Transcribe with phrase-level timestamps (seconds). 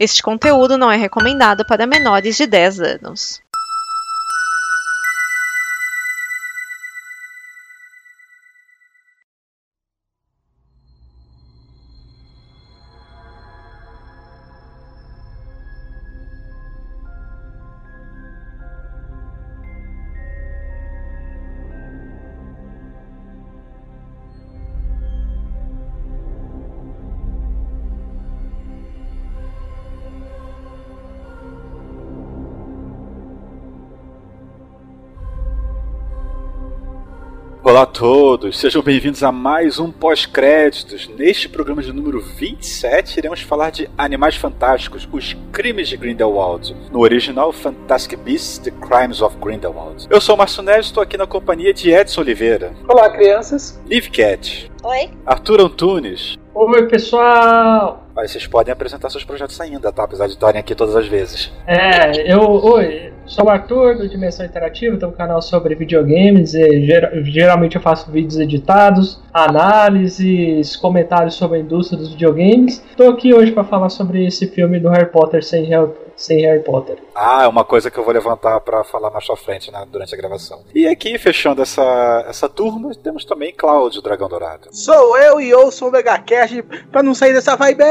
[0.00, 3.42] Este conteúdo não é recomendado para menores de 10 anos.
[37.80, 41.08] Olá a todos, sejam bem-vindos a mais um pós-créditos.
[41.08, 47.00] Neste programa de número 27, iremos falar de Animais Fantásticos, Os Crimes de Grindelwald, no
[47.00, 50.06] original Fantastic Beasts, The Crimes of Grindelwald.
[50.10, 52.74] Eu sou o Marcio Neves, estou aqui na companhia de Edson Oliveira.
[52.86, 53.80] Olá, crianças.
[53.86, 54.70] Liv Cat.
[54.84, 55.08] Oi.
[55.24, 56.36] Arthur Antunes.
[56.54, 58.09] Oi, pessoal.
[58.14, 60.04] Mas vocês podem apresentar seus projetos ainda, tá?
[60.04, 61.52] Apesar de estarem aqui todas as vezes.
[61.66, 62.40] É, eu.
[62.40, 66.54] Oi, sou o Arthur do Dimensão Interativa, tenho um canal sobre videogames.
[66.54, 72.84] E, ger geralmente eu faço vídeos editados, análises, comentários sobre a indústria dos videogames.
[72.90, 76.62] Estou aqui hoje para falar sobre esse filme do Harry Potter sem Harry, sem Harry
[76.62, 76.98] Potter.
[77.14, 80.14] Ah, é uma coisa que eu vou levantar para falar mais pra frente né, durante
[80.14, 80.62] a gravação.
[80.74, 84.68] E aqui, fechando essa, essa turma, temos também Cláudio Dragão Dourado.
[84.72, 87.82] Sou eu e eu sou o Megacast pra não sair dessa vibe.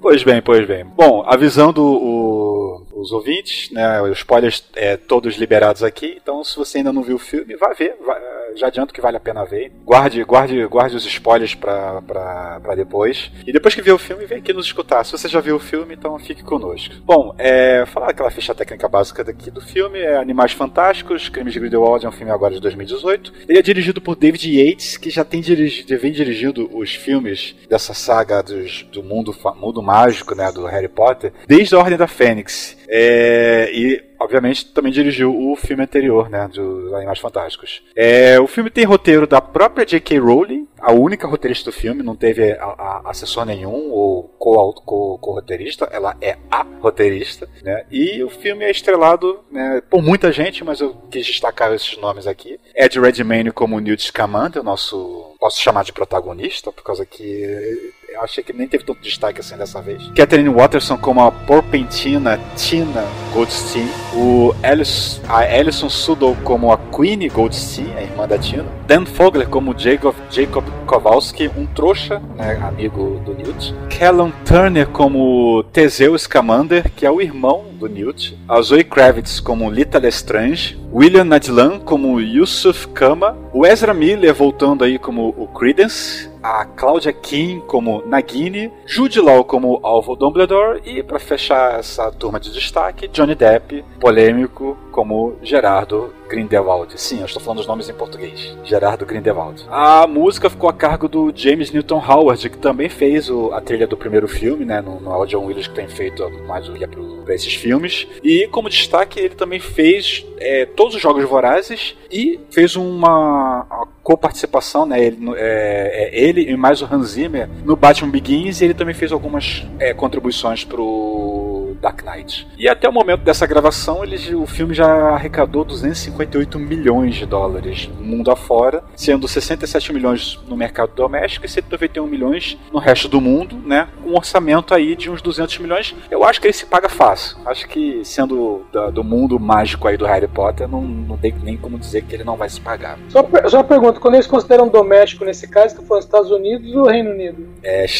[0.00, 0.84] Pois bem, pois bem.
[0.96, 2.65] Bom, avisando o,
[2.96, 4.00] os ouvintes, né?
[4.02, 6.18] Os spoilers é, todos liberados aqui.
[6.20, 7.96] Então, se você ainda não viu o filme, vá ver.
[8.04, 8.20] Vai,
[8.56, 9.70] já adianto que vale a pena ver.
[9.84, 13.30] Guarde, guarde, guarde os spoilers pra depois.
[13.46, 15.04] E depois que ver o filme, vem aqui nos escutar.
[15.04, 16.94] Se você já viu o filme, então fique conosco.
[17.04, 21.60] Bom, é, falar aquela ficha técnica básica daqui do filme é Animais Fantásticos, Crimes de
[21.60, 23.32] Grindelwald é um filme agora de 2018.
[23.48, 27.92] Ele é dirigido por David Yates, que já tem dirigido, vem dirigindo os filmes dessa
[27.92, 32.76] saga dos, do mundo, mundo mágico, né, do Harry Potter, desde a Ordem da Fênix.
[32.88, 37.82] É, e obviamente também dirigiu o filme anterior, né, dos Animais Fantásticos.
[37.94, 40.18] É, o filme tem roteiro da própria J.K.
[40.18, 45.90] Rowling, a única roteirista do filme, não teve a, a, assessor nenhum ou co-roteirista, co,
[45.90, 50.64] co ela é a roteirista, né, e o filme é estrelado né, por muita gente,
[50.64, 52.58] mas eu quis destacar esses nomes aqui.
[52.74, 58.22] Ed Redmayne como Newt Scamander, o nosso posso chamar de protagonista, por causa que eu
[58.22, 60.08] achei que nem teve tanto destaque assim dessa vez.
[60.16, 64.05] Catherine Watterson como a Porpentina Tina Goldstein.
[64.16, 68.64] O Alice, a Alison Sudol como a Queenie Goldstein, a irmã da Tina.
[68.86, 73.74] Dan Fogler como Jacob, Jacob Kowalski, um trouxa, né, amigo do Newt.
[73.90, 78.36] Callum Turner como Teseu Scamander, que é o irmão do Newt.
[78.48, 80.76] A Zoe Kravitz como Lita Lestrange.
[80.92, 83.36] William Nadlan como Yusuf Kama.
[83.52, 89.44] O Ezra Miller voltando aí como o Credence a Claudia Kim como Nagini, Jude Law
[89.44, 96.12] como Alvo Dumbledore e para fechar essa turma de destaque, Johnny Depp, polêmico como Gerardo
[96.28, 97.00] Grindelwald.
[97.00, 98.56] Sim, eu estou falando os nomes em português.
[98.64, 99.64] Gerardo Grindelwald.
[99.68, 103.86] A música ficou a cargo do James Newton Howard, que também fez o, a trilha
[103.86, 104.80] do primeiro filme, né?
[104.80, 108.06] No, no John Williams que tem feito mais guia para esses filmes.
[108.22, 113.88] E como destaque, ele também fez é, todos os Jogos Vorazes e fez uma, uma
[114.02, 115.04] co-participação, né?
[115.04, 118.94] Ele, é, é, ele e mais o Hans Zimmer no Batman Begins e ele também
[118.94, 121.45] fez algumas é, contribuições pro
[121.76, 122.46] Dark Knight.
[122.58, 127.88] E até o momento dessa gravação, ele, o filme já arrecadou 258 milhões de dólares
[128.00, 133.56] mundo afora, sendo 67 milhões no mercado doméstico e 191 milhões no resto do mundo,
[133.56, 133.88] né?
[134.02, 135.94] Com um orçamento aí de uns 200 milhões.
[136.10, 137.36] Eu acho que ele se paga fácil.
[137.44, 141.56] Acho que sendo da, do mundo mágico aí do Harry Potter, não, não tem nem
[141.56, 142.98] como dizer que ele não vai se pagar.
[143.08, 146.86] Só, só uma pergunta, quando eles consideram doméstico nesse caso, estão falando Estados Unidos ou
[146.86, 147.48] Reino Unido?
[147.62, 147.86] É.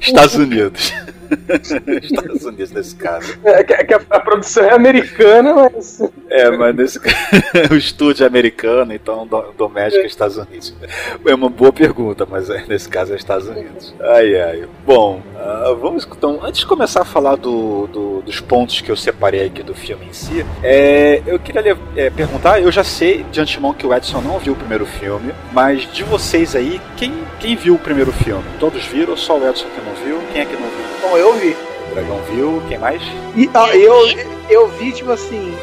[0.00, 0.92] Estados Unidos.
[2.02, 3.38] Estados Unidos nesse caso.
[3.44, 6.00] É, que, que a, a, produção é americana, mas.
[6.28, 7.00] É, mas nesse
[7.70, 10.74] o estúdio é americano, então do, doméstico é Estados Unidos.
[11.24, 13.94] É uma boa pergunta, mas é, nesse caso é Estados Unidos.
[14.00, 14.68] Ai, ai.
[14.84, 18.96] Bom, uh, vamos então, antes de começar a falar do, do, dos pontos que eu
[18.96, 23.40] separei aqui do filme em si, é, eu queria é, perguntar, eu já sei de
[23.40, 27.56] antemão que o Edson não viu o primeiro filme, mas de vocês aí, quem, quem
[27.56, 28.44] viu o primeiro filme?
[28.58, 30.20] Todos viram ou só o Edson que não viu?
[30.32, 30.85] Quem é que não viu?
[31.00, 31.56] Bom, eu vi.
[31.90, 33.02] O Dragão viu, quem mais?
[33.36, 33.94] E, ah, eu,
[34.50, 35.54] eu vi, tipo assim,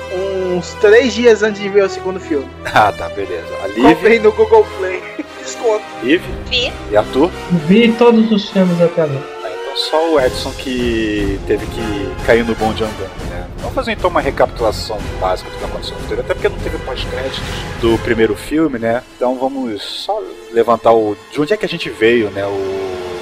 [0.56, 2.48] uns três dias antes de ver o segundo filme.
[2.76, 3.46] Ah, tá, beleza.
[3.64, 3.84] A Liv...
[3.84, 5.00] Comprei no Google Play.
[5.40, 5.84] Desconto.
[6.02, 6.24] Liv?
[6.50, 6.74] Vi.
[6.92, 7.30] E Arthur?
[7.68, 9.22] Vi todos os filmes até agora.
[9.44, 13.48] Ah, então só o Edson que teve que cair no bonde andando, né?
[13.60, 17.40] Vamos fazer então uma recapitulação básica do que aconteceu no até porque não teve pós-créditos
[17.80, 19.04] do primeiro filme, né?
[19.16, 20.20] Então vamos só
[20.52, 21.16] levantar o.
[21.32, 22.46] De onde é que a gente veio, né?
[22.46, 23.13] O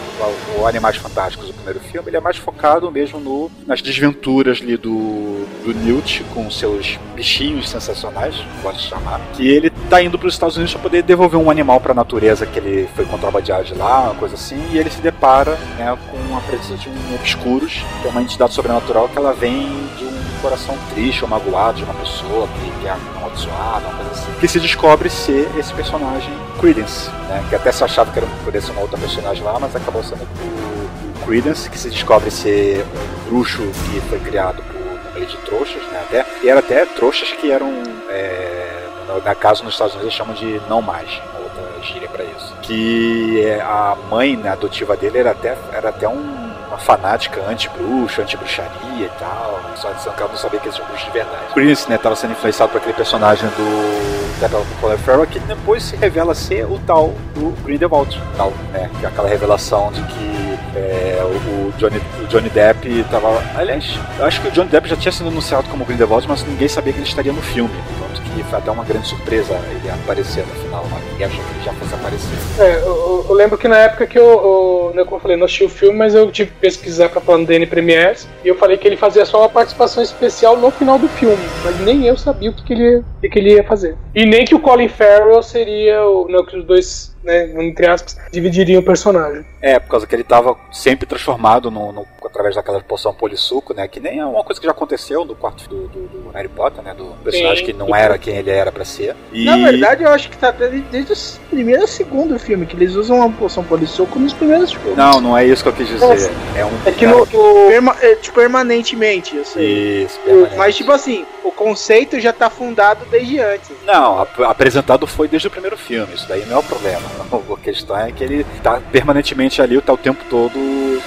[0.58, 4.78] o Animais Fantásticos, o primeiro filme, ele é mais focado mesmo no, nas desventuras ali
[4.78, 10.34] do, do Newt com seus bichinhos sensacionais, pode chamar, que ele tá indo para os
[10.34, 13.74] Estados Unidos para poder devolver um animal para a natureza que ele foi contrabandeado de
[13.74, 17.84] lá, uma coisa assim, e ele se depara né, com a presença de um Obscuros,
[18.02, 21.84] que é uma entidade sobrenatural que ela vem de um coração triste ou magoado de
[21.84, 26.34] uma pessoa que, que é amaldiçoada, uma coisa assim, que se descobre ser esse personagem
[26.60, 29.76] Credence, né, que até se achava que era, poderia ser uma outra personagem lá, mas
[29.76, 34.76] acabou sendo o, o Credence, que se descobre ser um bruxo que foi criado por
[34.76, 37.72] um meio de trouxas, né, até, e era até trouxas que eram,
[38.10, 38.88] é,
[39.24, 43.42] na casa nos Estados Unidos eles chamam de não mais, outra gíria para isso, que
[43.42, 46.41] é, a mãe né, adotiva dele era até, era até um
[46.72, 49.60] uma fanática anti-bruxo, anti-bruxaria e tal.
[49.76, 51.54] Só dizendo que ela não sabia que eles tinham bruxo de verdade.
[51.54, 55.96] Prince, né, tava sendo influenciado por aquele personagem do Devil Colin Farrell, que depois se
[55.96, 60.41] revela ser o tal do Grindelwald, tal, né, que é aquela revelação de que
[60.76, 63.42] é, o, Johnny, o Johnny Depp estava.
[63.56, 66.68] Aliás, eu acho que o Johnny Depp já tinha sido anunciado como Grindelwald, mas ninguém
[66.68, 67.74] sabia que ele estaria no filme.
[68.00, 70.84] Tanto que foi até uma grande surpresa ele aparecer no final.
[70.86, 71.02] Né?
[71.12, 72.38] Ninguém achou que ele já fosse aparecer.
[72.60, 75.46] É, eu, eu lembro que na época que eu, eu, né, como eu falei, não
[75.46, 78.88] assisti o filme, mas eu tive que pesquisar pra Pandene Premiers e eu falei que
[78.88, 82.54] ele fazia só uma participação especial no final do filme, mas nem eu sabia o
[82.54, 83.96] que, que, ele, o que ele ia fazer.
[84.16, 86.28] E nem que o Colin Farrell seria o.
[86.30, 89.46] Não, que os dois né, entre aspas, dividiriam o personagem.
[89.62, 93.88] É, por causa que ele estava sempre transformado no, no, através daquela poção polissuco, né?
[93.88, 96.84] Que nem é uma coisa que já aconteceu no quarto do, do, do Harry Potter,
[96.84, 96.94] né?
[96.94, 97.72] Do personagem Sim.
[97.72, 99.16] que não era quem ele era para ser.
[99.32, 99.46] E...
[99.46, 103.18] Na verdade, eu acho que tá desde o primeiro ou segundo filme, que eles usam
[103.18, 104.98] uma poção polissuco nos primeiros filmes.
[104.98, 106.06] Não, não é isso que eu quis dizer.
[106.06, 106.32] Nossa.
[106.56, 106.72] É um.
[106.86, 107.20] É que no.
[107.20, 107.70] no...
[107.70, 110.04] Perma, é, tipo, permanentemente, eu sei.
[110.04, 110.58] Isso, permanente.
[110.58, 113.70] Mas, tipo assim, o conceito já tá fundado desde antes.
[113.86, 117.11] Não, ap apresentado foi desde o primeiro filme, isso daí não é o problema.
[117.32, 120.54] A questão é que ele tá permanentemente ali, tá o tempo todo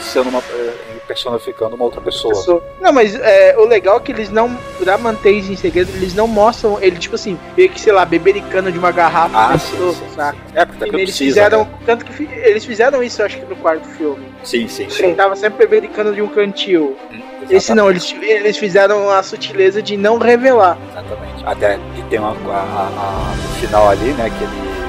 [0.01, 0.39] sendo uma.
[0.39, 2.35] É, personificando uma outra pessoa.
[2.35, 2.65] pessoa.
[2.81, 6.15] Não, mas é, o legal é que eles não, pra manter isso em segredo, eles
[6.15, 9.55] não mostram ele, tipo assim, meio que, sei lá, bebericando de uma garrafa.
[9.55, 10.39] Ah, sim, pessoa, sim, sim.
[10.55, 11.71] É, porque eles precisa, fizeram, né?
[11.87, 14.25] tanto que eles fizeram isso, acho que no quarto filme.
[14.43, 14.89] Sim, sim.
[14.89, 15.05] sim.
[15.05, 16.97] Ele tava sempre bebericando de um cantil.
[17.13, 17.21] Hum,
[17.51, 20.79] Esse não, eles, eles fizeram a sutileza de não revelar.
[20.91, 21.45] Exatamente.
[21.45, 24.84] Até que tem uma, a, a, a, no final ali, né, que ele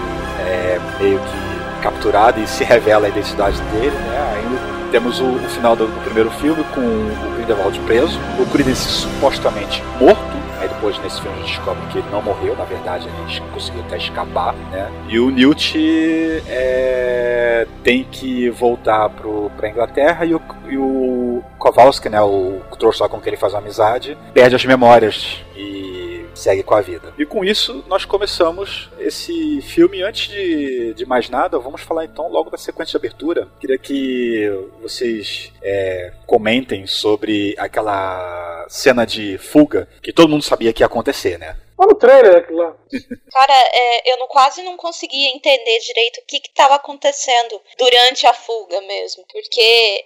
[0.46, 4.34] é meio que capturado e se revela a identidade dele, né?
[4.38, 8.88] Ainda temos o, o final do, do, primeiro filme com o Grindelwald preso, o Credence
[8.88, 10.46] supostamente morto.
[10.60, 13.82] Aí depois nesse filme a gente descobre que ele não morreu, na verdade ele conseguiu
[13.82, 14.90] até escapar, né?
[15.10, 15.78] E o Newt
[16.48, 22.22] é, tem que voltar pro, pra Inglaterra e o, e o Kowalski, né?
[22.22, 22.62] O
[23.00, 27.14] lá com quem ele faz amizade, perde as memórias e segue com a vida.
[27.18, 30.04] E com isso, nós começamos esse filme.
[30.04, 33.48] Antes de, de mais nada, vamos falar então logo da sequência de abertura.
[33.60, 34.50] Queria que
[34.82, 41.38] vocês é, comentem sobre aquela cena de fuga que todo mundo sabia que ia acontecer,
[41.38, 41.58] né?
[41.78, 42.74] Olha o trailer aqui lá.
[43.32, 48.34] Cara, é, eu não, quase não conseguia entender direito o que estava acontecendo durante a
[48.34, 49.26] fuga mesmo.
[49.30, 50.06] Porque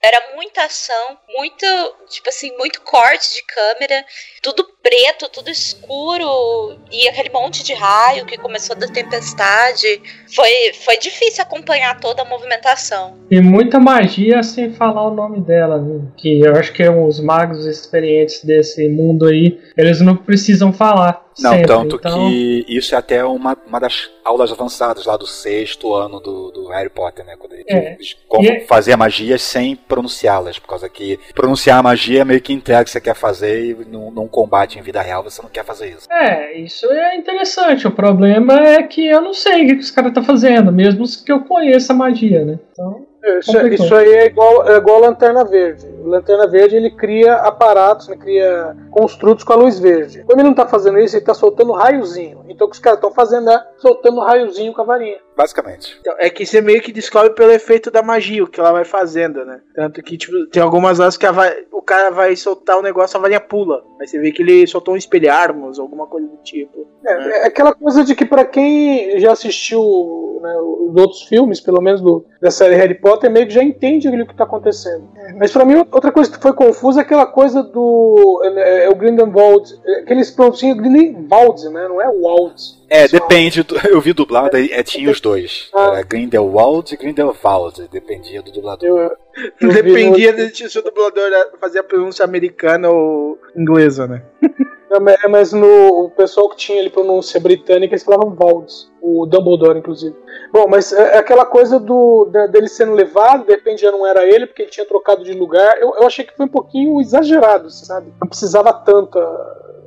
[0.00, 1.66] era muita ação, muito,
[2.08, 4.06] tipo assim, muito corte de câmera,
[4.42, 10.00] tudo preto, tudo escuro, e aquele monte de raio que começou da tempestade.
[10.34, 10.50] Foi,
[10.84, 13.14] foi difícil acompanhar toda a movimentação.
[13.30, 16.00] E muita magia sem falar o nome dela, né?
[16.16, 21.52] Que eu acho que os magos experientes desse mundo aí, eles não precisam falar não,
[21.52, 22.28] sempre, tanto então...
[22.28, 26.68] que isso é até uma, uma das aulas avançadas lá do sexto ano do, do
[26.68, 27.36] Harry Potter, né?
[27.38, 27.96] Quando ele, é.
[28.26, 28.46] como.
[28.46, 32.84] É- fazer magias sem pronunciá-las, por causa que pronunciar a magia é meio que entrega
[32.84, 35.88] que você quer fazer e num, num combate em vida real você não quer fazer
[35.90, 36.10] isso.
[36.10, 37.86] É, isso é interessante.
[37.86, 41.04] O problema é que eu não sei o que os caras estão tá fazendo, mesmo
[41.24, 42.58] que eu conheça a magia, né?
[42.72, 43.07] Então.
[43.38, 45.86] Isso, isso, aí é igual, é igual a Lanterna Verde.
[46.04, 50.22] Lanterna Verde ele cria aparatos, né, cria construtos com a luz verde.
[50.24, 52.44] Quando ele não está fazendo isso, ele está soltando raiozinho.
[52.48, 55.18] Então o que os caras estão fazendo é soltando raiozinho com a varinha.
[55.38, 55.96] Basicamente.
[56.00, 58.84] Então, é que você meio que descobre pelo efeito da magia, o que ela vai
[58.84, 59.60] fazendo, né?
[59.72, 63.20] Tanto que, tipo, tem algumas horas que vai, o cara vai soltar o negócio, a
[63.20, 63.84] varinha pula.
[64.00, 66.88] Aí você vê que ele soltou um espelharmos, alguma coisa do tipo.
[67.06, 67.30] É, né?
[67.42, 72.00] é aquela coisa de que para quem já assistiu né, os outros filmes, pelo menos
[72.00, 75.08] do, da série Harry Potter, meio que já entende o que está acontecendo.
[75.16, 75.38] Uhum.
[75.38, 78.42] Mas para mim, outra coisa que foi confusa é aquela coisa do.
[78.56, 79.72] É, é o Grindelwald.
[80.02, 81.86] Aqueles prontinhos, Grindelwald, né?
[81.86, 82.77] Não é Wald.
[82.88, 83.62] É, depende.
[83.62, 85.68] Do, eu vi dublado, é, tinha os dois.
[85.74, 85.92] Ah.
[85.94, 87.88] Era Grindelwald e Grindelwald.
[87.90, 88.88] Dependia do dublador.
[88.88, 89.16] Eu,
[89.60, 91.30] eu dependia de se o dublador
[91.60, 94.22] fazia a pronúncia americana ou inglesa, né?
[94.90, 98.90] Não, mas- no o pessoal que tinha ali pronúncia britânica, eles falavam Valdes.
[99.02, 100.16] O Dumbledore, inclusive.
[100.50, 104.06] Bom, mas é é aquela coisa do da- dele sendo levado, de repente já não
[104.06, 105.76] era ele, porque ele tinha trocado de lugar.
[105.78, 108.12] Eu, eu achei que foi um pouquinho exagerado, sabe?
[108.18, 109.20] Não precisava tanta,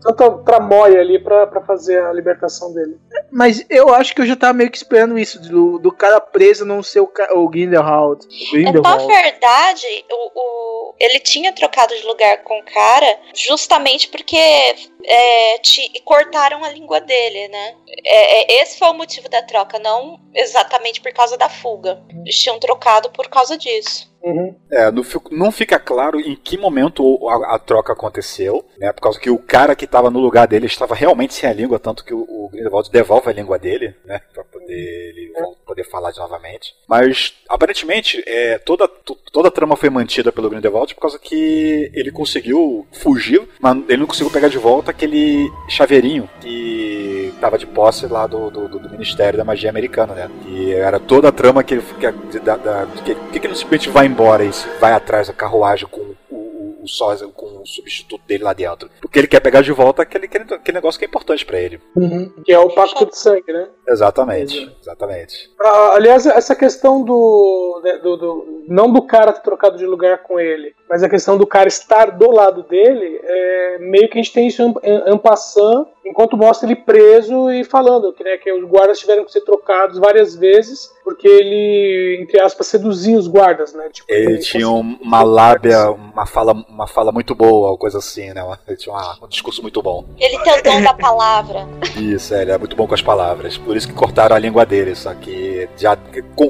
[0.02, 2.98] tanta tramóia ali pra, pra fazer a libertação dele.
[3.32, 6.66] Mas eu acho que eu já tava meio que esperando isso, do, do cara preso
[6.66, 8.26] não ser o, o Grindelwald.
[8.54, 8.58] É,
[9.08, 14.38] Na verdade, o, o- ele tinha trocado de lugar com o cara justamente porque
[15.06, 17.76] é, ti- cortaram a língua dele, né?
[18.06, 22.02] É, é, esse foi o motivo da troca, não exatamente por causa da fuga.
[22.22, 24.10] Eles tinham trocado por causa disso.
[24.24, 24.56] Uhum.
[24.72, 28.94] É, não, não fica claro em que momento a, a troca aconteceu, né?
[28.94, 31.80] Por causa que o cara que estava no lugar dele estava realmente sem a língua,
[31.80, 34.22] tanto que o, o Grindelwald devolve a língua dele, né?
[34.32, 34.76] Pra poder
[35.10, 36.76] ele vol- poder falar de novamente.
[36.88, 41.90] Mas, aparentemente, é, toda, to- toda a trama foi mantida pelo Grindelwald por causa que
[41.96, 47.66] ele conseguiu fugir, mas ele não conseguiu pegar de volta aquele chaveirinho que estava de
[47.66, 50.30] posse lá do, do, do- Ministério da Magia Americana, né?
[50.44, 51.84] Que era toda a trama que ele
[52.32, 56.12] que, da, da, que, que, ele simplesmente vai embora e vai atrás da carruagem com
[56.84, 58.90] o, sósia, com o substituto dele lá dentro.
[59.02, 61.80] Porque ele quer pegar de volta aquele, aquele, aquele negócio que é importante pra ele.
[62.46, 63.68] Que é o pacto de sangue, né?
[63.88, 65.50] Exatamente, exatamente.
[65.60, 70.24] Ah, aliás, essa questão do, né, do, do- Não do cara ter trocado de lugar
[70.24, 74.22] com ele, mas a questão do cara estar do lado dele, é meio que a
[74.22, 78.52] gente tem isso em, em passant, enquanto mostra ele preso e falando que, né, que
[78.52, 83.74] os guardas tiveram que ser trocados várias vezes, porque ele, entre aspas, seduzia os guardas,
[83.74, 83.90] né?
[83.92, 88.44] Tipo, Ele tinha uma lábia, uma fala, uma fala muito boa, ou coisa assim, né?
[88.68, 90.06] Ele tinha uma- um discurso muito bom.
[90.20, 91.68] Ele tem o dom da palavra.
[92.00, 93.58] Isso, é, ele é muito bom com as palavras.
[93.58, 94.96] Por isso que cortaram a língua dele.
[94.96, 95.98] Só que já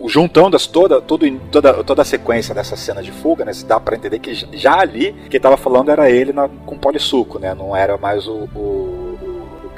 [0.08, 3.53] juntando as, toda, tudo, em- toda, toda a sequência dessa cena de fuga, né?
[3.53, 7.39] Se dá pra entender que já ali, quem tava falando era ele na- com polissuco,
[7.39, 7.53] né?
[7.53, 9.00] Não era mais o, o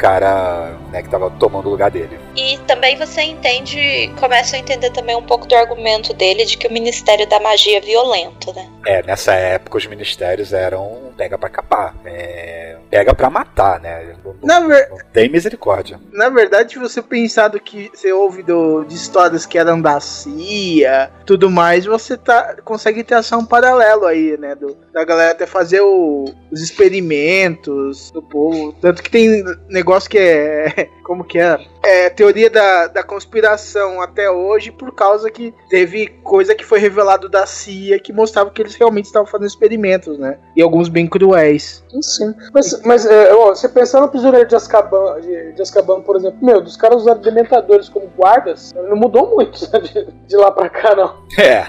[0.03, 2.19] cara né, que tava tomando o lugar dele.
[2.35, 6.67] E também você entende, começa a entender também um pouco do argumento dele de que
[6.67, 8.67] o Ministério da Magia é violento, né?
[8.85, 11.95] É, nessa época os ministérios eram pega pra capar.
[12.05, 14.13] É, pega pra matar, né?
[14.25, 15.99] Não, Na, ver- não tem misericórdia.
[16.11, 19.99] na verdade, se você pensar do que você ouve do, de histórias que eram da
[20.01, 24.53] CIA, tudo mais, você tá, consegue traçar um paralelo aí, né?
[24.55, 28.73] Do, da galera até fazer o- os experimentos do povo.
[28.81, 30.89] Tanto que tem negócio que é.
[31.03, 31.59] Como que é?
[31.83, 37.27] É teoria da, da conspiração até hoje, por causa que teve coisa que foi revelado
[37.27, 40.37] da CIA que mostrava que eles realmente estavam fazendo experimentos, né?
[40.55, 41.83] E alguns bem cruéis.
[42.01, 42.33] Sim.
[42.53, 46.37] Mas, mas é, ó, você pensar no prisioneiro de Azkaban, de, de Azkaban, por exemplo,
[46.41, 50.69] meu, dos caras usaram dementadores como guardas, não mudou muito né, de, de lá pra
[50.69, 51.15] cá, não.
[51.37, 51.67] É.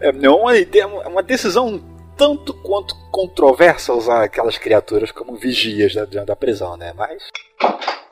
[0.00, 1.80] é não, uma, ideia- é uma decisão
[2.16, 6.92] tanto quanto controversa usar aquelas criaturas como vigias da, da prisão, né?
[6.96, 7.22] Mas.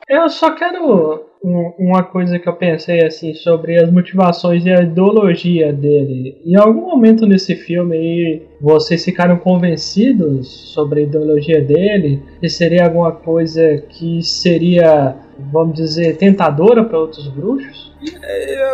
[0.07, 5.73] Eu só quero uma coisa que eu pensei assim sobre as motivações e a ideologia
[5.73, 6.41] dele.
[6.45, 12.23] Em algum momento nesse filme aí, vocês ficaram convencidos sobre a ideologia dele?
[12.41, 15.15] E seria alguma coisa que seria,
[15.51, 17.93] vamos dizer, tentadora para outros bruxos?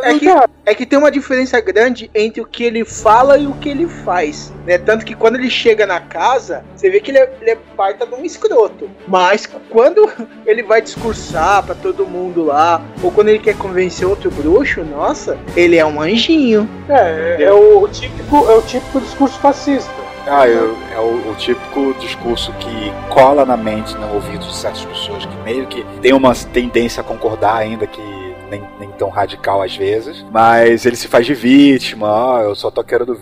[0.03, 0.27] É que,
[0.65, 3.87] é que tem uma diferença grande entre o que ele fala e o que ele
[3.87, 4.77] faz, né?
[4.77, 8.05] Tanto que quando ele chega na casa, você vê que ele é, ele é parta
[8.05, 8.89] de um escroto.
[9.07, 10.09] Mas quando
[10.45, 12.58] ele vai discursar pra todo mundo lá,
[13.01, 16.67] ou quando ele quer convencer outro bruxo, nossa, ele é um anjinho.
[16.89, 19.91] É, é, é o, típico, é o típico discurso fascista.
[20.27, 24.83] Ah, eu- é o, o típico discurso que cola na mente, no ouvido de certas
[24.85, 28.01] pessoas, que meio que tem uma tendência a concordar, ainda que
[28.49, 32.69] nem, nem tão radical às vezes, mas ele se faz de vítima, ó, eu só
[32.71, 33.17] tô querendo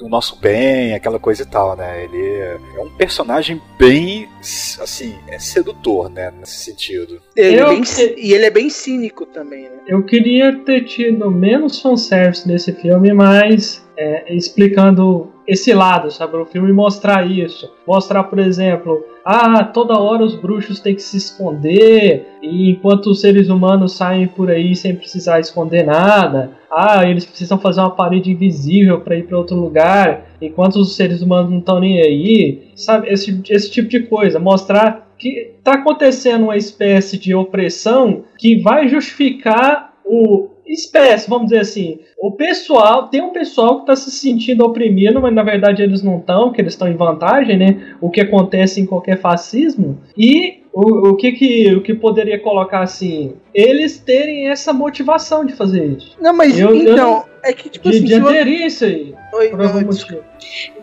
[0.00, 2.04] o nosso bem, aquela coisa e tal, né?
[2.04, 7.20] Ele é é um personagem bem, assim, é sedutor, né, nesse sentido.
[7.36, 9.76] Ele é Eu bem que- cí- E ele é bem cínico também, né?
[9.86, 16.46] Eu queria ter tido menos fanservice nesse filme, mas é, explicando esse lado, sabe, o
[16.46, 17.68] filme mostrar isso.
[17.84, 23.20] Mostrar, por exemplo, ah, toda hora os bruxos têm que se esconder, e enquanto os
[23.20, 26.52] seres humanos saem por aí sem precisar esconder nada.
[26.70, 31.20] Ah, eles precisam fazer uma parede invisível para ir para outro lugar, enquanto os seres
[31.20, 32.70] humanos não estão nem aí.
[32.76, 34.38] Sabe, esse, esse tipo de coisa.
[34.38, 41.60] Mostrar que está acontecendo uma espécie de opressão que vai justificar o espécie, vamos dizer
[41.60, 46.02] assim, o pessoal, tem um pessoal que está se sentindo oprimido, mas na verdade eles
[46.02, 47.94] não estão, que eles estão em vantagem, né?
[48.00, 49.98] O que acontece em qualquer fascismo.
[50.16, 55.52] E o, o que que o que poderia colocar assim, eles terem essa motivação de
[55.54, 56.16] fazer isso.
[56.20, 59.14] Não, mas Eu- eu então, não- é que tipo De, assim, de aderir isso aí.
[59.32, 59.52] Oi,
[59.84, 60.24] motivo.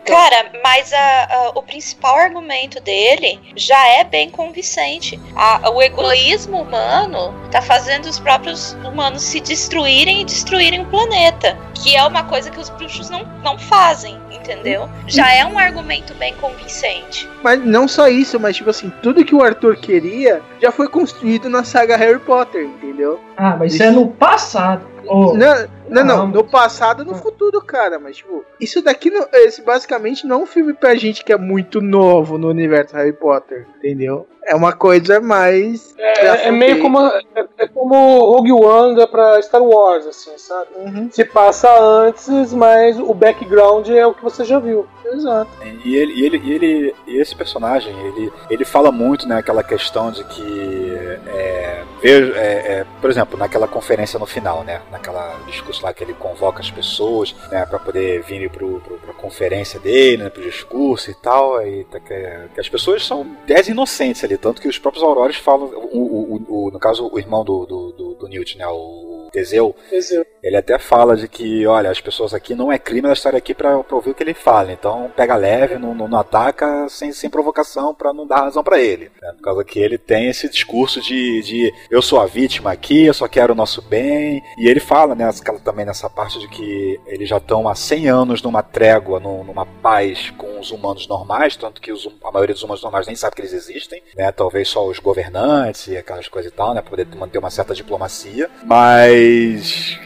[0.04, 5.20] Cara, mas a- a- o principal argumento dele já é bem convincente.
[5.36, 11.56] A- o egoísmo humano tá fazendo os próprios humanos se destruírem e destruírem o planeta.
[11.74, 14.88] Que é uma coisa que os bruxos não, não fazem, entendeu?
[15.06, 17.28] Já é um argumento bem convincente.
[17.42, 21.48] Mas não só isso, mas tipo assim, tudo que o Arthur queria já foi construído
[21.48, 23.20] na saga Harry Potter, entendeu?
[23.36, 24.86] Ah, mas isso é no passado.
[25.08, 27.16] Ô, Não, não, não, no passado no Ah.
[27.16, 31.24] futuro, cara, mas tipo, isso daqui, não- esse basicamente não é um filme pra gente
[31.24, 34.26] que é muito novo no universo Harry Potter, entendeu?
[34.48, 35.94] É uma coisa mais.
[35.98, 37.22] É, é meio como, é,
[37.58, 40.68] é como Rogue One pra Star Wars, assim, sabe?
[40.76, 44.86] Uhum, Se passa antes, mas o background é o que você já viu.
[45.12, 45.50] exato.
[45.84, 49.62] E ele, e ele, e ele, e esse personagem, ele, ele fala muito, né, aquela
[49.62, 50.92] questão de que,
[51.26, 52.38] é, vejo, é,
[52.80, 56.70] é, por exemplo, naquela conferência no final, né, naquela discurso lá que ele convoca as
[56.70, 61.56] pessoas, né, para poder vir pro, pro, pra conferência dele, né, pro discurso e tal,
[61.56, 62.14] aí tá que,
[62.54, 66.66] que as pessoas são 10 inocentes ali, tanto que os próprios Aurores falam, o, o,
[66.66, 70.56] o- no caso, o irmão do, do, do, do Newt, né, o Teseu, Esse- ele
[70.56, 73.78] até fala de que, olha, as pessoas aqui não é crime elas estarem aqui pra,
[73.82, 74.72] pra ouvir o que ele fala.
[74.72, 78.78] Então pega leve, não, não, não ataca sem, sem provocação pra não dar razão pra
[78.80, 79.10] ele.
[79.20, 79.32] né?
[79.36, 83.14] Por causa que ele tem esse discurso de, de eu sou a vítima aqui, eu
[83.14, 84.42] só quero o nosso bem.
[84.58, 85.28] E ele fala né,
[85.64, 89.66] também nessa parte de que eles já estão há 100 anos numa trégua, num- numa
[89.66, 93.34] paz com os humanos normais, tanto que os a maioria dos humanos normais nem sabe
[93.36, 94.30] que eles existem, né?
[94.32, 96.80] Talvez só os governantes e aquelas coisas e tal, né?
[96.80, 98.48] Pra poder manter uma certa diplomacia.
[98.64, 99.17] Mas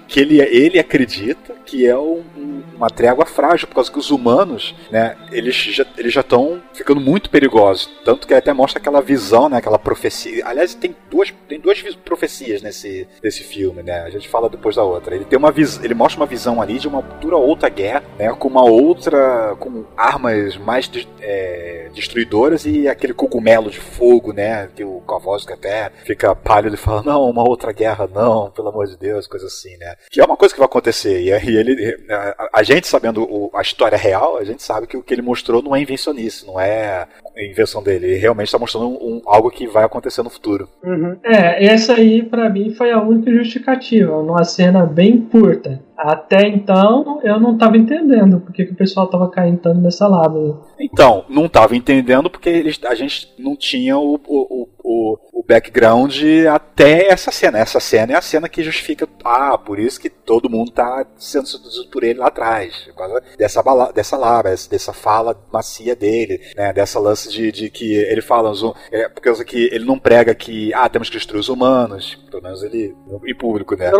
[0.09, 4.11] que ele, ele acredita que é um- um- uma trégua frágil, por causa que os
[4.11, 7.88] humanos, né, eles já eles já estão ficando muito perigosos.
[8.04, 10.47] Tanto que ele até mostra aquela visão, né, aquela profecia.
[10.47, 14.00] Aliás, tem duas, tem duas profecias nesse, nesse filme, né?
[14.02, 15.14] A gente fala depois da outra.
[15.14, 15.52] Ele tem uma
[15.83, 19.85] ele mostra uma visão ali de uma futura outra guerra, né, com uma outra, com
[19.97, 25.90] armas mais de- é, destruidoras e aquele cogumelo de fogo, né, que o Kowalski até
[26.04, 29.76] fica pálido e fala, não, uma outra guerra, não, pelo amor de Deus, coisa assim,
[29.76, 29.94] né?
[30.11, 31.21] Que é uma coisa que vai acontecer.
[31.23, 34.97] E aí ele, a, a gente sabendo o- a história real, a gente sabe que
[34.97, 37.06] o que ele mostrou não é invencionice, não é
[37.37, 38.06] invenção dele.
[38.06, 40.68] Ele realmente está mostrando um, algo que vai acontecer no futuro.
[40.85, 41.16] Uhum.
[41.24, 45.81] É, essa aí pra mim foi a única justificativa, numa cena bem curta.
[45.96, 50.61] Até então eu não tava entendendo porque que o pessoal tava caindo tanto nessa lado.
[50.78, 56.16] Então, não estava entendendo porque eles, a gente não tinha o, o, o, o background
[56.52, 57.59] até essa cena.
[57.59, 61.46] Essa cena é a cena que justifica, ah, por isso que todo mundo está sendo
[61.46, 62.85] seduzido por ele lá atrás.
[62.87, 67.70] Por causa dessa, bala, dessa lábia, dessa fala macia dele, né, dessa lance de, de
[67.70, 71.16] que ele fala, hum- é, por causa que ele não prega que, ah, temos que
[71.16, 72.94] destruir os humanos, pelo menos ele,
[73.26, 73.90] em público, né.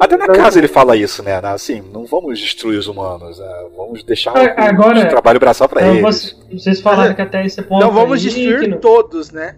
[0.00, 4.02] Até na casa ele fala isso, né, assim, não vamos destruir os humanos, né, vamos
[4.04, 6.00] deixar Ah, o, agora- o trabalho braçal para eles.
[6.02, 7.80] você- vocês falaram que até esse ponto.
[7.84, 9.56] Não vamos aí, destruir não- todos, né?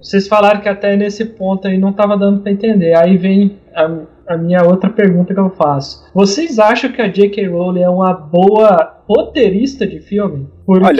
[0.00, 2.94] Vocês falaram que até nesse ponto aí não tava dando pra entender.
[2.96, 3.90] Aí vem a,
[4.28, 6.04] a minha outra pergunta que eu faço.
[6.14, 7.46] Vocês acham que a J.K.
[7.48, 10.48] Rowling é uma boa roteirista de filme?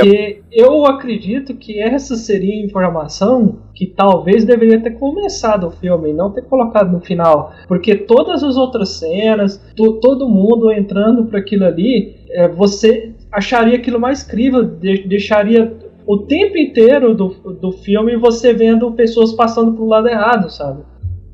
[0.05, 6.13] Porque eu acredito que essa seria informação que talvez deveria ter começado o filme e
[6.13, 7.53] não ter colocado no final.
[7.67, 13.77] Porque todas as outras cenas, to- todo mundo entrando para aquilo ali, é, você acharia
[13.77, 17.29] aquilo mais crível, de- deixaria o tempo inteiro do,
[17.61, 20.83] do filme você vendo pessoas passando pro lado errado, sabe?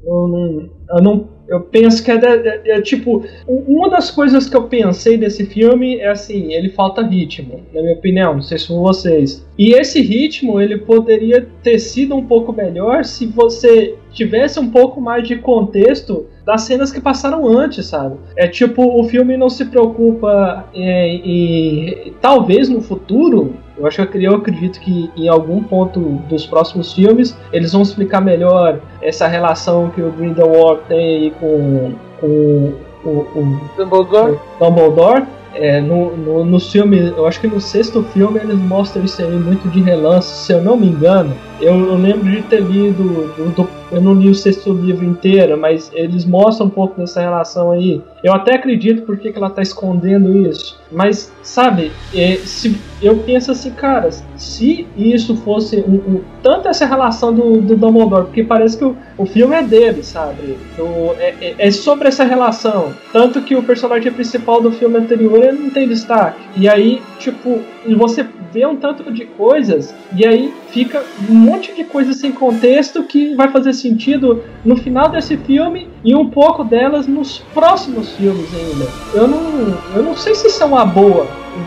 [0.05, 4.57] Eu não, eu não eu penso que é, é- é tipo uma das coisas que
[4.57, 8.67] eu pensei desse filme é assim ele falta ritmo na minha opinião não sei se
[8.67, 9.47] são vocês.
[9.59, 15.01] E esse ritmo ele poderia ter sido um pouco melhor se você tivesse um pouco
[15.01, 18.17] mais de contexto das cenas que passaram antes sabe?
[18.37, 24.23] É tipo o filme não se preocupa é, em talvez no futuro eu acho que
[24.25, 29.91] eu acredito que em algum ponto dos próximos filmes eles vão explicar melhor essa relação
[29.91, 32.73] que o Grindelwald tem aí com, com
[33.05, 34.39] o, o Dumbledore?
[34.61, 35.25] Dumbledore.
[35.55, 39.31] É, no, no, nos filmes, eu acho que no sexto filme eles mostram isso aí
[39.31, 41.35] muito de relance, se eu não me engano.
[41.61, 43.03] Eu, eu lembro de ter lido,
[43.37, 47.21] do- do- eu não li o sexto livro inteiro, mas eles mostram um pouco dessa
[47.21, 48.01] relação aí.
[48.25, 50.81] Eu até acredito porque que ela tá escondendo isso.
[50.91, 56.85] Mas, sabe, é, se, eu penso assim, cara, se isso fosse um, um- tanto essa
[56.87, 60.57] relação do, do Dumbledore, porque parece que o, o filme é dele, sabe?
[60.77, 62.93] Do- é, é- é sobre essa relação.
[63.13, 66.41] Tanto que o personagem principal do filme anterior ele não tem destaque.
[66.57, 67.61] E aí, tipo,
[67.97, 73.03] você vê um tanto de coisas, e aí fica um monte de coisa sem contexto
[73.05, 78.49] que vai fazer sentido no final desse filme e um pouco delas nos próximos filmes
[78.55, 78.87] ainda.
[79.15, 80.85] Eu não, eu não sei se isso é uma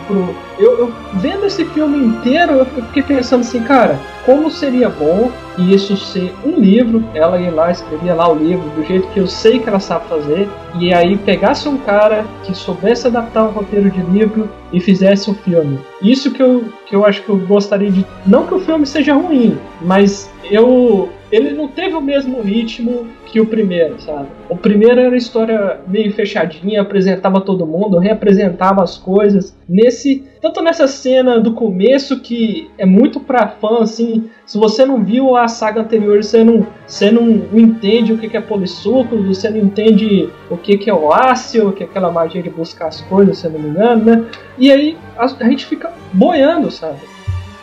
[0.08, 0.34] boa.
[0.58, 5.96] Eu, eu vendo esse filme inteiro, eu fiquei pensando assim, cara, como seria bom isso
[5.96, 9.58] ser um livro, ela ia lá, escrevia lá o livro do jeito que eu sei
[9.58, 14.00] que ela sabe fazer, e aí pegasse um cara que soubesse adaptar um roteiro de
[14.02, 15.78] livro e fizesse um filme.
[16.02, 18.04] Isso que eu, que eu acho que eu gostaria de.
[18.26, 23.40] Não que o filme seja ruim, mas eu ele não teve o mesmo ritmo que
[23.40, 24.28] o primeiro, sabe?
[24.48, 29.56] O primeiro era história meio fechadinha, apresentava todo mundo, reapresentava as coisas.
[29.68, 35.02] Nesse, tanto nessa cena do começo que é muito pra fã, assim, se você não
[35.02, 39.58] viu a saga anterior, você não, você não entende o que é polissuco, você não
[39.58, 43.38] entende o que é o ácido, o que é aquela magia de buscar as coisas,
[43.38, 44.24] se não me engano, né?
[44.56, 47.15] E aí a, a gente fica boiando, sabe?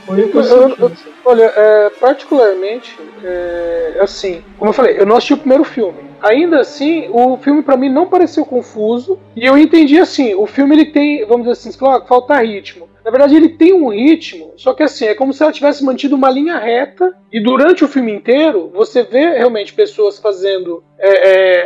[0.08, 0.92] Eu, eu, eu.
[1.26, 6.14] Olha, é, particularmente, é, assim, como eu falei, eu não assisti o primeiro filme.
[6.22, 10.74] Ainda assim, o filme para mim não pareceu confuso e eu entendi assim, o filme
[10.74, 12.88] ele tem, vamos dizer assim, claro, falta ritmo.
[13.04, 16.16] Na verdade, ele tem um ritmo, só que assim, é como se ela tivesse mantido
[16.16, 21.10] uma linha reta e durante o filme inteiro você vê realmente pessoas fazendo é,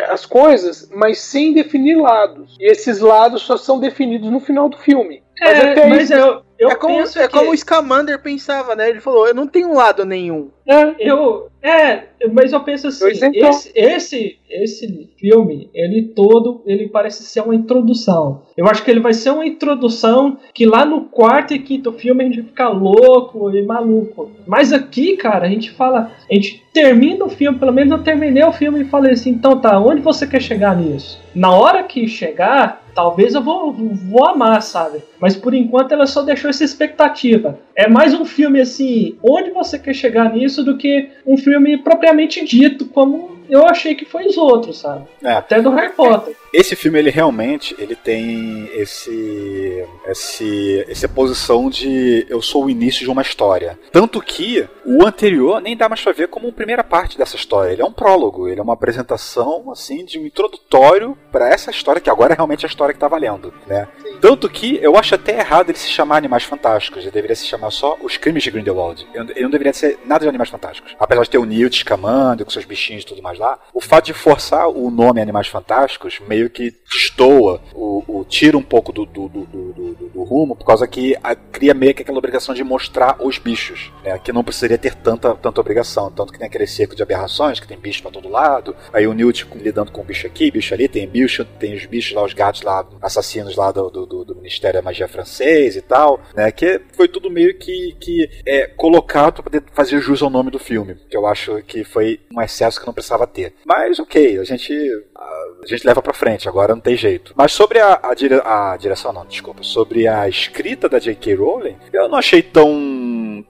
[0.02, 2.56] é, as coisas, mas sem definir lados.
[2.60, 5.21] E esses lados só são definidos no final do filme.
[5.39, 7.30] Mas, é, mas eu, eu é como, é que...
[7.30, 8.89] como o Scamander pensava, né?
[8.89, 10.50] Ele falou, eu não tenho lado nenhum.
[10.65, 16.88] É, eu, é mas eu penso assim, eu esse, esse, esse filme, ele todo, ele
[16.88, 18.43] parece ser uma introdução.
[18.58, 22.23] Eu acho que ele vai ser uma introdução que lá no quarto e quinto filme
[22.23, 24.32] a gente fica louco e maluco.
[24.45, 28.43] Mas aqui, cara, a gente fala, a gente termina o filme, pelo menos eu terminei
[28.43, 31.21] o filme e falei assim, então tá, onde você quer chegar nisso?
[31.36, 35.03] Na hora que chegar, talvez eu vou, vou amar, sabe?
[35.19, 37.60] Mas por enquanto ela só deixou essa expectativa.
[37.75, 42.43] É mais um filme assim, onde você quer chegar nisso do que um filme propriamente
[42.43, 45.05] dito, como eu achei que foi os outros, sabe?
[45.23, 45.33] É.
[45.33, 46.36] Até do Harry Potter.
[46.53, 53.03] Esse filme, ele realmente, ele tem esse, esse, essa posição de eu sou o início
[53.03, 53.77] de uma história.
[53.91, 57.71] Tanto que o anterior nem dá mais pra ver como uma primeira parte dessa história.
[57.71, 62.01] Ele é um prólogo, ele é uma apresentação, assim, de um introdutório para essa história,
[62.01, 63.88] que agora é realmente a história que tá valendo, né?
[64.19, 67.03] Tanto que eu acho até errado ele se chamar Animais Fantásticos.
[67.03, 69.07] Ele deveria se chamar só Os Crimes de Grindelwald.
[69.13, 70.95] Ele não deveria ser nada de Animais Fantásticos.
[70.99, 74.05] Apesar de ter o Newt escamando com seus bichinhos e tudo mais lá, o fato
[74.05, 79.06] de forçar o nome Animais Fantásticos meio que destoa, o, o tira um pouco do,
[79.06, 83.17] do, do, do, rumo, por causa que a, cria meio que aquela obrigação de mostrar
[83.19, 86.12] os bichos, né, que não precisaria ter tanta, tanta obrigação.
[86.12, 89.13] Tanto que tem aquele cerco de aberrações, que tem bicho pra todo lado, aí o
[89.13, 92.62] Newt lidando com bicho aqui, bicho ali, tem bicho, tem os bichos lá, os gatos
[92.62, 96.52] lá, assassinos lá do, do Ministério da Magia francês e tal, né?
[96.52, 100.95] Que foi tudo meio que, que é, colocado para fazer jus ao nome do filme,
[101.10, 103.54] que eu acho que foi um excesso que não precisava ter.
[103.65, 104.73] Mas ok, a gente
[105.15, 107.34] a, gente leva para frente, agora não tem jeito.
[107.36, 111.36] Mas sobre a, a, dire, a direção, não, desculpa, sobre a escrita da J.K.
[111.36, 112.70] Rowling, eu não achei tão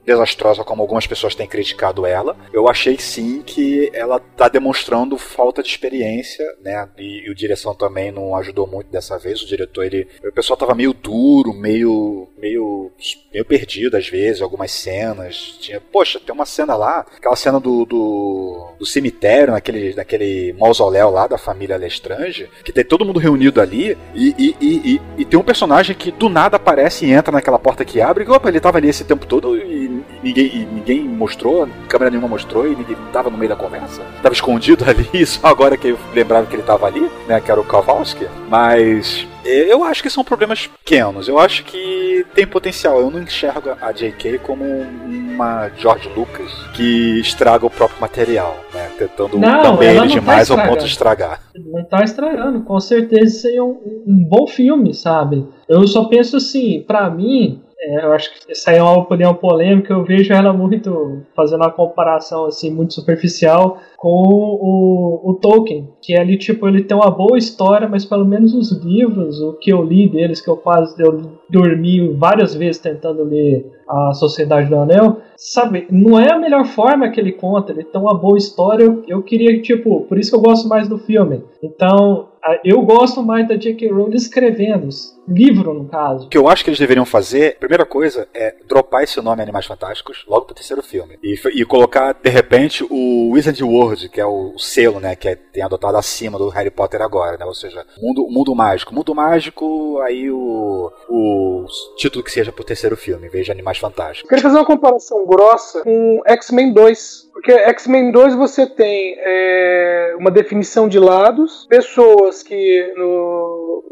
[0.06, 2.36] desastrosa como algumas pessoas têm criticado ela.
[2.52, 6.88] Eu achei sim que ela tá demonstrando falta de experiência, né?
[6.98, 9.42] E, e o direção também não ajudou muito dessa vez.
[9.42, 12.92] O diretor, ele, o pessoal tava meio duro, meio, meio,
[13.34, 15.58] meio perdido às vezes, algumas cenas.
[15.60, 21.10] Tinha, poxa, tem uma cena lá, aquela cena do, do, do cemitério, naquele, naquele mausoléu
[21.10, 25.40] lá da família Lestrange, que tem todo mundo reunido ali, e, e, e, e, tem
[25.40, 28.60] um personagem que do nada aparece e entra naquela porta que abre, e opa, ele
[28.60, 29.77] tava ali esse tempo todo e
[30.24, 34.02] ninguém, e ninguém mostrou, câmera nenhuma mostrou, e ninguém tava no meio da conversa.
[34.22, 37.60] Tava escondido ali, só agora que eu lembrava que ele tava ali, né, que era
[37.60, 38.28] o Kowalski.
[38.50, 41.28] Mas eu acho que são problemas pequenos.
[41.28, 43.00] Eu acho que tem potencial.
[43.00, 44.40] Eu não enxergo a J.K.
[44.40, 48.90] como uma George Lucas que estraga o próprio material, né?
[48.98, 51.42] Tentando não, também ele tá demais tá ao ponto de estragar.
[51.56, 52.62] Não tá estragando.
[52.62, 55.48] Com certeza seria um, um bom filme, sabe?
[55.68, 59.94] Eu só penso assim, para mim, é, eu acho que essa é uma opinião polêmica,
[59.94, 66.16] eu vejo ela muito fazendo uma comparação assim muito superficial com o, o Tolkien, que
[66.16, 69.72] é ali tipo ele tem uma boa história, mas pelo menos os livros, o que
[69.72, 74.76] eu li deles, que eu quase eu dormi várias vezes tentando ler a Sociedade do
[74.76, 78.84] Anel, sabe, não é a melhor forma que ele conta, ele tem uma boa história,
[78.84, 81.44] eu, eu queria tipo, por isso que eu gosto mais do filme.
[81.64, 82.28] Então,
[82.64, 83.92] eu gosto mais da J.K.
[83.92, 84.90] Rowling escrevendo,
[85.28, 86.26] livro no caso.
[86.26, 89.66] O que eu acho que eles deveriam fazer, primeira coisa, é dropar esse nome Animais
[89.66, 91.18] Fantásticos logo pro terceiro filme.
[91.22, 95.36] E, e colocar, de repente, o Wizard World, que é o selo, né, que é,
[95.36, 97.46] tem adotado acima do Harry Potter agora, né?
[97.46, 98.94] Ou seja, mundo, mundo mágico.
[98.94, 101.66] Mundo mágico, aí o, o
[101.98, 104.24] título que seja pro terceiro filme, em vez de Animais Fantásticos.
[104.24, 110.16] Eu queria fazer uma comparação grossa com X-Men 2 Porque X-Men 2 você tem é,
[110.18, 113.84] uma definição de lados, pessoas que no,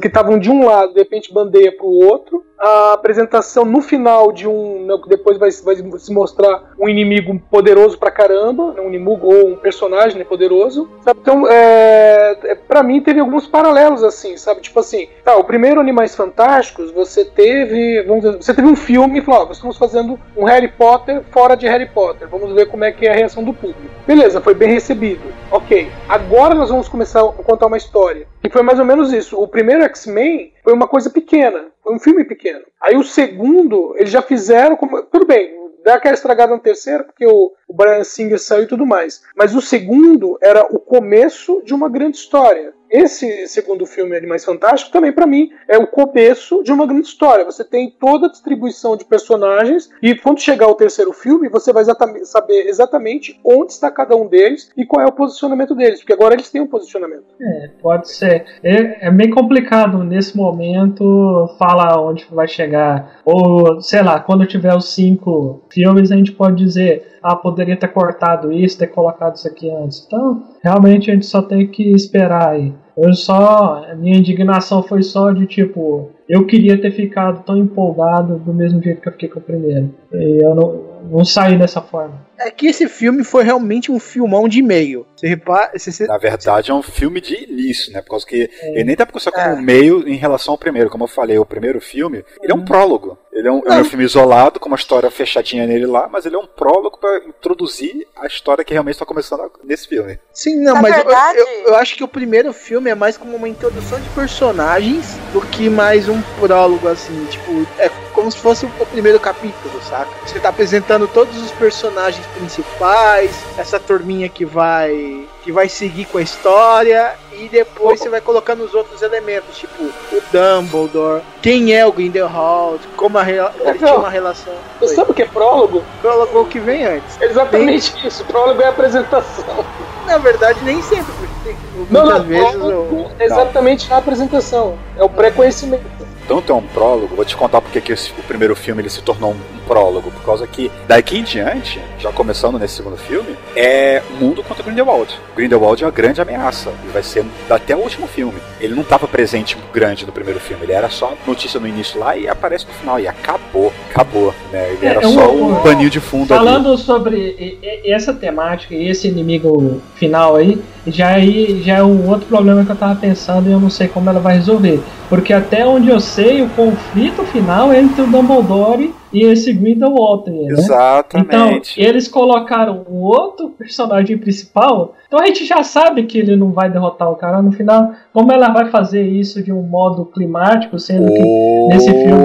[0.00, 4.32] que estavam de um lado, de repente bandeia para o outro, a apresentação no final
[4.32, 4.84] de um.
[4.84, 9.26] Né, que depois vai, vai, se mostrar um inimigo poderoso pra caramba, né, um inimigo
[9.32, 10.88] ou um personagem né, poderoso.
[11.00, 11.20] Sabe?
[11.22, 14.60] Então, é, é, pra mim, teve alguns paralelos assim, sabe?
[14.60, 18.02] Tipo assim, tá, o primeiro Animais Fantásticos, você teve.
[18.02, 21.56] Vamos dizer, você teve um filme e falou: ó, estamos fazendo um Harry Potter fora
[21.56, 22.28] de Harry Potter.
[22.28, 23.80] Vamos ver como é que é a reação do público.
[24.06, 25.22] Beleza, foi bem recebido.
[25.50, 28.26] Ok, agora nós vamos começar a contar uma história.
[28.42, 29.40] E foi mais ou menos isso.
[29.40, 32.64] O primeiro X-Men foi uma coisa pequena, foi um filme pequeno.
[32.80, 35.02] Aí o segundo, eles já fizeram como.
[35.02, 38.86] Tudo bem, dá aquela estragada no terceiro, porque o, o Brian Singer saiu e tudo
[38.86, 39.22] mais.
[39.36, 42.72] Mas o segundo era o começo de uma grande história.
[42.90, 47.44] Esse segundo filme, Animais Fantásticos, também para mim é o começo de uma grande história.
[47.44, 51.82] Você tem toda a distribuição de personagens e quando chegar o terceiro filme, você vai
[51.82, 56.12] exatamente, saber exatamente onde está cada um deles e qual é o posicionamento deles, porque
[56.12, 57.24] agora eles têm um posicionamento.
[57.40, 58.44] É, pode ser.
[58.62, 63.20] É, é bem complicado nesse momento falar onde vai chegar.
[63.24, 67.88] Ou, sei lá, quando tiver os cinco filmes, a gente pode dizer ah, poderia ter
[67.88, 70.04] cortado isso, ter colocado isso aqui antes.
[70.06, 72.72] Então, realmente a gente só tem que esperar aí.
[73.02, 73.86] Eu só.
[73.96, 76.10] Minha indignação foi só de tipo.
[76.28, 79.90] Eu queria ter ficado tão empolgado do mesmo jeito que eu fiquei com o primeiro.
[80.12, 82.26] E eu não, não saí dessa forma.
[82.38, 85.06] É que esse filme foi realmente um filmão de meio.
[85.14, 85.70] Você repara.
[85.78, 88.00] Você, Na verdade, é um filme de início, né?
[88.00, 88.70] Por causa que é.
[88.74, 89.60] ele nem tá pensando como é.
[89.60, 90.88] meio em relação ao primeiro.
[90.88, 93.18] Como eu falei, o primeiro filme, ele é um prólogo.
[93.32, 96.34] Ele é um, é um filme isolado, com uma história fechadinha nele lá, mas ele
[96.34, 100.18] é um prólogo para introduzir a história que realmente está começando nesse filme.
[100.32, 101.38] Sim, não, Na mas verdade...
[101.38, 105.16] eu, eu, eu, acho que o primeiro filme é mais como uma introdução de personagens
[105.32, 107.24] do que mais um prólogo, assim.
[107.26, 107.88] Tipo, é
[108.20, 110.10] como se fosse o primeiro capítulo, saca?
[110.26, 116.18] Você tá apresentando todos os personagens principais, essa turminha que vai que vai seguir com
[116.18, 121.86] a história e depois você vai colocando os outros elementos, tipo o Dumbledore, quem é
[121.86, 124.52] o Grindelwald, como a ele tinha uma relação.
[124.78, 125.82] Você sabe o que é prólogo?
[126.02, 127.18] Prólogo é o que vem antes.
[127.22, 128.06] Exatamente tem...
[128.06, 129.64] isso, prólogo é a apresentação.
[130.04, 131.56] Na verdade, nem sempre, porque tem,
[131.88, 133.24] não, não, vezes prólogo, eu...
[133.26, 135.99] exatamente na apresentação, é o pré-conhecimento
[136.30, 139.02] tanto é um prólogo, vou te contar porque que esse, o primeiro filme ele se
[139.02, 144.02] tornou um, prólogo, por causa que daqui em diante, já começando nesse segundo filme, é
[144.18, 145.16] mundo contra Grindelwald.
[145.36, 148.34] Grindelwald é uma grande ameaça e vai ser até o último filme.
[148.60, 152.16] Ele não estava presente grande no primeiro filme, ele era só notícia no início lá
[152.16, 154.72] e aparece no final e acabou, acabou, né?
[154.72, 156.78] Ele era é, só um paninho de fundo Falando ali.
[156.78, 162.64] sobre essa temática e esse inimigo final aí, já aí já é um outro problema
[162.64, 164.80] que eu tava pensando e eu não sei como ela vai resolver.
[165.08, 170.30] Porque até onde eu sei, o conflito final é entre o Dumbledore e esse Grindelwald,
[170.30, 170.46] né?
[170.50, 171.26] Exatamente.
[171.26, 176.52] Então, eles colocaram um outro personagem principal, então a gente já sabe que ele não
[176.52, 177.92] vai derrotar o cara no final.
[178.12, 181.22] Como ela vai fazer isso de um modo climático, sendo que
[181.68, 182.24] nesse filme.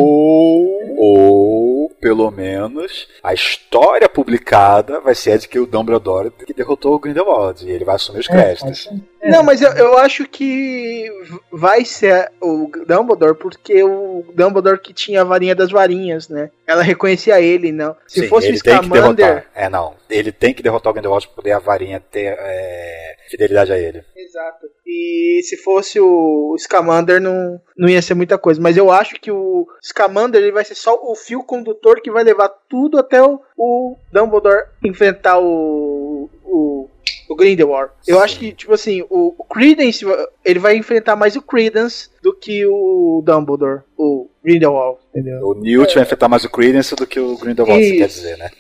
[0.98, 1.75] Ou,
[2.06, 7.00] pelo menos, a história publicada vai ser a de que o Dumbledore que derrotou o
[7.00, 8.88] Grindelwald e ele vai assumir os é, créditos.
[9.20, 11.12] É, não, mas eu, eu acho que
[11.52, 16.52] vai ser o Dumbledore porque o Dumbledore que tinha a varinha das varinhas, né?
[16.68, 17.96] Ela reconhecia ele, não.
[18.06, 19.48] Se Sim, fosse o Scamander.
[19.56, 19.96] É, não.
[20.08, 24.04] Ele tem que derrotar o Grindelwald para poder a varinha ter é, fidelidade a ele.
[24.16, 24.68] Exato.
[24.86, 28.62] E se fosse o Scamander, não, não ia ser muita coisa.
[28.62, 32.24] Mas eu acho que o Scamander ele vai ser só o fio condutor que vai
[32.24, 36.90] levar tudo até o, o Dumbledore enfrentar o, o
[37.28, 37.92] o Grindelwald.
[38.08, 40.06] Eu acho que, tipo assim, o, o Credence,
[40.44, 45.40] ele vai enfrentar mais o Credence do que o Dumbledore, o Grindelwald, entendeu?
[45.48, 45.96] O Newt é.
[45.96, 48.52] vai enfrentar mais o Credence do que o Grindelwald, você quer dizer, né?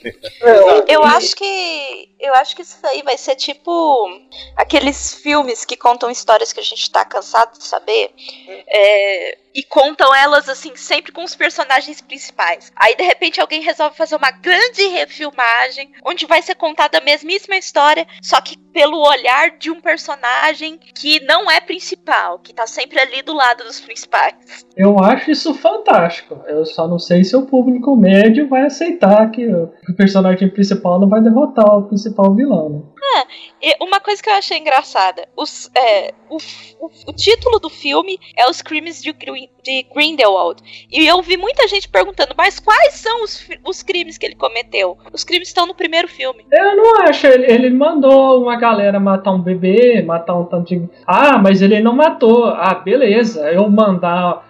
[0.41, 4.10] É, eu acho que eu acho que isso aí vai ser tipo
[4.56, 8.10] aqueles filmes que contam histórias que a gente tá cansado de saber.
[8.67, 12.71] É, e contam elas assim sempre com os personagens principais.
[12.76, 17.56] Aí de repente alguém resolve fazer uma grande refilmagem onde vai ser contada a mesmíssima
[17.58, 22.99] história, só que pelo olhar de um personagem que não é principal, que tá sempre
[22.99, 24.35] ali do lado dos principais.
[24.75, 26.43] Eu acho isso fantástico.
[26.45, 31.07] Eu só não sei se o público médio vai aceitar que o personagem principal não
[31.07, 32.69] vai derrotar o principal vilão.
[32.69, 33.23] Né?
[33.63, 36.38] É, uma coisa que eu achei engraçada, os, é, o,
[36.79, 40.61] o, o título do filme é Os Crimes de, de Grindelwald.
[40.91, 44.97] E eu vi muita gente perguntando, mas quais são os, os crimes que ele cometeu?
[45.11, 46.45] Os crimes estão no primeiro filme.
[46.51, 47.27] Eu não acho.
[47.27, 50.89] Ele, ele mandou uma galera matar um bebê, matar um tanto de.
[51.05, 52.45] Ah, mas ele não matou.
[52.45, 53.51] Ah, beleza.
[53.51, 54.45] Eu mandar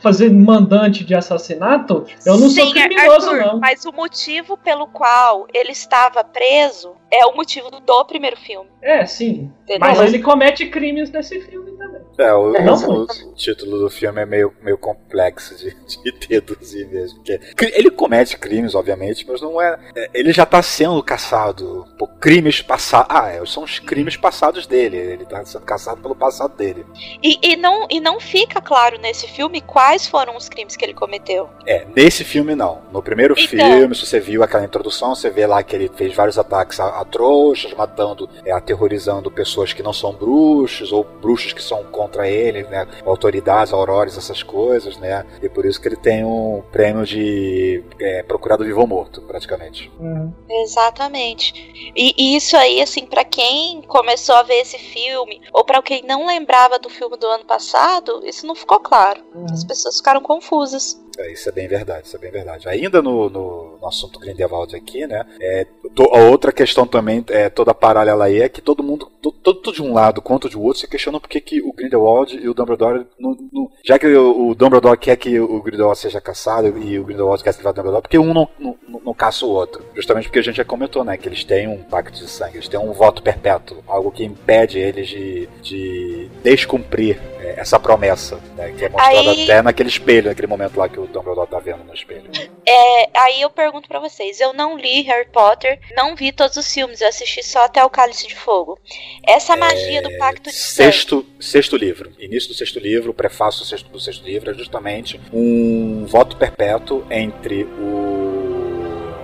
[0.00, 3.60] fazer mandante de assassinato, eu não Sim, sou criminoso, Arthur, não.
[3.60, 8.68] Mas o motivo pelo qual ele estava preso é o motivo do primeiro filme.
[8.82, 9.50] É, sim.
[9.62, 9.80] Entendeu?
[9.80, 12.00] Mas ele comete crimes nesse filme também.
[12.18, 16.88] É, o, é, o, o título do filme é meio, meio complexo de, de deduzir
[16.88, 17.20] mesmo.
[17.20, 19.78] Porque ele comete crimes, obviamente, mas não é.
[19.94, 23.08] é ele já está sendo caçado por crimes passados.
[23.10, 24.96] Ah, é, são os crimes passados dele.
[24.96, 26.84] Ele está sendo caçado pelo passado dele.
[27.22, 30.94] E, e, não, e não fica claro nesse filme quais foram os crimes que ele
[30.94, 31.48] cometeu.
[31.66, 32.82] É, nesse filme não.
[32.92, 33.78] No primeiro então...
[33.78, 36.97] filme, se você viu aquela introdução, você vê lá que ele fez vários ataques a,
[37.00, 42.28] a trouxas, matando, é, aterrorizando pessoas que não são bruxos, ou bruxos que são contra
[42.28, 42.86] ele, né?
[43.04, 45.24] Autoridades, aurores, essas coisas, né?
[45.42, 49.90] E por isso que ele tem um prêmio de é, procurado vivo ou morto, praticamente.
[49.98, 50.32] Uhum.
[50.48, 51.92] Exatamente.
[51.94, 56.02] E, e, isso aí, assim, para quem começou a ver esse filme, ou para quem
[56.04, 59.22] não lembrava do filme do ano passado, isso não ficou claro.
[59.34, 59.46] Uhum.
[59.50, 61.00] As pessoas ficaram confusas.
[61.18, 62.68] É, isso é bem verdade, isso é bem verdade.
[62.68, 65.26] Ainda no, no, no assunto Grindelwald aqui, né?
[65.40, 69.10] É, to, a outra questão também, é, toda paralela aí, é que todo mundo,
[69.42, 72.48] tanto de um lado quanto de outro, se questiona por que, que o Grindelwald e
[72.48, 73.04] o Dumbledore.
[73.18, 77.04] Não, não, já que o, o, Dumbledore quer que o Grindelwald seja caçado e o
[77.04, 79.84] Grindelwald quer se livrar do Dumbledore, porque um não, não, não, caça o outro.
[79.96, 81.16] Justamente porque a gente já comentou, né?
[81.16, 84.78] Que eles têm um pacto de sangue, eles têm um voto perpétuo, algo que impede
[84.78, 89.44] eles de, de descumprir é, essa promessa, né, que é mostrada aí...
[89.44, 92.30] até naquele espelho, naquele momento lá que o Dumbledore tá vendo no espelho.
[92.66, 96.72] É, aí eu pergunto para vocês, eu não li Harry Potter, não vi todos os
[96.72, 98.78] filmes, eu assisti só até o Cálice de Fogo.
[99.26, 100.02] Essa magia é...
[100.02, 101.28] do Pacto de sexto, sangue...
[101.40, 105.20] Sexto livro, início do sexto livro, o prefácio do sexto, do sexto livro é justamente
[105.32, 108.27] um voto perpétuo entre o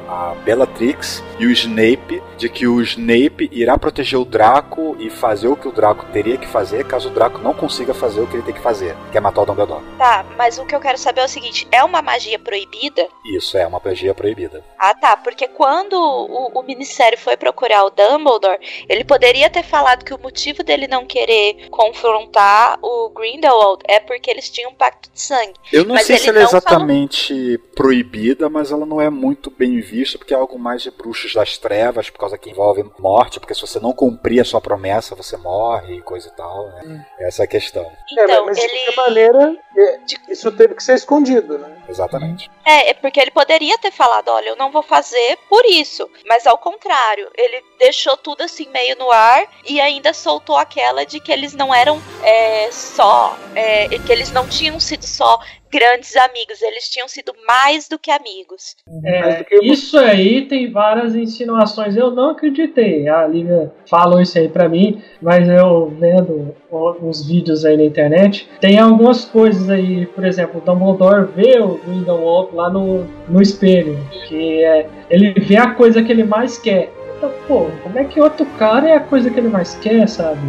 [0.09, 5.49] a Bellatrix e o Snape de que o Snape irá proteger o Draco e fazer
[5.49, 8.37] o que o Draco teria que fazer caso o Draco não consiga fazer o que
[8.37, 9.83] ele tem que fazer, que é matar o Dumbledore.
[9.99, 13.07] Tá, mas o que eu quero saber é o seguinte, é uma magia proibida?
[13.25, 14.65] Isso, é uma magia proibida.
[14.79, 20.05] Ah tá, porque quando o, o Ministério foi procurar o Dumbledore, ele poderia ter falado
[20.05, 25.11] que o motivo dele não querer confrontar o Grindelwald é porque eles tinham um pacto
[25.13, 25.55] de sangue.
[25.73, 27.75] Eu não mas sei se ela é exatamente falou...
[27.75, 31.57] proibida, mas ela não é muito bem vista porque é algo mais de bruxos das
[31.57, 35.37] trevas, por causa que envolve morte, porque se você não cumprir a sua promessa, você
[35.37, 36.83] morre e coisa e tal, né?
[36.85, 37.01] Hum.
[37.21, 37.91] Essa é a questão.
[38.13, 38.67] Então, é, mas ele...
[38.67, 41.83] de qualquer maneira, é, isso teve que ser escondido, né?
[41.89, 42.51] Exatamente.
[42.65, 46.47] É, é porque ele poderia ter falado, olha, eu não vou fazer por isso, mas
[46.47, 51.31] ao contrário, ele deixou tudo assim meio no ar e ainda soltou aquela de que
[51.31, 55.39] eles não eram é, só, é, que eles não tinham sido só
[55.75, 58.77] grandes amigos, eles tinham sido mais do que amigos.
[59.05, 61.97] É, isso aí tem várias insinuações.
[61.97, 63.09] Eu não acreditei.
[63.09, 66.55] A Lívia falou isso aí para mim, mas eu vendo
[67.03, 71.79] uns vídeos aí na internet, tem algumas coisas aí, por exemplo, o Dumbledore vê o
[71.79, 76.91] Grindelwald lá no, no espelho, que é ele vê a coisa que ele mais quer
[77.17, 80.41] Então, pô, como é que outro cara é a coisa que ele mais quer, sabe?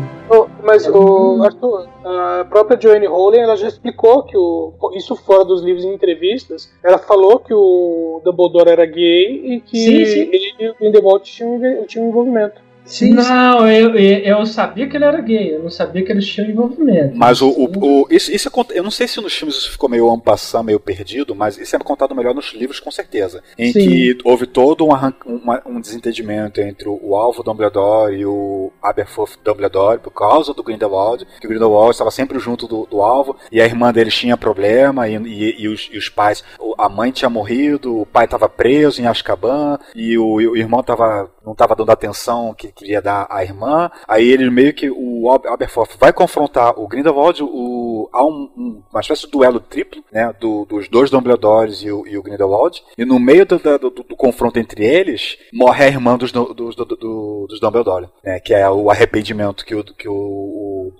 [0.65, 5.61] Mas, o Arthur, a própria Joanne Rowling ela já explicou que o, isso fora dos
[5.61, 10.29] livros e entrevistas, ela falou que o Dumbledore era gay e que sim, sim.
[10.31, 12.64] ele e o Grindelwald tinham, tinham envolvimento.
[12.85, 16.49] Sim, não, eu, eu sabia que ele era gay, eu não sabia que eles tinham
[16.49, 17.15] envolvimento.
[17.15, 19.89] Mas o, o, o isso, isso é, eu não sei se nos filmes isso ficou
[19.89, 23.43] meio ampassando, meio perdido, mas isso é contado melhor nos livros com certeza.
[23.57, 23.79] Em Sim.
[23.79, 24.91] que houve todo um,
[25.25, 31.25] uma, um desentendimento entre o alvo Dumbledore e o Aberforth Dumbledore por causa do Grindelwald,
[31.39, 35.09] que o Grindelwald estava sempre junto do, do alvo e a irmã dele tinha problema
[35.09, 36.43] e, e, e, os, e os, pais,
[36.77, 41.31] a mãe tinha morrido, o pai estava preso em Azkaban e o, o irmão tava,
[41.43, 43.89] não estava dando atenção que queria dar à irmã.
[44.07, 49.01] Aí ele meio que o Aberforth vai confrontar o Grindelwald, o, há um, um, uma
[49.01, 52.83] espécie de duelo triplo, né, do, dos dois Dumbledores e o, e o Grindelwald.
[52.97, 57.59] E no meio do, do, do, confronto entre eles, morre a irmã dos, dos, dos
[57.59, 60.13] Dumbledore, né, que é o arrependimento que o, que o,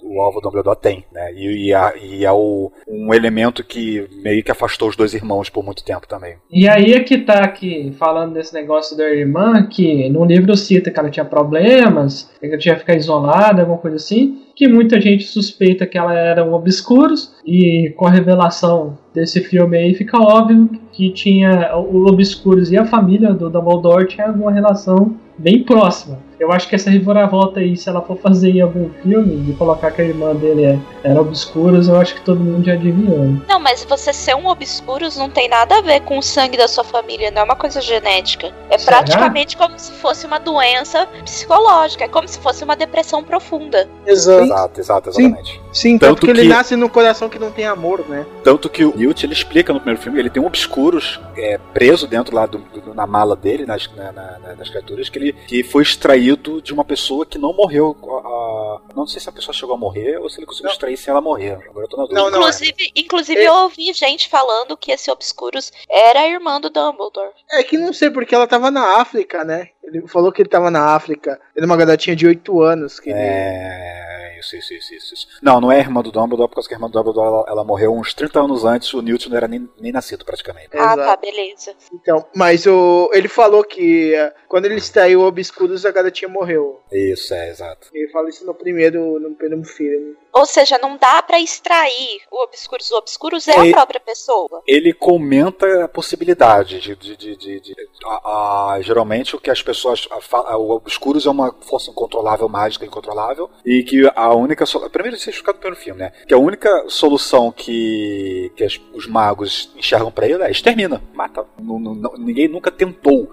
[0.03, 4.07] o, o alvo Dumbledore tem, né, e, e, a, e é o, um elemento que
[4.23, 6.35] meio que afastou os dois irmãos por muito tempo também.
[6.51, 10.91] E aí é que tá aqui, falando desse negócio da irmã, que no livro cita
[10.91, 14.67] que ela tinha problema problemas, que ela tinha que ficar isolada, alguma coisa assim, que
[14.67, 20.17] muita gente suspeita que ela eram obscuros, e com a revelação desse filme aí fica
[20.17, 26.19] óbvio que tinha o Obscuros e a família do Dumbledore tinha alguma relação bem próxima.
[26.39, 29.91] Eu acho que essa reviravolta aí, se ela for fazer em algum filme, de colocar
[29.91, 33.37] que a irmã dele é, era obscuros, eu acho que todo mundo já adivinhou.
[33.47, 36.67] Não, mas você ser um obscuros não tem nada a ver com o sangue da
[36.67, 38.51] sua família, não é uma coisa genética.
[38.69, 38.97] É Será?
[38.97, 43.87] praticamente como se fosse uma doença psicológica, é como se fosse uma depressão profunda.
[44.05, 44.43] Exato.
[44.45, 45.61] Exato, exato, exatamente.
[45.71, 48.25] Sim, tanto, Tanto que, ele que- nasce num coração que não tem amor, né?
[48.43, 52.07] Tanto que o Newt, ele explica no primeiro filme, ele tem um obscuros é, preso
[52.07, 55.33] dentro lá do, do- na mala dele, nas, na- na- na- nas criaturas, que ele
[55.33, 56.24] que foi extraído
[56.63, 57.95] de uma pessoa que não morreu.
[58.03, 60.71] a- a- não sei se a pessoa chegou a morrer ou se ele conseguiu Não.
[60.73, 61.51] extrair sem ela morrer.
[61.69, 62.19] Agora eu tô na dúvida.
[62.21, 62.39] Não, não.
[62.39, 63.47] inclusive, inclusive É.
[63.47, 67.31] eu ouvi gente falando que esse obscuros era a irmã do Dumbledore.
[67.51, 69.69] É que não sei porque ela tava na África, né?
[69.83, 71.39] Ele falou que ele tava na África.
[71.55, 72.99] Ele é uma garotinha de 8 anos.
[72.99, 75.27] Que ele- É, isso, isso, isso, isso, isso.
[75.41, 77.93] Não, não é a irmã do Dumbledore, porque a irmã do Dumbledore ela, ela morreu
[77.93, 80.69] uns 30 anos antes, o Newt não era nem, nem nascido praticamente.
[80.73, 80.97] Ah, Exato.
[80.97, 81.73] tá, beleza.
[81.93, 86.81] Então, mas o, ele falou que eh, quando ele extraiu o Obscurus, a garotinha morreu.
[86.91, 87.89] Isso, é, exato.
[87.93, 90.15] Ele fala isso no primeiro, no primeiro filme.
[90.37, 92.91] Ou seja, não dá pra extrair o obscuros.
[92.91, 93.69] O obscuros é, É.
[93.69, 94.61] a própria pessoa.
[94.67, 96.95] Ele comenta a possibilidade de.
[96.95, 97.75] de, de, de- de-
[98.05, 100.07] a- a- geralmente o que as pessoas.
[100.11, 104.65] a o Obscuros é uma força incontrolável, mágica incontrolável, e que a única.
[104.91, 106.11] Primeiro, isso é explicado primeiro filme, né?
[106.27, 111.45] Que a única solução que, que as- os magos enxergam pra ele é extermina, mata.
[111.59, 113.29] Não- não- não- ninguém nunca tentou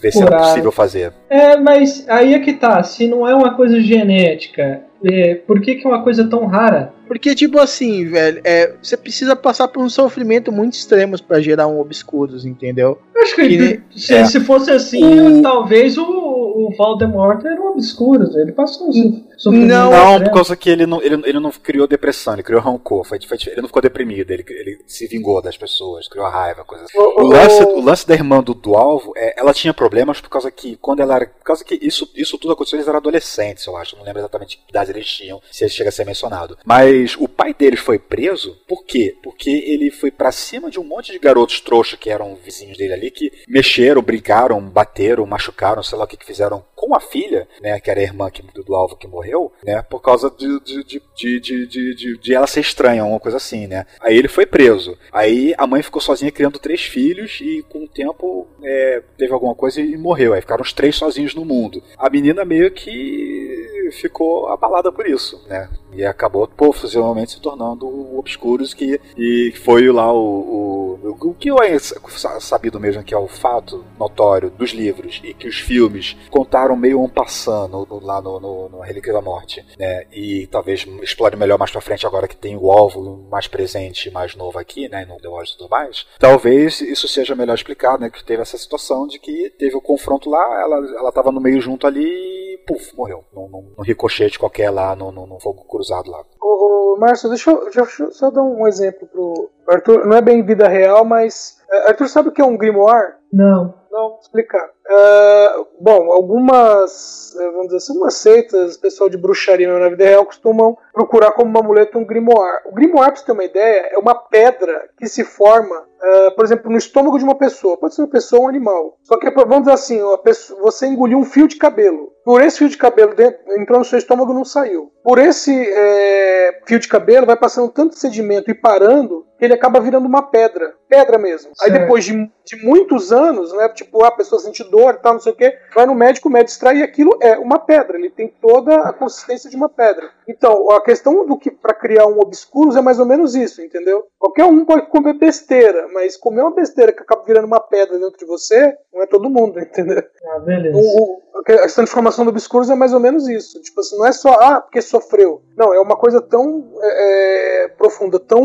[0.00, 1.12] ver se era possível fazer.
[1.30, 2.82] É, mas aí é que tá.
[2.82, 6.92] Se não é uma coisa genética, é, por que, que é uma coisa tão rara?
[7.06, 11.66] Porque, tipo assim, velho, é, você precisa passar por um sofrimento muito extremo pra gerar
[11.66, 12.98] um Obscurus, entendeu?
[13.14, 14.24] Eu acho que, Que se, é.
[14.24, 18.24] se fosse assim, O- talvez o, o Voldemort era um obscuro.
[18.38, 20.24] Ele passou um so- sofrimento Não, Não, extremo.
[20.24, 23.04] por causa que ele não, ele, ele não criou depressão, ele criou rancor.
[23.04, 26.84] Foi, foi- ele não ficou deprimido, ele, ele se vingou das pessoas, criou raiva, coisa
[26.84, 26.98] assim.
[26.98, 30.28] O- O lance, o lance da irmã do, do alvo, é, ela tinha problemas por
[30.30, 31.26] causa que, quando ela era.
[31.26, 33.96] Por causa que isso, isso tudo aconteceu, eles eram adolescentes, eu acho.
[33.96, 36.56] Não lembro exatamente que idade eles tinham, se chega a ser mencionado.
[36.64, 39.16] Mas o pai deles foi preso, por quê?
[39.22, 42.92] Porque ele foi pra cima de um monte de garotos trouxa que eram vizinhos dele
[42.92, 47.48] ali, que mexeram, brincaram, bateram, machucaram, sei lá o que, que fizeram com a filha,
[47.62, 47.78] né?
[47.80, 49.33] Que era a irmã que, do, do alvo que morreu,
[49.64, 49.82] né?
[49.82, 53.36] Por causa de, de, de, de, de, de, de- de ela ser estranha, uma coisa
[53.36, 53.86] assim, né?
[54.00, 54.96] Aí ele foi preso.
[55.12, 59.54] Aí a mãe ficou sozinha criando três filhos e com o tempo é, teve alguma
[59.54, 60.32] coisa e morreu.
[60.34, 61.82] Aí ficaram os três sozinhos no mundo.
[61.98, 65.68] A menina meio que ficou abalada por isso, né?
[65.92, 71.50] E acabou, possivelmente, se tornando o Obscuros, que e foi lá o, o, o que
[71.50, 76.16] é sa- sabido mesmo que é o fato notório dos livros e que os filmes
[76.30, 80.04] contaram meio um passando lá no, no, no Relíquia da Morte, né?
[80.12, 84.34] E talvez explore melhor mais pra frente agora que tem o alvo mais presente, mais
[84.34, 85.04] novo aqui, né?
[85.04, 86.06] No The Wars e tudo mais.
[86.18, 88.10] Talvez isso seja melhor explicado, né?
[88.10, 91.60] Que teve essa situação de que teve o confronto lá, ela, ela tava no meio
[91.60, 93.24] junto ali e puf, morreu.
[93.32, 96.24] Num, num, num ricochete qualquer lá, no, no, no fogo cruzado lá.
[96.40, 100.06] Ô, ô, Márcio, deixa eu, deixa eu só dar um exemplo pro Arthur.
[100.06, 101.58] Não é bem vida real, mas.
[101.70, 103.14] é, Arthur sabe o que é um grimoire?
[103.34, 103.82] Não.
[103.90, 104.68] Não, vou explicar.
[104.90, 110.26] É, bom, algumas, é, vamos dizer assim, umas seitas, pessoal de bruxaria na vida real
[110.26, 112.62] costumam procurar como uma muleta um grimoire.
[112.66, 116.44] O grimoire, pra você ter uma ideia, é uma pedra que se forma, é, por
[116.44, 117.76] exemplo, no estômago de uma pessoa.
[117.78, 118.98] Pode ser uma pessoa ou um animal.
[119.04, 122.12] Só que, vamos dizer assim, pessoa- você engoliu um fio de cabelo.
[122.24, 124.90] Por esse fio de cabelo dentro, entrou no seu estômago e não saiu.
[125.04, 129.78] Por esse é, fio de cabelo vai passando tanto sedimento e parando que ele acaba
[129.80, 130.74] virando uma pedra.
[130.88, 131.50] Pedra mesmo.
[131.60, 131.80] Aí Certo.
[131.82, 132.12] depois de,
[132.44, 133.68] de muitos anos, né?
[133.70, 136.50] Tipo, a pessoa sente dor tal, não sei o quê, vai no médico, o médico
[136.52, 137.96] extrai e aquilo é uma pedra.
[137.98, 140.10] Ele tem toda a consistência de uma pedra.
[140.28, 144.04] Então, a questão do que para criar um obscuros é mais ou menos isso, entendeu?
[144.18, 148.18] Qualquer um pode comer besteira, mas comer uma besteira que acaba virando uma pedra dentro
[148.18, 150.02] de você, não é todo mundo, entendeu?
[150.34, 150.76] Ah, beleza.
[150.76, 153.60] O, o- a transformação do obscuros é mais ou menos isso.
[153.60, 155.42] Tipo assim, não é só, ah, porque sofreu.
[155.56, 158.42] Não, é uma coisa tão é, é, profunda, tão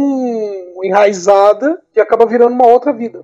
[0.84, 3.24] enraizada, que acaba virando uma outra vida.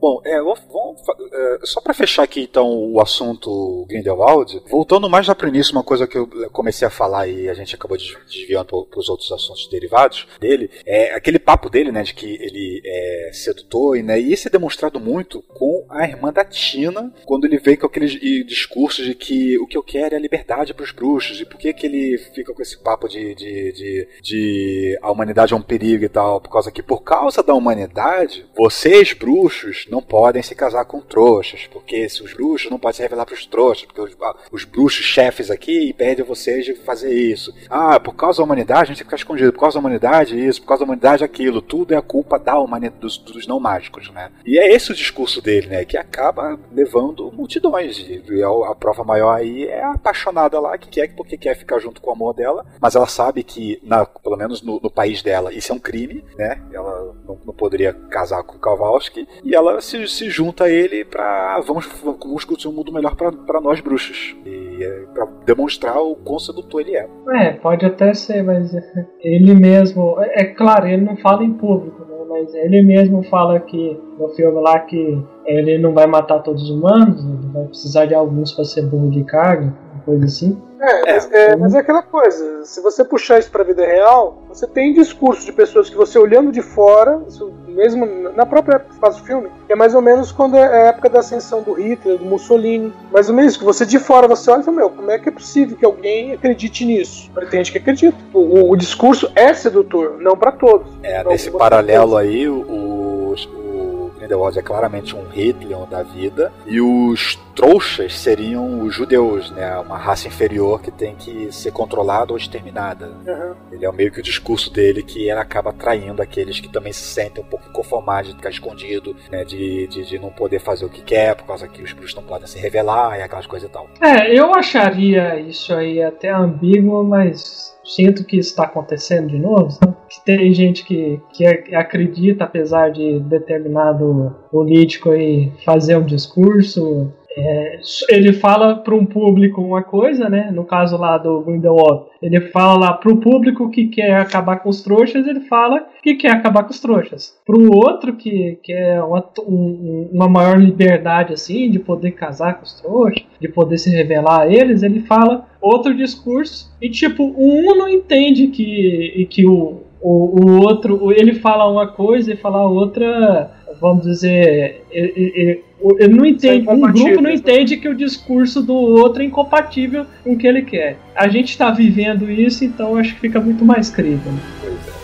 [0.00, 5.48] Bom, é, é, só para fechar aqui então o assunto Grindelwald, voltando mais lá pro
[5.48, 9.00] início, uma coisa que eu comecei a falar e a gente acabou des- desviando para
[9.00, 13.96] os outros assuntos derivados dele, é aquele papo dele, né, de que ele é sedutor,
[13.96, 17.76] e, né, e isso é demonstrado muito com a irmã da Tina, quando ele vem
[17.76, 20.92] com aqueles e, discursos de que o que eu quero é a liberdade para os
[20.92, 25.10] bruxos, e por que que ele fica com esse papo de, de, de, de a
[25.10, 29.65] humanidade é um perigo e tal, por causa que por causa da humanidade, vocês bruxos
[29.66, 33.26] bruxos não podem se casar com trouxas, porque se os bruxos não podem se revelar
[33.26, 34.16] para os trouxas, porque os,
[34.52, 37.52] os bruxos chefes aqui impedem vocês de fazer isso.
[37.68, 40.38] Ah, por causa da humanidade a gente tem que ficar escondido, por causa da humanidade
[40.38, 43.58] isso, por causa da humanidade aquilo, tudo é a culpa da humanidade, dos, dos não
[43.58, 44.30] mágicos, né?
[44.44, 49.04] E é esse o discurso dele, né, que acaba levando multidões, e a, a prova
[49.04, 52.34] maior aí é a apaixonada lá, que quer porque quer ficar junto com o amor
[52.34, 55.78] dela, mas ela sabe que, na, pelo menos no, no país dela, isso é um
[55.78, 56.62] crime, né?
[56.72, 61.60] Ela não, não poderia casar com Kowalski, e ela se, se junta a ele para
[61.66, 64.36] vamos, vamos construir um mundo melhor para nós bruxos.
[64.44, 67.08] E é para demonstrar o quão sedutor ele é.
[67.34, 68.72] É, pode até ser, mas
[69.20, 70.16] ele mesmo.
[70.20, 72.16] É, é claro, ele não fala em público, né?
[72.28, 76.70] Mas ele mesmo fala que no filme lá que ele não vai matar todos os
[76.70, 79.72] humanos, ele vai precisar de alguns para ser burro de carga,
[80.06, 80.56] coisa assim.
[80.80, 84.66] É, mas é, mas é aquela coisa, se você puxar isso pra vida real, você
[84.66, 89.00] tem discursos de pessoas que você olhando de fora, isso mesmo na própria época que
[89.00, 92.18] faz o filme, é mais ou menos quando é a época da ascensão do Hitler,
[92.18, 95.10] do Mussolini, mais ou menos que você de fora você olha e fala, meu, como
[95.10, 97.30] é que é possível que alguém acredite nisso?
[97.50, 98.16] Gente que acredita.
[98.32, 100.86] O, o discurso é sedutor, não para todos.
[101.02, 103.85] É, nesse paralelo aí, o, o, o
[104.26, 109.78] Grindelwald é claramente um Hitler da vida, e os trouxas seriam os judeus, né?
[109.78, 113.08] Uma raça inferior que tem que ser controlada ou exterminada.
[113.26, 113.54] Uhum.
[113.72, 117.02] Ele é meio que o discurso dele que ele acaba atraindo aqueles que também se
[117.02, 119.44] sentem um pouco inconformados de ficar escondido, né?
[119.44, 122.22] De, de, de não poder fazer o que quer, por causa que os bruxos não
[122.22, 123.88] podem se revelar e aquelas coisas e tal.
[124.02, 129.70] É, eu acharia isso aí até ambíguo, mas sinto que isso está acontecendo de novo.
[129.70, 129.96] Sabe?
[130.08, 131.44] Que tem gente que, que
[131.74, 139.60] acredita, apesar de determinado político aí fazer um discurso é, ele fala para um público
[139.60, 140.50] uma coisa, né?
[140.50, 144.70] No caso lá do Grindelwald, ele fala lá para o público que quer acabar com
[144.70, 147.38] os trouxas, ele fala que quer acabar com os trouxas.
[147.44, 152.64] Para o outro que quer uma, um, uma maior liberdade assim, de poder casar com
[152.64, 157.76] os trouxas, de poder se revelar a eles, ele fala outro discurso e tipo um
[157.76, 162.68] não entende que e que o, o, o outro ele fala uma coisa e fala
[162.68, 165.62] outra vamos dizer, ele,
[165.98, 170.32] ele não entende, um grupo não entende que o discurso do outro é incompatível com
[170.32, 170.96] o que ele quer.
[171.14, 174.32] A gente está vivendo isso, então acho que fica muito mais crível.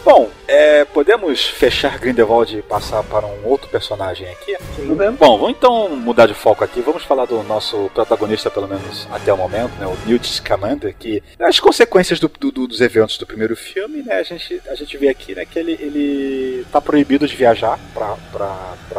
[0.05, 4.57] Bom, é, podemos fechar Grindelwald e passar para um outro personagem aqui?
[4.79, 5.13] Bem.
[5.13, 6.81] Bom, vamos então mudar de foco aqui.
[6.81, 11.23] Vamos falar do nosso protagonista, pelo menos até o momento, né, o Newt Scamander, que
[11.39, 15.09] as consequências do, do, dos eventos do primeiro filme, né, a gente, a gente vê
[15.09, 18.17] aqui né, que ele, ele tá proibido de viajar para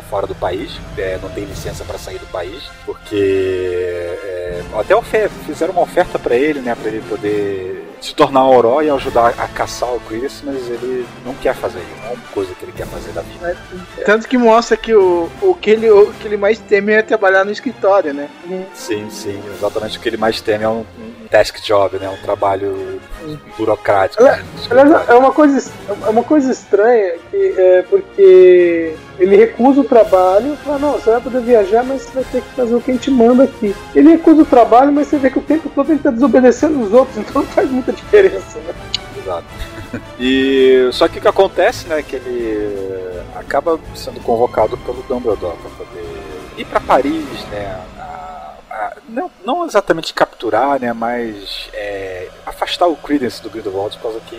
[0.10, 5.74] fora do país, é, não tem licença para sair do país, porque é, até fizeram
[5.74, 9.48] uma oferta para ele, né, para ele poder se tornar um Oró e ajudar a
[9.48, 12.74] caçar o Chris, mas ele não quer fazer isso, não é uma coisa que ele
[12.74, 13.58] quer fazer da vida.
[14.06, 17.46] Tanto que mostra que o, o, que, ele, o que ele mais teme é trabalhar
[17.46, 18.30] no escritório, né?
[18.74, 22.08] Sim, sim, exatamente o que ele mais teme é um, um desk job, né?
[22.08, 23.02] Um trabalho
[23.58, 24.24] burocrático.
[24.24, 25.06] né?
[25.08, 25.72] é uma coisa,
[26.06, 31.22] é uma coisa estranha que é porque ele recusa o trabalho, fala, não, você vai
[31.22, 33.76] poder viajar, mas você vai ter que fazer o que a gente manda aqui.
[33.96, 36.94] Ele recusa o trabalho, mas você vê que o tempo todo ele está desobedecendo os
[36.94, 38.74] outros, então não faz muita diferença, né?
[39.18, 39.46] Exato.
[40.20, 45.86] E só que o que acontece, né, que ele acaba sendo convocado pelo Dumbledore para
[45.86, 46.06] poder
[46.58, 47.80] ir para Paris, né,
[49.08, 54.36] não, não exatamente capturar, né, mas é, afastar o Credence do Grindelwald por causa que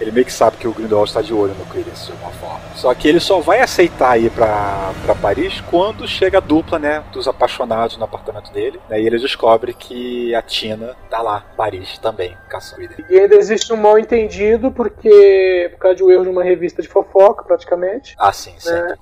[0.00, 2.60] ele meio que sabe que o Grindelwald está de olho no Credence de alguma forma.
[2.74, 7.28] Só que ele só vai aceitar ir para Paris quando chega a dupla, né, dos
[7.28, 12.36] apaixonados no apartamento dele, né, e ele descobre que a Tina tá lá, Paris também,
[12.48, 12.82] caçando.
[13.10, 16.82] E ainda existe um mal entendido porque por causa de um erro de uma revista
[16.82, 18.14] de fofoca, praticamente.
[18.18, 18.70] Ah, sim, sim.
[18.70, 18.94] Né,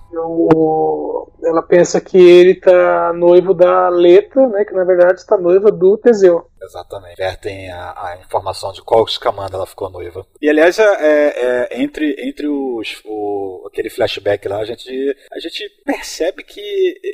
[1.45, 5.99] ela pensa que ele tá noivo da Leta, né, que na verdade está noiva do
[5.99, 6.47] Teseu.
[6.63, 7.17] Exatamente.
[7.17, 10.27] Vertem a, a, informação de qual escamanda ela ficou noiva.
[10.41, 15.39] E aliás, é, é, é, entre, entre os, o, aquele flashback lá, a gente, a
[15.39, 16.61] gente percebe que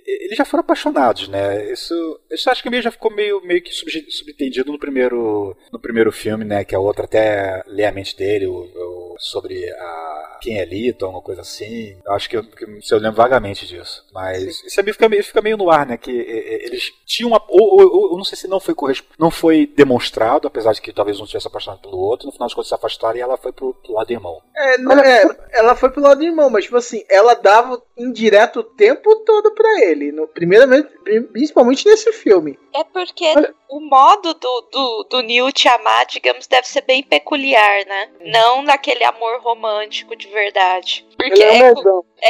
[0.07, 1.73] eles já foram apaixonados, né?
[1.73, 6.13] Isso, isso acho que meio já ficou meio, meio que subentendido no primeiro, no primeiro
[6.13, 6.65] filme, né?
[6.65, 11.05] Que a outra até lê a mente dele, o, o sobre a, quem é Lito,
[11.05, 11.97] alguma coisa assim.
[12.05, 14.05] Eu acho que eu, que eu lembro vagamente disso.
[14.13, 14.67] Mas Sim.
[14.67, 15.97] isso é fica meio, fica meio no ar, né?
[15.97, 17.43] Que eles tinham uma.
[17.49, 18.75] Ou, ou, ou não sei se não foi
[19.19, 22.55] não foi demonstrado, apesar de que talvez um tivesse apaixonado pelo outro, no final de
[22.55, 24.41] contas se afastaram e ela foi pro, pro lado irmão.
[24.57, 25.23] É, não, é,
[25.53, 29.81] ela foi pro lado irmão, mas tipo assim, ela dava indireto o tempo todo pra
[29.85, 30.11] ele.
[30.13, 30.89] No, primeiramente,
[31.33, 32.59] principalmente nesse filme.
[32.75, 33.55] É porque Olha.
[33.71, 38.11] o modo do, do, do Newt amar, digamos, deve ser bem peculiar, né?
[38.27, 41.07] Não naquele amor romântico de verdade.
[41.17, 41.73] Porque é é,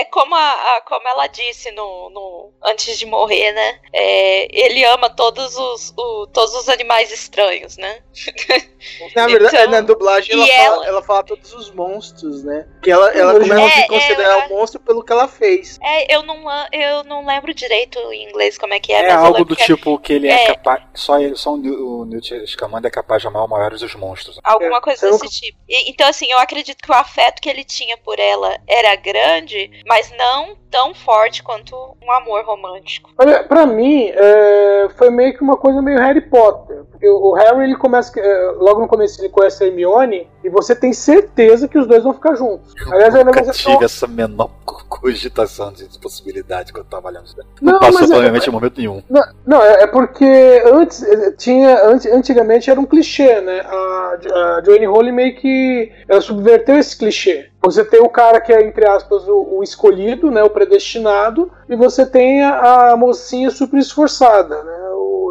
[0.00, 0.38] é como, a,
[0.76, 3.80] a- como ela disse no, no- antes de morrer, né?
[3.92, 8.00] É, ele ama todos os, o- todos os animais estranhos, né?
[9.14, 12.66] Na verdade, Então, na dublagem ela fala, ela- ela fala todos os monstros, né?
[12.82, 15.78] Que ela, ela começa a É, se considerar é, um monstro pelo que ela fez.
[15.82, 19.12] É, eu não, a- eu não lembro direito em inglês como é que é, É,
[19.12, 20.82] algo do que é tipo que ele é, é- capaz.
[20.94, 24.38] Só, ele, só o, Newt- Scamander é capaz de amar o maior dos monstros.
[24.44, 25.58] Alguma É, coisa desse nunca- tipo.
[25.68, 29.82] E- então, assim, eu acredito que o afeto que ele tinha por ela era grande,
[29.86, 33.10] mas não tão forte quanto um amor romântico.
[33.18, 36.84] Olha, pra mim, é, foi meio que uma coisa meio Harry Potter.
[37.04, 40.92] O Harry, ele começa, é, logo no começo, ele conhece a Hermione, e você tem
[40.92, 42.72] certeza que os dois vão ficar juntos.
[42.90, 47.08] Aliás, é Eu uma nunca tive essa menor co- cogitação de possibilidade quando eu tava
[47.08, 47.26] olhando.
[47.60, 49.02] Não, Não, passou é- provavelmente em momento nenhum.
[49.10, 51.76] Não, não, é, é porque antes eh, tinha.
[52.12, 53.60] Antigamente era um clichê, né?
[53.60, 54.18] A,
[54.58, 57.48] a Joanne Rowling meio que ela subverteu esse clichê.
[57.62, 60.42] Você tem o cara que é, entre aspas, o, o escolhido, né?
[60.42, 64.72] O predestinado, e você tem a, a mocinha super esforçada, né?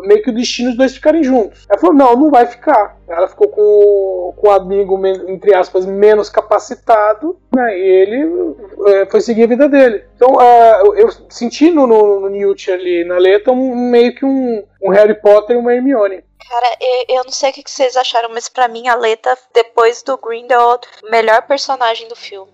[0.06, 1.66] Meio que o destino dos dois ficarem juntos.
[1.70, 2.98] Ela falou, não, não vai ficar.
[3.08, 7.78] Ela ficou com, com o amigo, entre aspas, menos capacitado, né?
[7.78, 8.56] E ele
[8.88, 10.04] eh, foi seguir a vida dele.
[10.16, 14.26] Então, ah, eu- eu senti no, no, no Newt ali na letra um, meio que
[14.26, 16.24] um, um Harry Potter e uma Hermione.
[16.48, 20.04] Cara, eu, eu não sei o que vocês acharam, mas pra mim a Leta, depois
[20.04, 22.52] do Grindelwald, o melhor personagem do filme.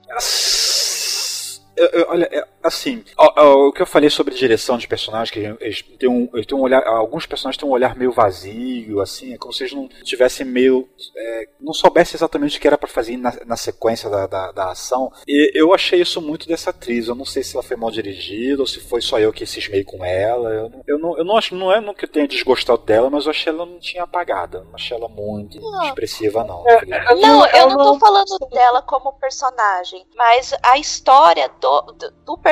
[1.75, 5.31] Eu- eu- olha, é, assim, ó, ó, o que eu falei sobre direção de personagens,
[5.31, 9.01] que eles têm um, eles têm um olhar, alguns personagens têm um olhar meio vazio,
[9.01, 12.77] assim, é como se eles não tivessem meio, é, não soubessem exatamente o que era
[12.77, 15.11] pra fazer na, na sequência da, da, da ação.
[15.27, 17.07] E eu achei isso muito dessa atriz.
[17.07, 19.83] Eu não sei se ela foi mal dirigida ou se foi só eu que cismei
[19.83, 20.49] com ela.
[20.49, 23.09] Eu não, eu não, eu não acho, não é no que eu tenha desgostado dela,
[23.09, 24.63] mas eu achei ela não tinha apagada.
[24.63, 25.83] Não achei ela muito Não.
[25.83, 26.67] expressiva, não.
[26.67, 27.15] É.
[27.15, 32.50] Não, eu não tô falando dela como personagem, mas a história do, do, do personagem,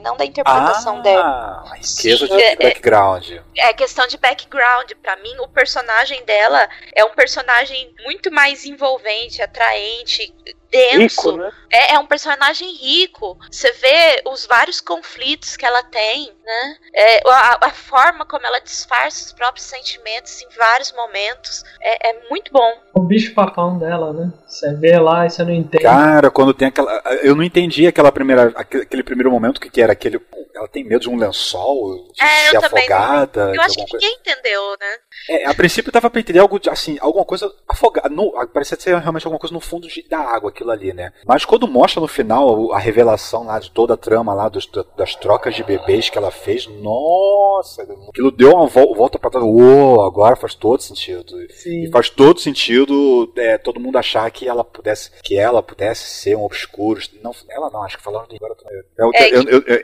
[0.00, 1.62] não da interpretação dela.
[1.64, 3.30] Ah, a riqueza Sim, de é- é- background.
[3.56, 4.92] É questão de background.
[5.02, 10.32] Pra mim, o personagem dela é um personagem muito mais envolvente, atraente,
[10.74, 11.30] denso.
[11.30, 11.50] Rico, né?
[11.72, 13.38] É, é um personagem rico.
[13.50, 16.76] Você vê os vários conflitos que ela tem, né?
[16.92, 21.62] É, a, a forma como ela disfarça os próprios sentimentos em vários momentos.
[21.80, 22.72] É, é muito bom.
[22.94, 24.32] O bicho papão dela, né?
[24.46, 25.84] Você vê lá e você não entende.
[25.84, 27.00] Cara, quando tem aquela.
[27.22, 30.20] Eu não entendi aquela primeira, aque- aquele primeiro momento que, que era aquele.
[30.54, 33.50] Ela tem medo de um lençol, de É, eu ser também não- afogada.
[33.50, 34.06] de Eu acho que alguma coisa.
[34.06, 34.96] ninguém entendeu, né?
[35.30, 38.08] É, a princípio dava pra entender algo assim, alguma coisa afogada.
[38.08, 41.12] No, parecia ser realmente alguma coisa no fundo de- da água, aquilo ali, né?
[41.26, 45.14] Mas quando mostra no final a revelação lá de toda a trama lá dos- das
[45.16, 49.44] trocas de bebês que ela fez, nossa, aquilo deu uma vol- volta pra trás.
[49.44, 51.40] Uou, agora faz todo sentido.
[51.42, 51.90] E Sim.
[51.90, 56.44] faz todo sentido é, todo mundo achar que ela pudesse que ela pudesse ser um
[56.44, 57.00] obscuro.
[57.22, 58.52] Não, ela não, acho que falaram de agora.
[58.52, 58.64] eu tô-
[59.04, 59.82] Eu, É eu- eu- eu-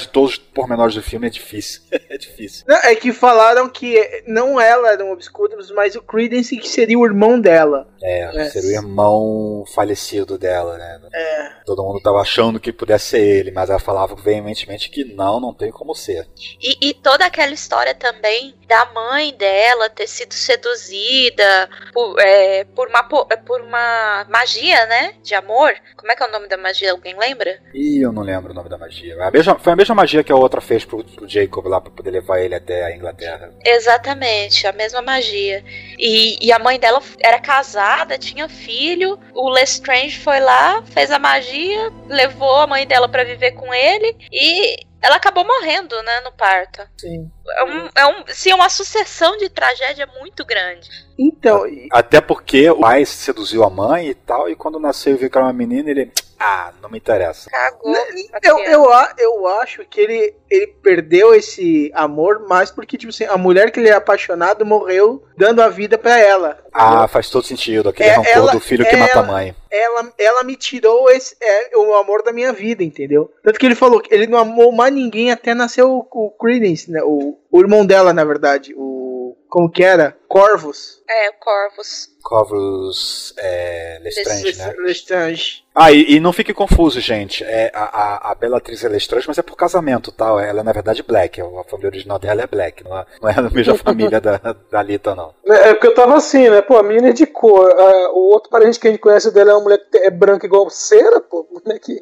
[0.00, 1.82] lembrar de todos os pormenores do filme é difícil.
[1.92, 2.64] é difícil.
[2.68, 6.98] Não, é que falaram que não ela era um obscuros, mas o Credence que seria
[6.98, 7.88] o irmão dela.
[8.02, 8.50] É, É.
[8.50, 11.00] ser o irmão falecido dela, né?
[11.12, 11.50] É.
[11.66, 15.52] Todo mundo tava achando que pudesse ser ele, mas ela falava veementemente que não, não
[15.54, 16.26] tem como ser.
[16.60, 22.88] E, e toda aquela história também da mãe dela ter sido seduzida por, é, por,
[22.88, 25.14] uma, po- por uma magia, né?
[25.22, 25.72] De amor.
[25.96, 26.92] Como é que é o nome da magia?
[26.92, 27.58] Alguém lembra?
[27.74, 29.16] Ih, eu não lembro o nome da magia.
[29.22, 31.90] A mesma- foi a mesma magia que a outra fez pro, pro Jacob lá pra
[31.90, 33.52] poder levar ele até a Inglaterra.
[33.64, 35.64] Exatamente, a mesma magia.
[35.98, 39.18] E, e a mãe dela era casada, tinha filho.
[39.34, 44.16] O Lestrange foi lá, fez a magia, levou a mãe dela pra viver com ele
[44.32, 46.82] e ela acabou morrendo, né, no parto.
[46.98, 47.30] Sim.
[47.48, 50.88] É, um, é um, sim, uma sucessão de tragédia muito grande.
[51.18, 55.30] Então, Até porque o pai seduziu a mãe e tal, e quando nasceu e viu
[55.30, 56.12] que era uma menina, ele.
[56.42, 57.50] Ah, não me interessa.
[57.50, 57.94] Cagou.
[57.94, 57.98] a
[58.42, 58.70] eu, criança.
[58.72, 63.36] eu, a- eu acho que ele, ele perdeu esse amor mais porque, tipo assim, a
[63.36, 66.58] mulher que ele é apaixonado morreu dando a vida pra ela.
[66.72, 67.90] Ah, faz todo sentido.
[67.90, 69.54] Aquele É, rancor ela- do filho que é mata a ela- mãe.
[69.70, 73.30] ela, ela me tirou esse, é, o amor da minha vida, entendeu?
[73.44, 76.90] Tanto que ele falou que ele não amou mais ninguém até nascer o, o Credence,
[76.90, 77.02] né?
[77.04, 78.72] O, o irmão dela, na verdade.
[78.74, 79.36] O.
[79.48, 80.16] Como que era?
[80.28, 81.02] Corvus.
[81.08, 82.08] É, o Corvus.
[82.22, 84.74] Corvus é, Lestrange, né?
[84.78, 85.64] Lestrange.
[85.74, 87.44] Ah, e, e não fique confuso, gente.
[87.44, 90.38] É, a, a, a Bellatrix é Lestrange, mas é por casamento, tal.
[90.38, 91.40] Ela é, na verdade, Black.
[91.40, 92.84] A família original dela é Black.
[92.84, 94.38] Não é, não é a mesma família da,
[94.70, 95.34] da Lita, não.
[95.46, 96.60] É porque eu tava assim, né?
[96.60, 97.70] Pô, a menina é de cor.
[97.70, 100.46] ah, o outro parente que a gente conhece dela é uma mulher que é branca
[100.46, 101.44] igual cera, pô.
[101.44, 101.98] Como é que.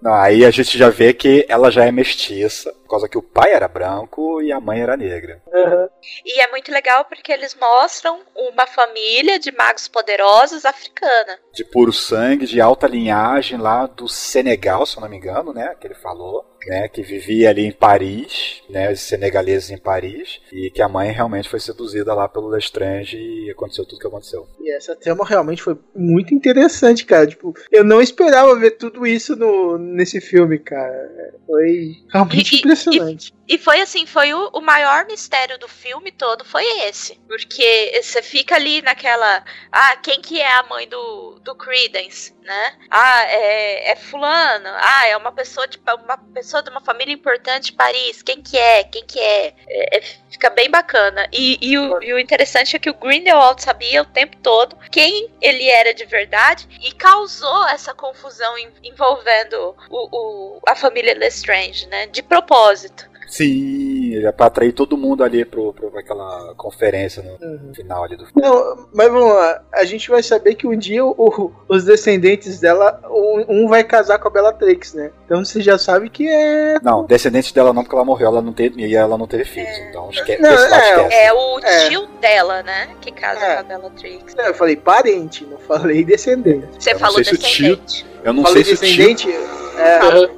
[0.00, 2.72] Não, aí a gente já vê que ela já é mestiça.
[2.88, 5.42] Por causa que o pai era branco e a mãe era negra.
[5.52, 5.90] Aham.
[6.24, 11.38] E é muito legal porque eles mostram uma família de magos poderosos africana.
[11.52, 15.74] De puro sangue, de alta linhagem lá do Senegal, se eu não me engano, né?
[15.78, 16.46] Que ele falou.
[16.66, 21.12] Né, que vivia ali em Paris, né, os senegaleses em Paris, e que a mãe
[21.12, 24.44] realmente foi seduzida lá pelo Lestrange e aconteceu tudo que aconteceu.
[24.60, 27.28] E essa trama realmente foi muito interessante, cara.
[27.28, 31.08] Tipo, eu não esperava ver tudo isso no, nesse filme, cara.
[31.46, 33.32] Foi realmente E- e- impressionante.
[33.48, 37.14] E foi assim, foi o, o maior mistério do filme todo, foi esse.
[37.26, 39.42] Porque você fica ali naquela.
[39.72, 42.76] Ah, quem que é a mãe do, do Credence, né?
[42.90, 44.68] Ah, é, é fulano.
[44.74, 48.22] Ah, é uma pessoa de uma pessoa de uma família importante de Paris.
[48.22, 48.84] Quem que é?
[48.84, 49.54] Quem que é?
[49.66, 51.26] É, é, fica bem bacana.
[51.32, 55.30] E, e o, e o interessante é que o Grindelwald sabia o tempo todo quem
[55.40, 61.86] ele era de verdade e causou essa confusão en- envolvendo o, o- a família Lestrange,
[61.86, 62.06] né?
[62.06, 63.08] De propósito.
[63.28, 67.74] Sim, é pra atrair todo mundo ali pro, pro, pra aquela conferência no Uhum.
[67.74, 68.40] final ali do filme.
[68.42, 69.62] Não, mas vamos lá.
[69.72, 74.18] A gente vai saber que um dia o- os descendentes dela, um, um vai casar
[74.18, 75.10] com a Bellatrix, né?
[75.26, 76.78] Então você já sabe que é.
[76.82, 79.76] Não, descendente dela não, porque ela morreu, ela não teve, e ela não teve filhos.
[79.88, 81.14] Então esquece, Não, é, esquece.
[81.14, 81.88] É o É.
[81.88, 82.88] tio dela, né?
[83.00, 83.54] Que casa É.
[83.56, 84.34] com a Bellatrix.
[84.38, 86.66] Eu falei parente, não falei descendente.
[86.78, 88.06] Você Eu não falou sei se o tio- descendente.
[88.24, 89.48] Eu não falei sei se o tio descendente.
[89.78, 90.30] É, Aham.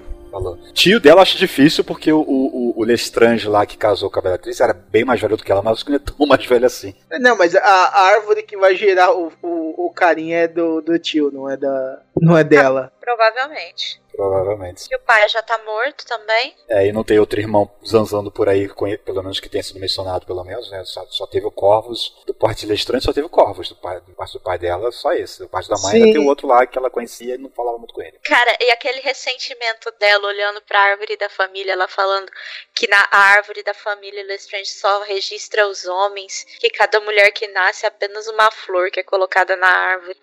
[0.72, 4.61] Tio dela acho difícil porque o, o, o Lestrange lá que casou com a Bellatrix
[4.61, 6.95] era bem mais velho do que ela, mas não é tão mais velho assim.
[7.20, 10.99] Não, mas a, a árvore que vai gerar o, o, o carinha é do, do
[10.99, 12.03] tio, não é da.
[12.16, 12.93] Não é dela.
[13.01, 14.01] Provavelmente.
[14.12, 14.86] Provavelmente.
[14.90, 16.55] E o pai já tá morto também.
[16.68, 19.62] É, e não tem outro irmão zanzando por aí, com ele, pelo menos que tenha
[19.62, 20.84] sido mencionado, pelo menos, né?
[20.84, 24.01] Só, só teve o Corvus do parte de Lestrange, só teve o Corvus do, pai,
[24.01, 25.38] do parte do pai dela, só esse.
[25.38, 26.03] Do parte da mãe Sim.
[26.03, 28.18] ainda tem o outro lá que ela conhecia e não falava muito com ele.
[28.24, 32.30] Cara, e aquele ressentimento dela olhando pra árvore da família, ela falando
[32.74, 37.86] que na árvore da família Lestrange só registra os homens, que cada mulher que nasce
[37.86, 40.16] é apenas uma flor que é colocada na árvore.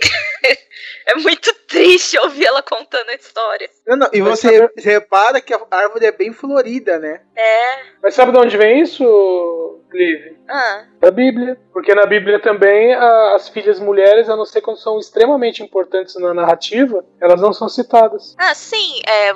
[1.06, 3.68] é muito triste ouvir ela contando a história.
[3.86, 7.20] Não, não, e você re- repara que a árvore é bem florida, né?
[7.36, 7.76] É.
[8.02, 10.34] Mas sabe de onde vem isso, Liv?
[10.48, 11.58] Ah, Da Bíblia.
[11.72, 16.14] Porque na Bíblia também a- as filhas mulheres, a não ser quando são extremamente importantes
[16.16, 18.34] na narrativa, elas não são citadas.
[18.38, 19.30] ah sim, é,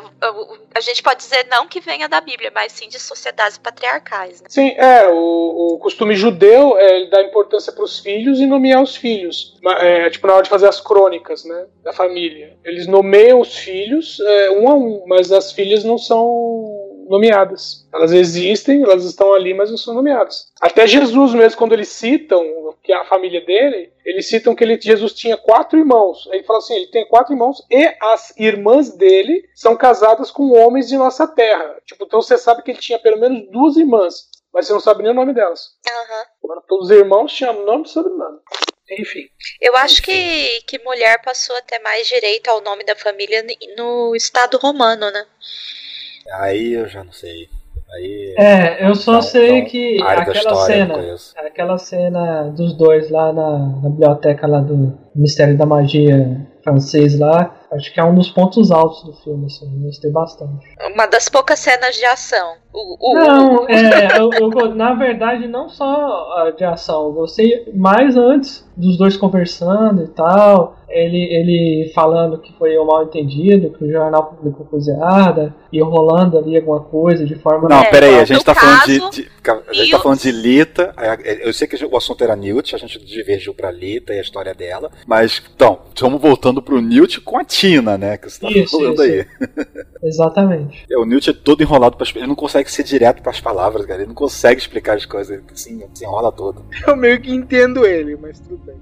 [0.74, 4.46] a gente pode dizer não que venha da Bíblia, mas sim de sociedades patriarcais, né?
[4.50, 8.94] Sim, é, o, o costume judeu é dar importância para os filhos e nomear os
[8.96, 9.56] filhos.
[9.80, 12.56] É, tipo, na hora de fazer as crônicas, né, da família.
[12.64, 16.77] Eles nomeiam os filhos é, um a um, mas as filhas não são
[17.08, 17.86] nomeadas.
[17.92, 20.52] Elas existem, elas estão ali, mas não são nomeadas.
[20.60, 22.44] Até Jesus mesmo, quando eles citam
[22.88, 26.26] que é a família dele, eles citam que ele, Jesus tinha quatro irmãos.
[26.28, 30.52] Aí ele fala assim, ele tem quatro irmãos e as irmãs dele são casadas com
[30.52, 31.76] homens de nossa terra.
[31.84, 35.02] Tipo, então você sabe que ele tinha pelo menos duas irmãs, mas você não sabe
[35.02, 35.72] nem o nome delas.
[36.42, 38.38] Agora, todos os irmãos chamam nome e sobrenome.
[38.90, 39.28] Enfim.
[39.60, 43.44] Eu acho que, que mulher passou a ter mais direito ao nome da família
[43.76, 45.26] no Estado romano, né?
[46.32, 47.48] Aí eu já não sei.
[47.94, 48.34] Aí.
[48.36, 51.16] É, eu só sei que aquela história cena,
[51.46, 57.56] aquela cena dos dois lá na, na biblioteca lá do Mistério da Magia francês lá,
[57.72, 60.66] acho que é um dos pontos altos do filme, assim, eu gostei bastante.
[60.92, 62.56] Uma das poucas cenas de ação.
[62.72, 65.86] O, o- Não, é, eu, eu na verdade não só
[66.36, 72.38] a de ação, eu gostei mais antes dos dois conversando e tal, ele, ele falando
[72.38, 76.78] que foi um mal entendido, que o jornal publicou coisa errada, e rolando ali alguma
[76.80, 77.68] coisa de forma...
[77.68, 79.00] Não, É, peraí, a no gente tá falando de,
[79.42, 80.94] caso, de- A gente tá falando de Lita.
[80.96, 84.18] é, é, Eu sei que o assunto era Newt, a gente divergiu pra Lita e
[84.18, 84.90] a história dela.
[85.06, 88.16] Mas, então, estamos voltando pro Newt com a Tina, né?
[88.16, 89.02] Que você tá Isso, falando isso.
[89.02, 89.26] aí.
[90.04, 90.86] Exatamente.
[90.90, 94.00] É, o Newt é todo enrolado, pras, ele não consegue ser direto pras palavras, cara.
[94.00, 96.64] Ele não consegue explicar as coisas, ele assim, se enrola todo.
[96.86, 98.76] Eu meio que entendo ele, mas tudo bem.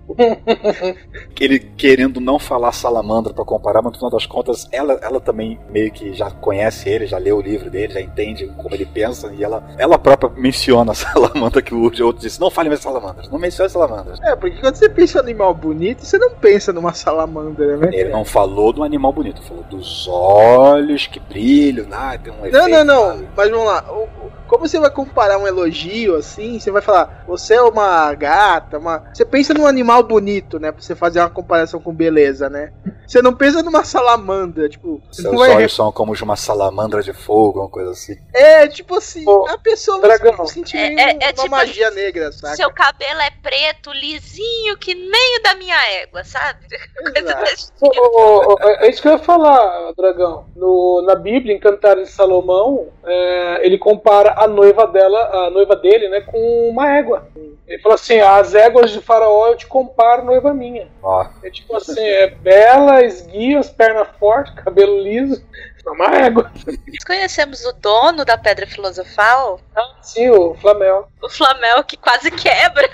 [1.41, 5.59] Ele querendo não falar salamandra pra comparar, mas no final das contas, ela, ela também
[5.71, 9.33] meio que já conhece ele, já leu o livro dele, já entende como ele pensa,
[9.37, 13.29] e ela, ela própria menciona a salamandra que o outro disse: Não fale mais salamandras,
[13.31, 14.19] não mencione salamandras.
[14.23, 17.91] É, porque quando você pensa em animal bonito, você não pensa numa salamandra, né?
[17.93, 22.47] Ele não falou do animal bonito, falou dos olhos que brilham, ah, tem um Não,
[22.47, 23.03] efeito não, não.
[23.03, 23.17] lá.
[23.37, 23.85] Mas vamos lá.
[23.91, 28.13] O- o- como você vai comparar um elogio assim, você vai falar, você é uma
[28.15, 29.05] gata, uma.
[29.13, 30.73] Você pensa num animal bonito, né?
[30.73, 32.73] Pra você fazer uma comparação com beleza, né?
[33.07, 35.01] Você não pensa numa salamandra, tipo.
[35.13, 38.17] Seus vai olhos são como de uma salamandra de fogo, uma coisa assim.
[38.35, 40.47] É, tipo assim, a pessoa vai dragão.
[40.47, 42.57] sentir É- é- é uma tipo magia negra, saca?
[42.57, 46.61] Seu cabelo é preto, lisinho, que nem o da minha égua, sabe?
[47.15, 47.93] Coisa desse tipo.
[48.01, 50.47] ô, ô, é isso que eu ia falar, Dragão.
[50.57, 55.75] No, na Bíblia, em Cantares de Salomão, é, ele compara a noiva dela, a noiva
[55.77, 57.29] dele, né, com uma égua.
[57.67, 60.89] Ele fala assim: as éguas de Faraó eu te comparo, noiva minha.
[61.03, 65.43] Ó, É tipo assim, é bela, esguia, as pernas fortes, cabelo liso.
[65.87, 66.51] É uma égua.
[66.67, 71.09] Nós conhecemos o dono da Pedra Filosofal, Ah, sim, o Flamel.
[71.23, 72.89] o Flamel, que quase quebra.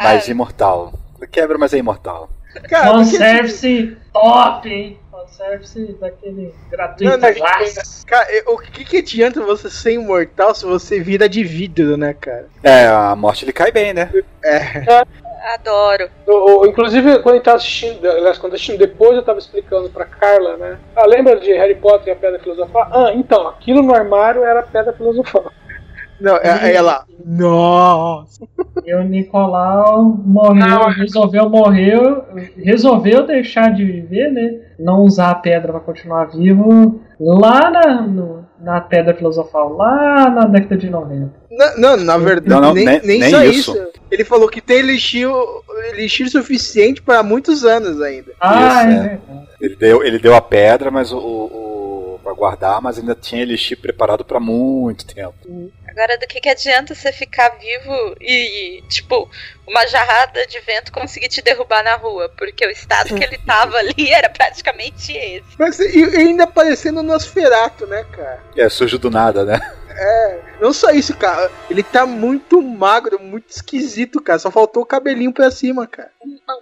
[0.00, 0.92] mas imortal.
[1.32, 2.28] Quebra, mas é imortal.
[2.68, 5.00] Cara, Fanservice top, hein?
[5.38, 8.06] Fanservice daquele gratuito Não, não, clássico.
[8.06, 12.46] cara, o que, que adianta você ser imortal se você vira de vidro, né, cara?
[12.62, 14.10] É, a morte lhe cai bem, né?
[15.54, 16.08] Adoro.
[16.26, 19.90] O- o- inclusive, quando a gente tava assistindo, aliás, quando assistindo depois, eu tava explicando
[19.90, 20.78] pra Carla, né?
[20.96, 22.88] Ah, lembra de Harry Potter e a Pedra Filosofal?
[22.90, 25.52] Ah, então, aquilo no armário era a Pedra Filosofal.
[26.20, 27.04] Não, é- aí ela.
[27.24, 28.44] Nossa!
[28.84, 30.88] E o Nicolau morreu, Não.
[30.90, 31.98] resolveu morrer,
[32.56, 34.60] resolveu deixar de viver, né?
[34.78, 40.44] Não usar a pedra pra continuar vivo lá na, no- na Pedra Filosofal, lá na
[40.46, 41.32] década de 90.
[41.50, 43.72] Não, não, na verdade, Não, não, nem, nem- nem nem só isso.
[43.72, 43.88] isso.
[44.10, 45.28] Ele falou que tem elixir,
[45.92, 48.32] elixir suficiente para muitos anos ainda.
[48.40, 49.18] Ah, Isso, é é.
[49.60, 51.63] Ele deu, ele deu a pedra, mas o, o, o para
[52.34, 55.34] guardar, mas ainda tinha elixir preparado pra muito tempo.
[55.88, 59.30] Agora, do que, que adianta você ficar vivo e, tipo,
[59.66, 62.28] uma jarrada de vento conseguir te derrubar na rua?
[62.36, 65.44] Porque o estado que ele tava ali era praticamente esse.
[65.56, 68.42] Mas e, e ainda parecendo o Nosferato, né, cara?
[68.56, 69.60] É, surge do nada, né?
[70.60, 71.50] Não só isso, cara.
[71.68, 74.38] Ele tá muito magro, muito esquisito, cara.
[74.38, 76.12] Só faltou o cabelinho pra cima, cara.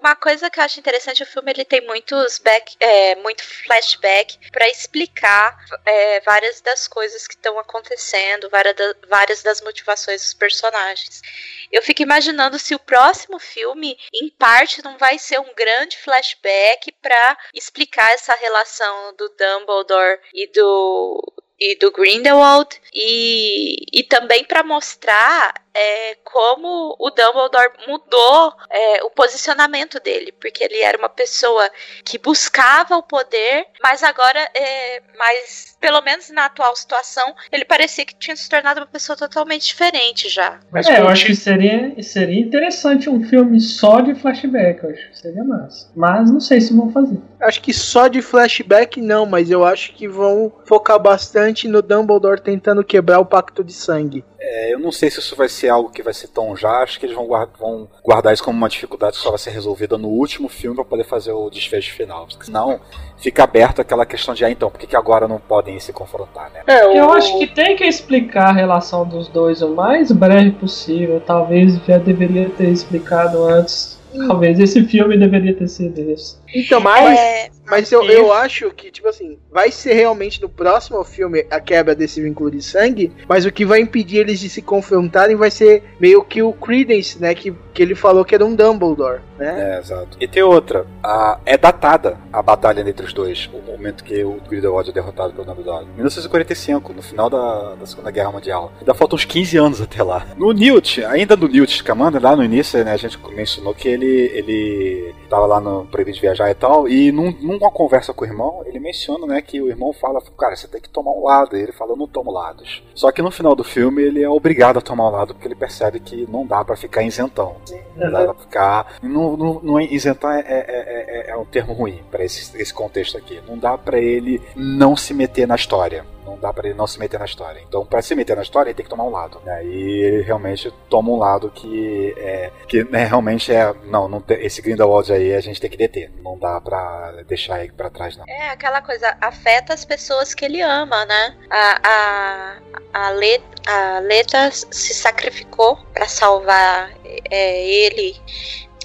[0.00, 4.38] Uma coisa que eu acho interessante, o filme ele tem muitos back, é, muito flashback
[4.50, 8.74] pra explicar é, várias das coisas que estão acontecendo, várias,
[9.08, 11.22] várias das motivações dos personagens.
[11.70, 16.92] Eu fico imaginando se o próximo filme, em parte, não vai ser um grande flashback
[17.00, 21.32] pra explicar essa relação do Dumbledore e do
[21.62, 29.10] e do Grindelwald e, e também pra mostrar é, como o Dumbledore mudou é, o
[29.10, 31.68] posicionamento dele, porque ele era uma pessoa
[32.04, 38.04] que buscava o poder, mas agora, é, mas pelo menos na atual situação, ele parecia
[38.04, 40.60] que tinha se tornado uma pessoa totalmente diferente já.
[40.70, 45.10] Mas é, eu acho que seria, seria interessante um filme só de flashback, eu acho
[45.10, 45.90] que seria massa.
[45.96, 47.18] Mas não sei se vão fazer.
[47.40, 52.40] Acho que só de flashback não, mas eu acho que vão focar bastante no Dumbledore
[52.40, 54.24] tentando quebrar o pacto de sangue.
[54.38, 56.98] É, eu não sei se isso vai ser algo que vai ser tão já, acho
[56.98, 59.96] que eles vão guardar, vão guardar isso como uma dificuldade que só vai ser resolvida
[59.98, 62.26] no último filme para poder fazer o desfecho final.
[62.26, 62.80] Porque senão
[63.18, 66.50] fica aberto aquela questão de, ah, então, por que, que agora não podem se confrontar,
[66.50, 66.62] né?
[66.66, 70.52] É, o, Eu acho que tem que explicar a relação dos dois o mais breve
[70.52, 71.20] possível.
[71.20, 74.00] Talvez já deveria ter explicado antes.
[74.26, 76.41] Talvez esse filme deveria ter sido esse.
[76.54, 81.02] Então, mas, É, mas eu, eu acho que, tipo assim, vai ser realmente no próximo
[81.04, 84.60] filme a quebra desse vínculo de sangue, mas o que vai impedir eles de se
[84.62, 87.34] confrontarem vai ser meio que o Credence, né?
[87.34, 89.76] Que, que ele falou que era um Dumbledore, né?
[89.76, 90.16] É, exato.
[90.20, 94.40] E tem outra, a- é datada a batalha entre os dois, o momento que o
[94.48, 95.86] Grindelwald é derrotado pelo Dumbledore.
[95.94, 98.72] 1945, no final da, da Segunda Guerra Mundial.
[98.78, 100.26] Ainda faltam uns 15 anos até lá.
[100.36, 104.30] No Newt, ainda no Newt Scamander, lá no início, né, a gente mencionou que ele,
[104.34, 108.28] ele tava lá no Proibido de Viajar e tal, e num, numa conversa com o
[108.28, 111.56] irmão, ele menciona, né, que o irmão fala, cara, você tem que tomar um lado,
[111.56, 112.82] e ele fala, eu não tomo lados.
[112.94, 115.54] Só que no final do filme, ele é obrigado a tomar um lado, porque ele
[115.54, 117.56] percebe que não dá pra ficar isentão.
[117.96, 118.96] Não dá pra ficar...
[119.02, 122.72] Não, não, não é- isentar é, é, é, é um termo ruim pra esse, esse
[122.72, 123.40] contexto aqui.
[123.46, 126.04] Não dá pra ele não se meter na história.
[126.24, 127.60] Não dá pra ele não se meter na história.
[127.66, 129.40] Então, pra se meter na história, ele tem que tomar um lado.
[129.44, 129.64] Né?
[129.64, 134.44] E ele realmente toma um lado que é que né, realmente é não, não tem-
[134.44, 136.10] esse Grindelwald aí a gente tem que deter.
[136.22, 138.24] Não dá pra deixar ele pra trás não.
[138.28, 141.36] é aquela coisa, afeta as pessoas que ele ama, né?
[141.50, 146.90] A, a, a, Let, a Leta se sacrificou pra salvar
[147.30, 148.16] é, ele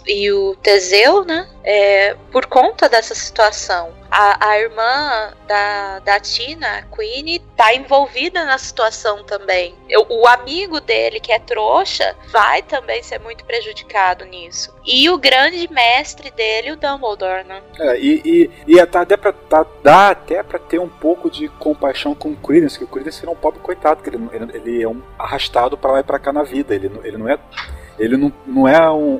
[0.07, 1.47] e o Teseu, né?
[1.63, 3.91] É, por conta dessa situação.
[4.09, 9.75] A, a irmã da, da Tina, a Queenie, tá envolvida na situação também.
[9.89, 14.73] Eu, o amigo dele, que é trouxa, vai também ser muito prejudicado nisso.
[14.85, 17.61] E o grande mestre dele, o Dumbledore, né?
[17.77, 21.49] É, e, e, e até, dá, pra, tá, dá até pra ter um pouco de
[21.49, 24.83] compaixão com o Credence, que o Credence é um pobre coitado, que ele, ele, ele
[24.83, 26.73] é um arrastado para lá e pra cá na vida.
[26.73, 27.37] Ele, ele não é.
[27.99, 29.15] Ele não, não é um,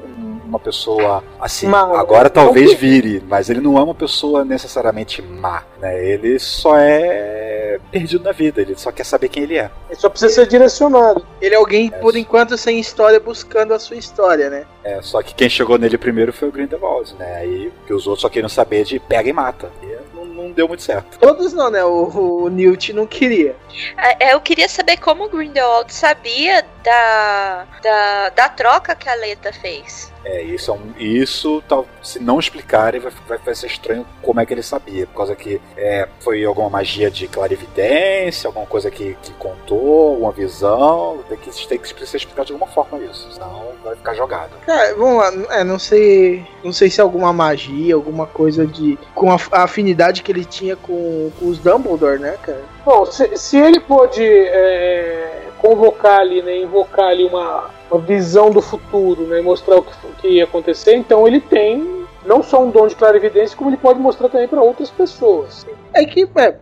[0.48, 1.68] uma pessoa assim.
[1.68, 2.00] Má.
[2.00, 5.64] Agora talvez vire, mas ele não é uma pessoa necessariamente má.
[5.80, 6.06] Né?
[6.06, 9.70] Ele só é perdido na vida, ele só quer saber quem ele é.
[9.89, 11.26] Ele só precisa ser direcionado.
[11.41, 14.66] Ele é alguém, por enquanto, sem história, buscando a sua história, né?
[14.84, 17.36] É, só que quem chegou nele primeiro foi o Grindelwald, né?
[17.36, 19.72] Aí que os outros só queriam saber de pega e mata.
[19.84, 21.20] E não, não deu muito certo.
[21.20, 21.84] Todos não, né?
[21.84, 23.56] O, o Newt não queria.
[23.98, 29.52] É, Eu queria saber como o Grindelwald sabia da, da, da troca que a Leta
[29.52, 30.14] fez.
[30.24, 30.94] É, isso é um.
[30.98, 35.06] Isso, tal, se não explicarem, vai, vai, vai ser estranho como é que ele sabia.
[35.08, 40.32] Por causa que é, foi alguma magia de clarividência, alguma coisa que, que contou, alguma
[40.32, 41.20] visão.
[41.28, 43.32] Tem que, tem que ser explicado de alguma forma isso.
[43.34, 44.52] Senão vai ficar jogado.
[44.98, 46.46] Vamos lá, é, não sei.
[46.64, 48.98] Não sei se é alguma magia, alguma coisa de.
[49.14, 52.76] com a, a afinidade que ele tinha com, com os Dumbledore, né, cara?
[52.88, 58.62] Bom, se, se ele pôde é, convocar ali, né, invocar ali uma, uma visão do
[58.62, 62.88] futuro, né, mostrar o que, que ia acontecer, então ele tem não só um dom
[62.88, 65.68] de clarividência, como ele pode mostrar também para outras pessoas.
[65.94, 66.56] É que, é,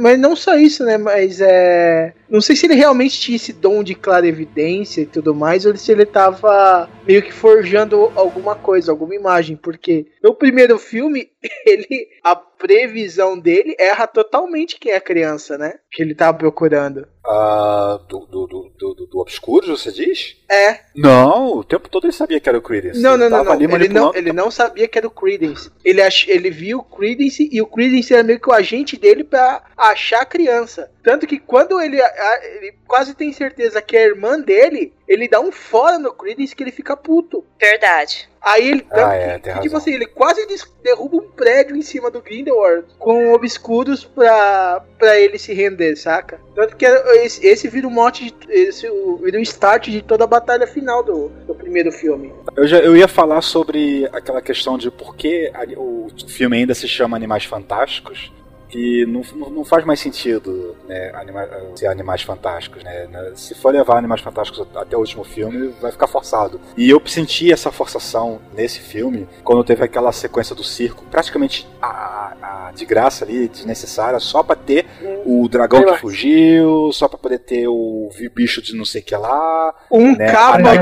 [0.00, 0.98] mas não só isso, né?
[0.98, 2.12] Mas é.
[2.28, 5.92] Não sei se ele realmente tinha esse dom de clarevidência e tudo mais, ou se
[5.92, 9.56] ele tava meio que forjando alguma coisa, alguma imagem.
[9.56, 11.28] Porque no primeiro filme,
[11.66, 12.08] ele.
[12.24, 15.74] A previsão dele erra totalmente quem é a criança, né?
[15.90, 17.06] Que ele tava procurando.
[17.24, 20.36] Ah, do, do, do, do, Obscuros, você diz?
[20.50, 20.80] É.
[20.96, 23.00] Não, o tempo todo ele sabia que era o Credence.
[23.00, 23.52] Não, Ele não, não, não.
[23.52, 25.70] ali Ele não, ele não sabia que era o Credence.
[25.84, 29.24] Ele, ach, ele viu o Credence e o Credence era meio que o agente dele
[29.24, 30.90] pra achar a criança.
[31.02, 35.40] Tanto que quando ele, ele quase tem certeza que é a irmã dele, ele dá
[35.40, 37.44] um fora no Credence que ele fica puto.
[37.60, 38.28] Verdade.
[38.40, 41.82] Aí ele, Ah, tanto é, que- tipo assim, ele quase des- derruba um prédio em
[41.82, 46.40] cima do Grindelwald com obscuros pra, pra ele se render, saca?
[46.54, 48.86] Tanto que esse, esse vira o mote, de- esse
[49.22, 52.32] vira o start de toda a batalha final do, do primeiro filme.
[52.56, 56.86] Eu, já, eu ia falar sobre aquela questão de por que o filme ainda se
[56.86, 58.32] chama Animais Fantásticos.
[58.68, 62.84] Que não, não faz mais sentido né, anima, ser Animais Fantásticos.
[62.84, 63.08] Né?
[63.34, 66.60] Se for levar Animais Fantásticos até o último filme, vai ficar forçado.
[66.76, 72.34] E eu senti essa forçação nesse filme quando teve aquela sequência do circo, praticamente a,
[72.42, 74.84] a- de graça ali, desnecessária, só pra ter
[75.24, 79.16] o dragão que fugiu, só pra poder ter o bicho de não sei o que
[79.16, 79.74] lá.
[79.90, 80.26] Um Né?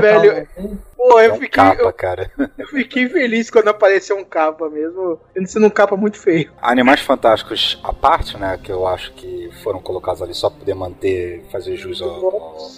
[0.01, 0.49] velho.
[0.97, 2.31] Pô, É eu um fiquei, capa, cara.
[2.59, 5.21] eu fiquei feliz quando apareceu um capa mesmo.
[5.47, 6.51] Sendo um capa muito feio.
[6.61, 10.75] Animais Fantásticos à parte, né, que eu acho que foram colocados ali só pra poder
[10.75, 12.09] manter, fazer jus ao,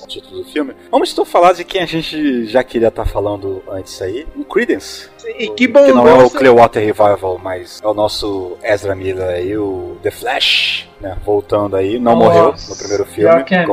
[0.02, 0.74] ao título do filme.
[0.90, 5.08] Vamos então falar de quem a gente já queria estar falando antes aí, o Credence.
[5.38, 6.28] E que bom Que não é o.
[6.30, 11.98] Clearwater Revival, mas é o nosso Ezra Miller aí, o The Flash, né, voltando aí.
[11.98, 13.64] Não Nossa, morreu no primeiro filme, pior que é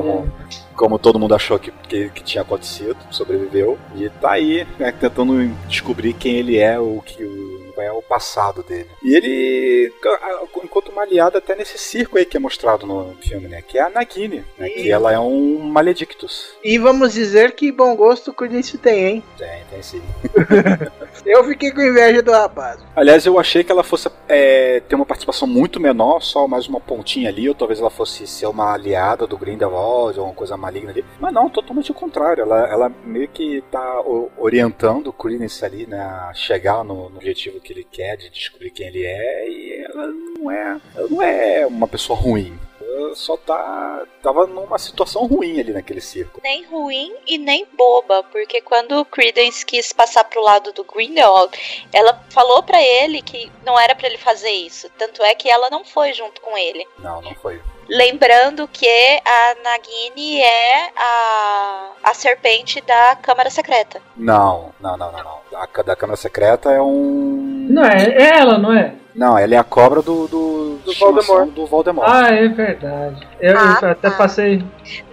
[0.76, 3.78] como, todo mundo achou que, que, que tinha acontecido, sobreviveu.
[3.96, 8.64] E tá aí, né, tentando descobrir quem ele é, o que o é o passado
[8.64, 8.90] dele.
[9.04, 9.94] E ele
[10.64, 13.62] encontra uma aliada até nesse circo aí que é mostrado no filme, né?
[13.62, 14.70] Que é a Nagini, né?
[14.70, 16.56] Que ela é um Maledictus.
[16.64, 19.24] E vamos dizer que bom gosto o Credence tem, hein?
[19.38, 20.02] Tem, tem sim.
[21.26, 22.80] Eu fiquei com inveja do rapaz.
[22.96, 26.80] Aliás, eu achei que ela fosse é, ter uma participação muito menor, só mais uma
[26.80, 30.92] pontinha ali, ou talvez ela fosse ser uma aliada do Grindelwald, ou uma coisa maligna
[30.92, 31.06] ali.
[31.20, 32.42] Mas não, totalmente o contrário.
[32.42, 34.04] Ela, ela meio que tá
[34.38, 38.70] orientando o Credence ali, né, a chegar no, no objetivo que ele quer, de descobrir
[38.70, 42.58] quem ele é, e ela não é, ela não é uma pessoa ruim.
[42.80, 44.06] Ela só tá.
[44.22, 46.40] tava numa situação ruim ali naquele circo.
[46.44, 51.58] Nem ruim e nem boba, porque quando o Credence quis passar pro lado do Grindelwald,
[51.92, 54.90] ela falou pra ele que não era pra ele fazer isso.
[54.98, 56.88] Tanto é que ela não foi junto com ele.
[57.00, 57.60] Não, não foi.
[57.88, 64.02] Lembrando que a Nagini é a, a serpente da Câmara Secreta.
[64.18, 65.60] Não, não, não, não, não.
[65.62, 67.68] A da Câmara Secreta é um.
[67.70, 68.94] Não, é, é ela, não é?
[69.14, 70.28] Não, ela é a cobra do.
[70.28, 71.50] do, Do Voldemort.
[71.52, 72.08] Do Voldemort.
[72.10, 73.26] Ah, é verdade.
[73.40, 74.12] Eu, eu Ah, até tá.
[74.12, 74.58] passei.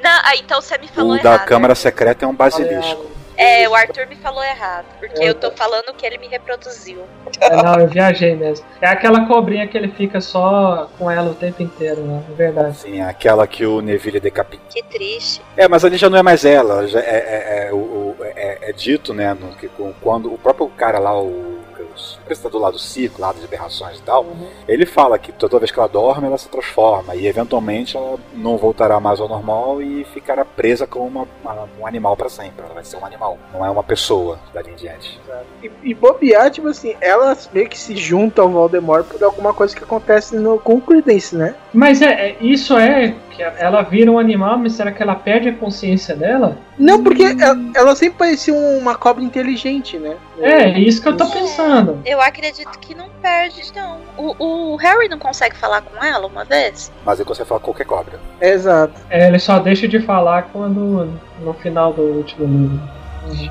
[0.03, 1.47] Não, ah, então você me falou o da errado.
[1.47, 3.07] Câmara Secreta é um basilisco.
[3.43, 5.57] É, o Arthur me falou errado, porque É, eu tô tá.
[5.57, 7.03] falando que ele me reproduziu.
[7.41, 8.65] É, não, eu viajei mesmo.
[8.81, 12.23] É aquela cobrinha que ele fica só com ela o tempo inteiro, né?
[12.31, 12.77] É verdade.
[12.79, 14.63] Sim, aquela que o Neville decapita.
[14.71, 15.41] Que triste.
[15.57, 16.87] É, mas ali já não é mais ela.
[16.87, 19.69] Já é, é- é- o- é- é dito, né, no, que
[20.01, 21.61] quando o próprio cara lá, o
[21.93, 24.27] o apresentador lá do circo, lá das aberrações e tal,
[24.67, 28.57] ele fala que toda vez que ela dorme, ela se transforma e eventualmente ela não
[28.57, 32.65] voltará mais ao normal e ficará presa como uma, uma, um animal para sempre.
[32.65, 35.21] Ela vai ser um animal, não é uma pessoa dali em diante.
[35.63, 39.75] E, e bobear, tipo assim, ela meio que se junta ao Voldemort por alguma coisa
[39.75, 41.55] que acontece no, com o Credence, né?
[41.73, 45.49] Mas é, é- isso é que ela vira um animal, mas será que ela perde
[45.49, 46.57] a consciência dela?
[46.79, 50.17] Não, porque ela, ela sempre parecia uma cobra inteligente, né?
[50.41, 52.01] É, isso que eu tô pensando.
[52.05, 54.01] Eu acredito que não perde, não.
[54.17, 56.91] O, o Harry não consegue falar com ela uma vez?
[57.05, 58.19] Mas ele consegue falar com qualquer cobra.
[58.41, 58.95] Exato.
[59.11, 62.81] É, ele só deixa de falar quando no final do último livro.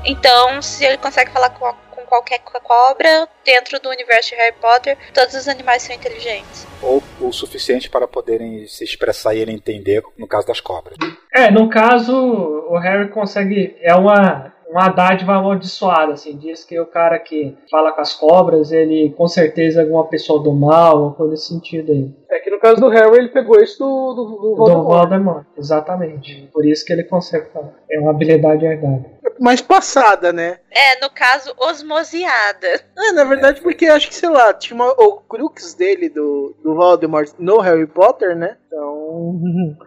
[0.04, 4.98] Então, se ele consegue falar com, com qualquer cobra dentro do universo de Harry Potter,
[5.14, 6.66] todos os animais são inteligentes.
[6.82, 10.98] Ou o suficiente para poderem se expressar e ele entender, no caso das cobras.
[11.32, 13.74] É, no caso, o Harry consegue.
[13.80, 16.36] É uma, uma dádiva amaldiçoada, assim.
[16.36, 20.42] Diz que o cara que fala com as cobras, ele com certeza é alguma pessoa
[20.42, 22.10] do mal, uma coisa nesse sentido aí.
[22.30, 24.84] É que no caso do Harry, ele pegou isso do, do, do Do Voldemort.
[24.84, 26.48] Voldemort, exatamente.
[26.52, 27.74] Por isso que ele consegue falar.
[27.90, 29.04] É uma habilidade herdada.
[29.38, 30.58] Mais passada, né?
[30.70, 32.80] É, no caso, osmoseada.
[32.96, 36.74] Ah, na verdade, porque acho que, sei lá, tinha uma, o crux dele, do, do
[36.74, 38.56] Voldemort, no Harry Potter, né?
[38.66, 39.01] Então.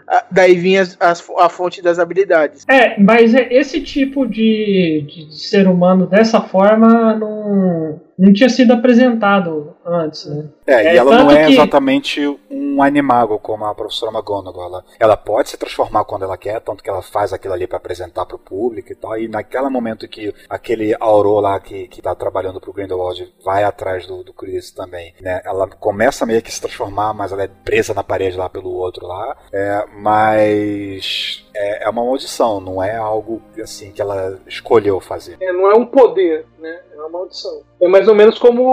[0.07, 2.65] A- daí vinha as- a fonte das habilidades.
[2.69, 8.73] É, mas é- esse tipo de- de ser humano dessa forma não, não tinha sido
[8.73, 10.45] apresentado antes, né?
[10.65, 14.65] É, É, e ela não é que- exatamente um animago como a professora McGonagall.
[14.65, 17.77] Ela, ela pode se transformar quando ela quer, tanto que ela faz aquilo ali para
[17.77, 19.17] apresentar pro público e tal.
[19.17, 24.05] E naquele momento que aquele Auror lá que, que tá trabalhando pro Grindelwald vai atrás
[24.07, 25.41] do, do Chris também, né?
[25.45, 29.05] Ela começa meio que se transformar, mas ela é presa na parede lá pelo outro
[29.07, 29.37] lá.
[29.53, 35.37] É, mas é, é uma maldição, não é algo assim que ela escolheu fazer.
[35.39, 36.81] É, não é um poder, né?
[36.93, 37.61] É uma maldição.
[37.81, 38.63] É mais ou menos como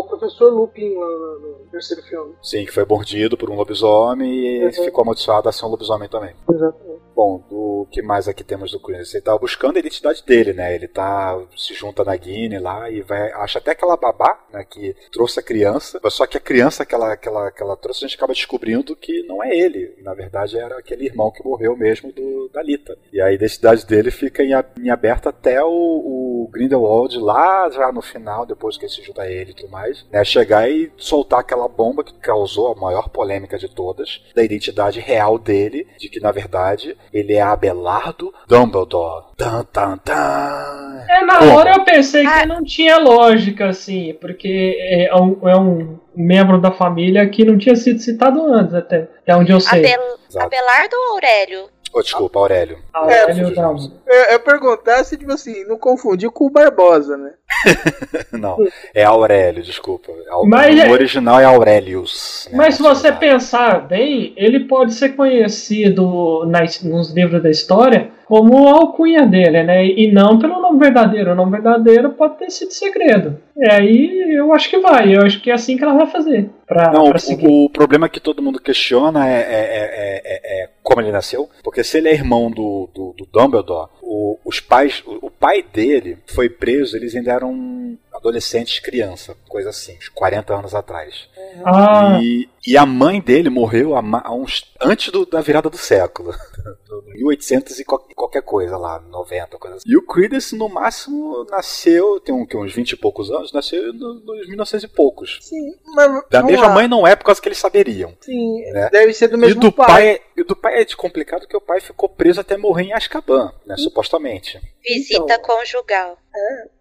[0.00, 2.34] o professor Lupin lá no, terceiro filme.
[2.42, 4.72] Sim, que foi mordido por um lobisomem e Uhum.
[4.72, 6.34] ficou amaldiçoado a ser um lobisomem também.
[6.50, 7.00] Exatamente.
[7.18, 9.12] Bom, do que mais aqui temos do Chris?
[9.12, 10.72] Ele tá buscando a identidade dele, né?
[10.72, 14.94] Ele tá se junta na Guiné lá e vai acha até aquela babá, né, que
[15.10, 16.00] trouxe a criança.
[16.10, 18.94] Só que a criança que ela, que ela, que ela trouxe, a gente acaba descobrindo
[18.94, 19.96] que não é ele.
[20.00, 22.96] Na verdade, era aquele irmão que morreu mesmo do, da Lita.
[23.12, 28.00] E a identidade dele fica em, em aberto até o, o Grindelwald lá já no
[28.00, 30.22] final, depois que ele se junta a ele e tudo mais, né?
[30.22, 35.36] Chegar e soltar aquela bomba que causou a maior polêmica de todas, da identidade real
[35.36, 39.26] dele, de que na verdade ele é Abelardo Dumbledore.
[39.36, 41.04] Tan, tan, tan.
[41.08, 41.54] É, na Como?
[41.56, 42.40] hora eu pensei Ah.
[42.40, 47.56] que não tinha lógica, assim, porque é um, é um membro da família que não
[47.56, 49.78] tinha sido citado antes, até, até onde eu sei.
[49.80, 50.46] Abel, Exato.
[50.46, 51.68] Abelardo ou Aurélio?
[51.90, 52.78] Oh, desculpa, Aurélio.
[52.92, 53.90] Aurélio É.
[54.06, 57.32] Eu, eu perguntasse, tipo assim, não confundir com o Barbosa, né?
[58.32, 58.56] Não,
[58.94, 60.12] é Aurélio, desculpa.
[60.46, 62.48] Mas o é- original é Aurelius.
[62.50, 62.56] né?
[62.58, 68.68] Mas se você pensar bem, ele pode ser conhecido nas, nos livros da história como
[68.68, 69.86] a alcunha dele, né?
[69.86, 71.32] E não pelo nome verdadeiro.
[71.32, 73.38] O nome verdadeiro pode ter sido segredo.
[73.56, 75.16] E aí eu acho que vai.
[75.16, 76.50] Eu acho que é assim que ela vai fazer.
[76.66, 77.18] Pra, Não, pra
[77.48, 81.48] o, o problema que todo mundo questiona é, é- é- é- é como ele nasceu.
[81.64, 85.62] Porque se ele é irmão do, do, do Dumbledore, o- os pais, o, o pai
[85.72, 91.28] dele foi preso, eles ainda eram adolescentes, criança, coisa assim, uns 40 anos atrás.
[91.64, 95.76] Ah, E, e a mãe dele morreu ma- há uns, antes do- da virada do
[95.78, 96.32] século.
[97.14, 99.84] 1800 e qual- qualquer coisa lá, 90, coisa assim.
[99.88, 103.92] E o Credence, no máximo, nasceu, tem um, que, uns 20 e poucos anos, nasceu
[103.92, 105.38] no- nos 1900 e poucos.
[105.40, 106.22] Sim, mas.
[106.30, 106.74] Da mesma lá.
[106.74, 108.12] mãe não é por causa que eles saberiam.
[108.20, 108.88] Sim, né?
[108.90, 109.86] deve ser do E mesmo do pai.
[109.86, 112.92] pai, e do pai é de complicado que o pai ficou preso até morrer em
[112.92, 114.60] Azkaban, né, supostamente.
[114.86, 115.42] Visita Então.
[115.42, 116.18] conjugal.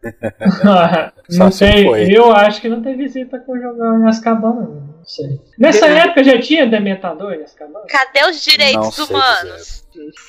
[0.64, 1.86] não Só se tem.
[1.86, 2.08] foi.
[2.16, 4.88] Eu acho que não tem visita conjugal em Azkaban, não.
[4.98, 5.40] Não sei.
[5.58, 7.82] Nessa Deve- época já tinha dementador em Azkaban?
[7.88, 9.87] Cadê os Não direitos sei humanos?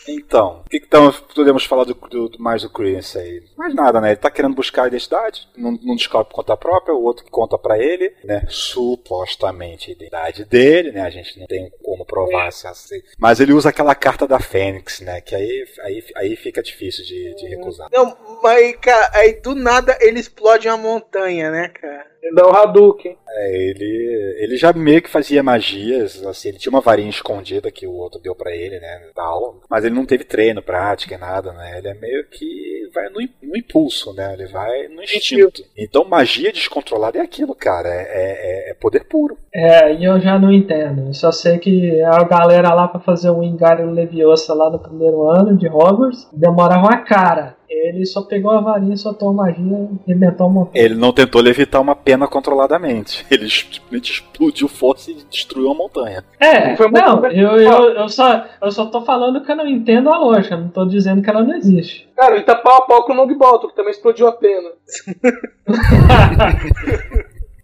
[0.09, 0.89] Então, o que, que
[1.35, 3.43] podemos falar do, do- do- mais do Credence aí?
[3.57, 4.09] Mais nada, né?
[4.11, 7.31] Ele tá querendo buscar a identidade, não, não descobre por conta própria, o outro que
[7.31, 8.47] conta pra ele, né?
[8.49, 11.03] Supostamente a identidade dele, né?
[11.03, 13.01] A gente não tem como provar se é assim.
[13.19, 15.21] Mas ele usa aquela carta da Fênix, né?
[15.21, 17.89] Que aí, aí, aí fica difícil de, de recusar.
[17.93, 22.07] Não, mas, cara, aí do nada ele explode uma montanha, né, cara?
[22.23, 23.16] Ele dá o Hadouken.
[23.29, 27.87] É, ele, ele já meio que fazia magias, assim, ele tinha uma varinha escondida que
[27.87, 31.18] o outro deu pra ele, né, da aula, mas ele não teve treino, prática e
[31.18, 35.62] nada, né, ele é meio que vai no, no impulso, né, ele vai no instinto.
[35.76, 39.36] Então magia descontrolada é aquilo, cara, é, é- é poder puro.
[39.54, 41.06] É, e eu já não entendo.
[41.09, 45.22] Eu só sei que a galera lá pra fazer o Wingardium Leviosa lá no primeiro
[45.28, 47.56] ano de Hogwarts demorava uma cara.
[47.69, 50.69] Ele só pegou a varinha, soltou a magia e inventou uma.
[50.75, 53.27] Ele não tentou levitar uma pena controladamente.
[53.31, 56.25] Ele simplesmente explodiu força e destruiu a montanha.
[56.41, 57.39] É, Foi muito não, bem.
[57.39, 60.69] eu, eu, eu, só, eu só tô falando que eu não entendo a lógica, não
[60.69, 62.09] tô dizendo que ela não existe.
[62.16, 64.71] Cara, ele tá pau a pau com o Longbolt, que também explodiu a pena.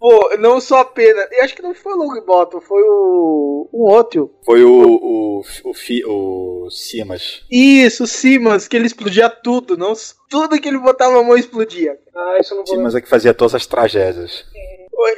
[0.05, 1.27] Pô, não só a pena.
[1.33, 3.71] Eu acho que não foi o Longbottom, foi o.
[3.73, 4.31] um outro.
[4.45, 4.99] Foi o.
[5.03, 5.43] o.
[5.65, 7.43] o, fi, o Simas.
[7.51, 9.79] Isso, o Simmons, que ele explodia tudo.
[9.79, 9.95] Não,
[10.29, 11.99] tudo que ele botava a mão explodia.
[12.15, 14.45] Ah, isso eu não vou Simas é que fazia todas as tragédias.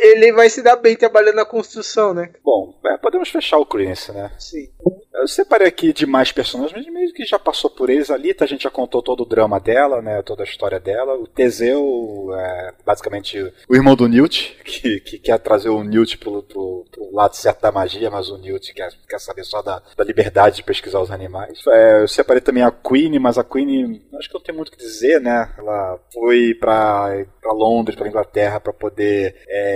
[0.01, 2.31] Ele vai se dar bem trabalhando na construção, né?
[2.43, 4.31] Bom, é, podemos fechar o Credence, né?
[4.39, 4.69] Sim.
[5.15, 8.11] Eu separei aqui de mais personagens, mas meio que já passou por eles.
[8.11, 10.21] A Lita, a gente já contou todo o drama dela, né?
[10.23, 11.15] Toda a história dela.
[11.15, 16.43] O Teseu, é, basicamente, o irmão do Newt, que, que quer trazer o Newt pro,
[16.43, 20.05] pro, pro lado certo da magia, mas o Newt quer, quer saber só da, da
[20.05, 21.61] liberdade de pesquisar os animais.
[21.69, 24.73] É, eu separei também a Queen, mas a Queen, acho que não tem muito o
[24.73, 25.51] que dizer, né?
[25.57, 29.76] Ela foi pra, pra Londres, pra Inglaterra, pra poder é,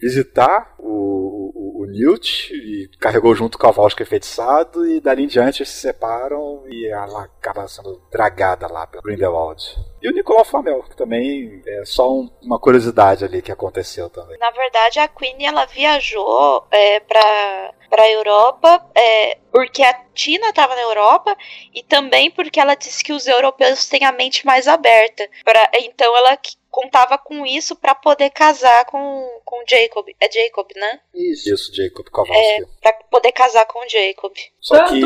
[0.00, 5.24] visitar o, o, o Newt e carregou junto o cavalo que é enfeitiçado e dali
[5.24, 9.62] em diante eles se separam e ela acaba sendo dragada lá pelo Grindelwald.
[10.02, 14.38] E o Nicolau Flamel, que também é só um- uma curiosidade ali que aconteceu também.
[14.38, 20.76] Na verdade, a Queen ela viajou é, para para Europa é, porque a Tina estava
[20.76, 21.36] na Europa
[21.74, 25.28] e também porque ela disse que os europeus têm a mente mais aberta.
[25.44, 26.36] Pra, então ela
[26.70, 30.06] contava com isso para poder casar com com Jacob.
[30.20, 31.00] É Jacob, né?
[31.14, 31.52] Isso.
[31.52, 32.66] Isso, Jacob Kowalski.
[32.80, 34.32] Para poder casar com Jacob.
[34.60, 35.00] Só que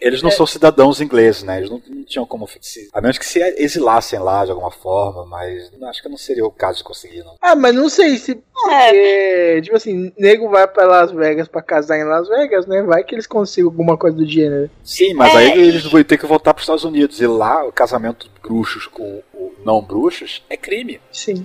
[0.00, 1.58] eles não são cidadãos ingleses, né?
[1.58, 2.88] Eles não, não tinham como se.
[2.92, 6.50] A menos que se exilassem lá de alguma forma, mas acho que não seria o
[6.50, 7.34] caso de conseguir, não.
[7.40, 8.32] Ah, mas não sei se.
[8.70, 12.82] É, Porque, tipo assim, nego vai pra Las Vegas pra casar em Las Vegas, né?
[12.82, 14.70] Vai que eles consigam alguma coisa do gênero.
[14.82, 17.20] Sim, mas É, aí eles vão ter que voltar para os Estados Unidos.
[17.20, 21.00] E lá, o casamento de bruxos com o não bruxos é crime.
[21.12, 21.44] Sim.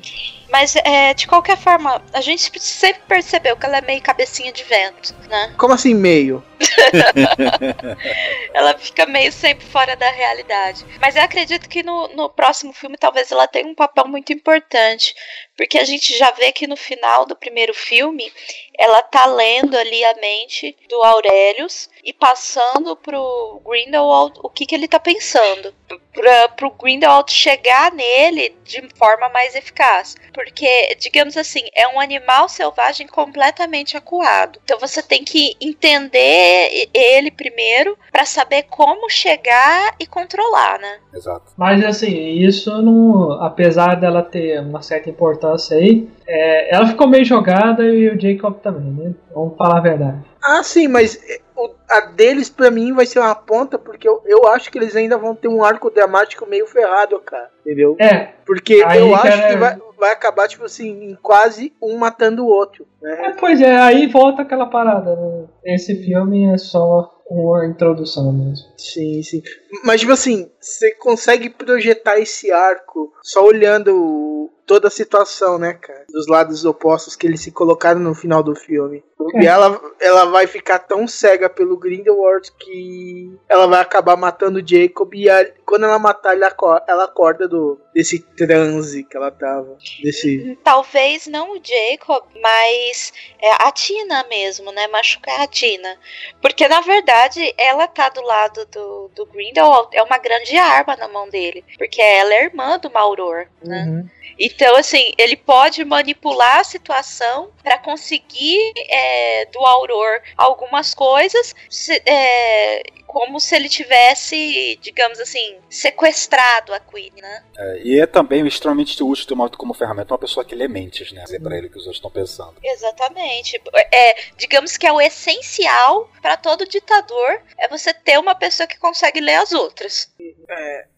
[0.51, 4.63] Mas é, de qualquer forma, a gente sempre percebeu que ela é meio cabecinha de
[4.63, 5.53] vento, né?
[5.57, 6.43] Como assim, meio?
[8.53, 10.85] Ela fica meio sempre fora da realidade.
[10.99, 15.15] Mas eu acredito que no, no próximo filme talvez ela tenha um papel muito importante.
[15.61, 18.33] Porque a gente já vê que no final do primeiro filme
[18.79, 24.73] ela tá lendo ali a mente do Aurelius e passando pro Grindelwald o que, que
[24.73, 25.71] ele tá pensando.
[26.13, 30.15] Pra, pro Grindelwald chegar nele de forma mais eficaz.
[30.33, 34.59] Porque, digamos assim, é um animal selvagem completamente acuado.
[34.63, 40.99] Então você tem que entender ele primeiro para saber como chegar e controlar, né?
[41.13, 41.51] Exato.
[41.55, 43.33] Mas assim, isso não.
[43.43, 48.59] Apesar dela ter uma certa importância aí, é, ela ficou meio jogada e o Jacob
[48.61, 49.13] também, né?
[49.33, 50.23] Vamos falar a verdade.
[50.43, 54.21] Ah, sim, mas é, o- a deles pra mim vai ser uma ponta, porque eu,
[54.25, 57.49] eu acho que eles ainda vão ter um arco dramático meio ferrado, cara.
[57.65, 57.95] Entendeu?
[57.99, 61.97] É, Porque Aí, eu acho cara, que vai, vai acabar, tipo assim, em quase um
[61.97, 62.85] matando o outro.
[63.03, 63.35] é, Né?
[63.39, 65.15] pois é, aí volta aquela parada.
[65.15, 65.45] Né?
[65.65, 68.65] Esse filme é só uma introdução mesmo.
[68.77, 69.41] Sim, sim.
[69.85, 75.73] Mas, tipo assim, você consegue projetar esse arco só olhando o- toda a situação, né,
[75.73, 76.05] cara?
[76.07, 79.03] Dos lados opostos que eles se colocaram no final do filme.
[79.35, 84.67] E ela, ela vai ficar tão cega pelo Grindelwald que ela vai acabar matando o
[84.67, 86.43] Jacob e a- quando ela matar, ele
[86.87, 89.77] ela acorda do, desse transe que ela tava.
[90.03, 90.57] Desse.
[90.63, 94.87] Talvez não o Jacob, mas é a Tina mesmo, né?
[94.87, 95.97] Machucar a Tina.
[96.41, 101.07] Porque na verdade ela tá do lado do, do Grindelwald, é uma grande arma na
[101.07, 101.63] mão dele.
[101.77, 103.85] Porque ela é irmã do Mauror, né?
[103.87, 104.09] Uhum.
[104.39, 108.57] Então, assim, ele pode manipular a situação para conseguir
[108.89, 109.10] é,
[109.45, 117.11] do Auror algumas coisas, se- é, como se ele tivesse, digamos assim, sequestrado a Queen,
[117.21, 117.43] né?
[117.57, 121.11] É, e é também extremamente útil ter uma, como ferramenta uma pessoa que lê mentes,
[121.11, 121.21] né?
[121.25, 122.55] Dizer pra ele o que os outros estão pensando.
[122.63, 123.61] Exatamente.
[123.91, 128.79] É, digamos que é o essencial para todo ditador é você ter uma pessoa que
[128.79, 130.09] consegue ler as outras.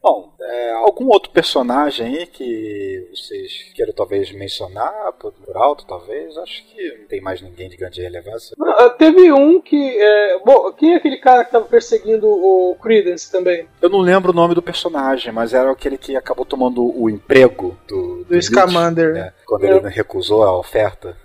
[0.02, 6.38] Bom, é, algum outro personagem aí que vocês queiram talvez mencionar por, por alto, talvez?
[6.38, 8.56] Acho que não tem mais ninguém de grande relevância.
[8.62, 9.98] Ah, Teve um que.
[9.98, 13.68] É, bom, quem é aquele cara que tava perseguindo o Credence também?
[13.82, 17.78] Eu não lembro o nome do personagem, mas era aquele que acabou tomando o emprego
[17.88, 19.14] do, Do Scamander.
[19.14, 19.34] né?
[19.46, 21.16] Quando ele recusou a oferta.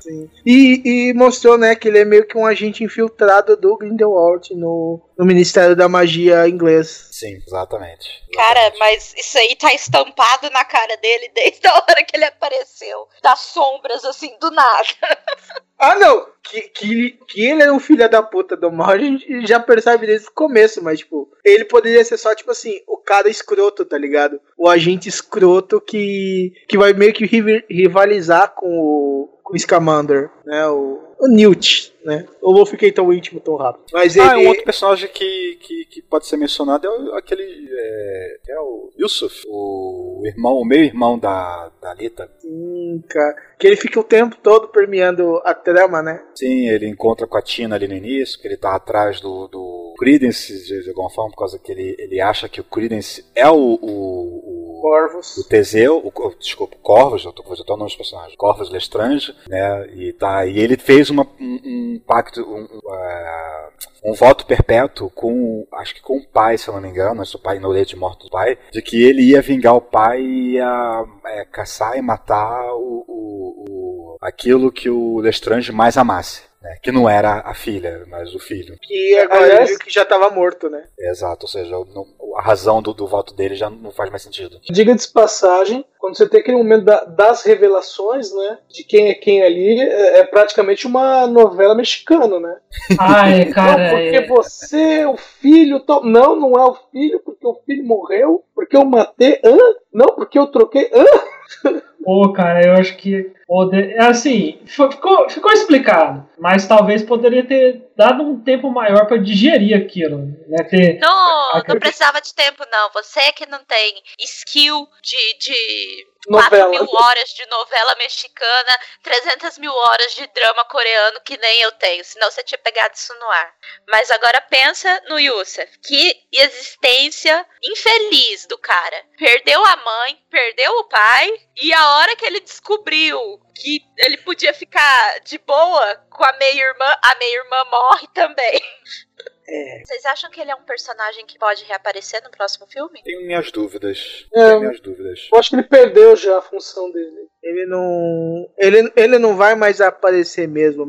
[0.45, 5.01] E, e mostrou, né, que ele é meio que um agente infiltrado do Grindelwald no,
[5.19, 7.09] no Ministério da Magia inglês.
[7.11, 8.07] Sim, exatamente.
[8.32, 8.78] Cara, Exatamente.
[8.78, 13.09] mas isso aí tá estampado na cara dele desde a hora que ele apareceu.
[13.20, 14.89] Das sombras, assim, do nada.
[15.81, 16.27] Ah, não!
[16.43, 20.09] Que, que, que ele é um filho da puta do mal, a gente já percebe
[20.09, 23.97] desde o começo, mas, tipo, ele poderia ser só, tipo assim, o cara escroto, tá
[23.97, 24.40] ligado?
[24.57, 27.24] O agente escroto que, que vai meio que
[27.70, 30.66] rivalizar com o, com o Scamander, né?
[30.69, 32.25] O, o Newt, né?
[32.43, 33.85] Eu não fiquei tão íntimo tão rápido.
[33.93, 34.29] Mas ele.
[34.29, 37.69] Ah, um outro personagem que, que, que pode ser mencionado é o- aquele.
[37.70, 42.31] É, é o Yusuf, o irmão, o meio-irmão da, da Alita.
[42.39, 43.35] Sim, cara.
[43.59, 46.23] Que ele fica o tempo todo permeando a trama, né?
[46.35, 49.95] Sim, ele encontra com a Tina ali no início, que ele tá atrás do, do
[49.99, 53.57] Credence, de, alguma forma, por causa que ele, ele acha que o Credence é o,
[53.83, 55.37] o, Corvus.
[55.39, 59.35] o Teseu, o, desculpa, o Corvus, eu tô até o nome dos personagens, Corvus Lestrange,
[59.49, 63.69] né, e, tá, e ele fez uma, um, um pacto, um, um, é,
[64.05, 67.39] um voto perpétuo com, acho que com o pai, se eu não me engano, o
[67.39, 71.05] pai no leite morto do pai, de que ele ia vingar o pai e ia
[71.27, 76.48] é, caçar e matar o, o- o- aquilo que o Lestrange mais amasse.
[76.63, 78.77] Né, que não era a filha, mas o filho.
[78.83, 80.85] Que agora Aliás- ele que já tava morto, né?
[80.99, 82.07] Exato, ou seja, não-
[82.37, 84.61] a razão do, do voto dele já não faz mais sentido.
[84.71, 88.59] Diga de passagem, quando você tem aquele momento da- das revelações, né?
[88.69, 92.57] De quem é quem ali, é, é praticamente uma novela mexicana, né?
[92.99, 93.79] Ai, cara.
[93.79, 95.81] não, porque é- você, o filho.
[95.81, 99.41] tal- Não, não é o filho, porque o filho morreu, porque eu matei.
[99.45, 99.57] Hã?
[99.93, 100.91] Não, porque eu troquei.
[100.93, 101.05] Hã?
[102.09, 103.35] Pô, cara, eu acho que.
[103.47, 103.91] Poder...
[103.91, 106.27] é Assim, ficou, ficou explicado.
[106.39, 110.35] Mas talvez poderia ter dado um tempo maior pra digerir aquilo.
[110.49, 110.65] Né?
[110.65, 110.99] Ter...
[111.01, 112.91] Não, não precisava de tempo, não.
[112.95, 116.71] Você que não tem skill de, de Novela.
[116.71, 121.73] 4 mil horas de novela mexicana, 300 mil horas de drama coreano, que nem eu
[121.73, 122.05] tenho.
[122.05, 123.55] Senão você tinha pegado isso no ar.
[123.89, 125.67] Mas agora pensa no Yusuf.
[125.83, 129.05] Que existência infeliz do cara.
[129.19, 134.55] Perdeu a mãe, perdeu o pai, e a hora que ele descobriu que ele podia
[134.55, 138.61] ficar de boa com a meia-irmã, a meia-irmã morre também.
[139.85, 143.03] Vocês acham que ele é um personagem que pode reaparecer no próximo filme?
[143.03, 144.27] Tenho minhas dúvidas.
[144.35, 144.49] É.
[144.49, 145.29] Tenho minhas dúvidas.
[145.33, 147.29] Eu acho que ele perdeu já a função dele.
[147.49, 148.47] Ele não.
[148.59, 150.85] Ele, ele não vai mais aparecer mesmo.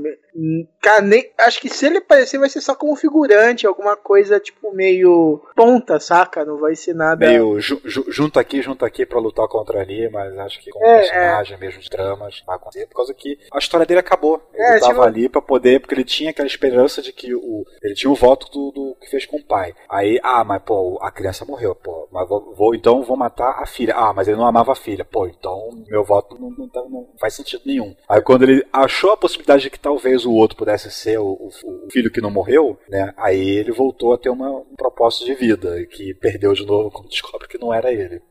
[0.81, 4.73] Cara, nem, acho que se ele aparecer vai ser só como figurante, alguma coisa tipo
[4.73, 6.44] meio ponta, saca?
[6.44, 7.26] Não vai ser nada.
[7.27, 10.86] Meio ju, ju, junto aqui, junto aqui pra lutar contra ali, mas acho que como
[10.86, 14.41] É, personagem mesmo de dramas vai acontecer, por causa que a história dele acabou.
[14.53, 17.65] Ele É, tava tipo- ali pra poder, porque ele tinha aquela esperança de que o.
[17.81, 19.73] Ele tinha o voto do, do que fez com o pai.
[19.90, 23.65] Aí, ah, mas pô, a criança morreu, pô, mas vou, vou- então vou matar a
[23.65, 23.94] filha.
[23.95, 27.07] Ah, mas ele não amava a filha, pô, então meu voto não, não, tá- não
[27.19, 27.95] faz sentido nenhum.
[28.07, 31.49] Aí quando ele achou a possibilidade de que talvez o outro pudesse ser o, o-
[31.88, 33.14] o filho que não morreu, né?
[33.18, 37.10] Aí ele voltou a ter uma, um propósito de vida, que perdeu de novo quando
[37.10, 38.22] descobre que não era ele.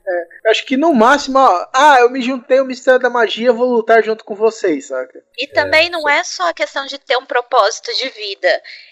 [0.46, 4.02] Acho que no máximo, ó, ah, eu me juntei ao Mistério da Magia, vou lutar
[4.02, 5.22] junto com vocês, saca?
[5.36, 8.48] E também não é só a questão de ter um propósito de vida.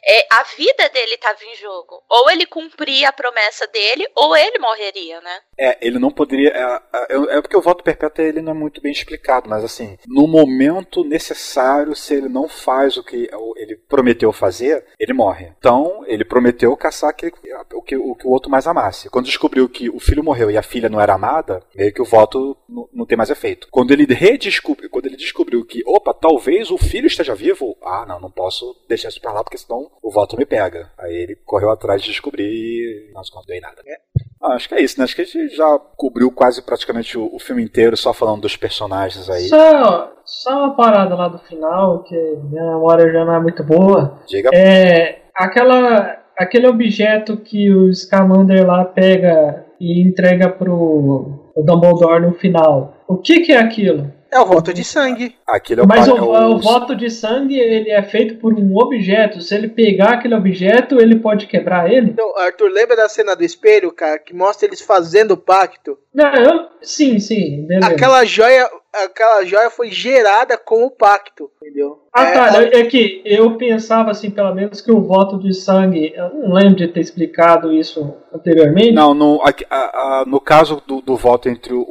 [0.06, 2.02] É, a vida dele estava em jogo.
[2.10, 5.38] Ou ele cumpria a promessa dele, ou ele morreria, né?
[5.58, 6.50] É, ele não poderia.
[6.50, 9.98] É, é, é porque o voto perpétuo ele não é muito bem explicado, mas assim,
[10.06, 15.52] no momento necessário, se ele não faz o que ele prometeu fazer, ele morre.
[15.58, 17.32] Então, ele prometeu caçar aquele,
[17.72, 19.08] o, que, o que o outro mais amasse.
[19.08, 22.04] Quando descobriu que o filho morreu e a filha não era amada, meio que o
[22.04, 23.68] voto não, não tem mais efeito.
[23.70, 28.20] Quando ele redescobriu, quando ele descobriu que, opa, talvez o filho esteja vivo, ah, não,
[28.20, 30.92] não posso deixar isso pra lá, porque senão o voto me pega.
[30.98, 33.82] Aí ele correu atrás de descobrir e não se deu em nada.
[34.40, 35.04] Ah, acho que é isso, né?
[35.04, 38.56] Acho que a gente já cobriu quase praticamente o, o filme inteiro só falando dos
[38.56, 39.48] personagens aí.
[39.48, 42.16] Só, só uma parada lá do final, que
[42.50, 44.18] minha memória já não é muito boa.
[44.26, 44.50] Diga.
[44.52, 52.32] É aquela, aquele objeto que o Scamander lá pega e entrega pro, pro Dumbledore no
[52.34, 52.94] final.
[53.06, 54.12] O que, que é aquilo?
[54.36, 55.34] É o voto de sangue.
[55.46, 58.76] Aquele é o, Mas o, é o voto de sangue ele é feito por um
[58.76, 59.40] objeto.
[59.40, 62.10] Se ele pegar aquele objeto, ele pode quebrar ele?
[62.10, 65.98] Então, Arthur, lembra da cena do espelho, cara, que mostra eles fazendo o pacto?
[66.14, 67.88] Não, eu, sim, sim, beleza.
[67.92, 68.68] Aquela joia,
[69.04, 71.98] aquela joia foi gerada com o pacto, entendeu?
[72.12, 72.62] Ah, É, tá.
[72.78, 76.14] É que eu pensava, assim, pelo menos que o voto de sangue.
[76.16, 78.92] Eu não lembro de ter explicado isso anteriormente.
[78.92, 81.84] Não, no, a- a- no caso do, do voto entre o,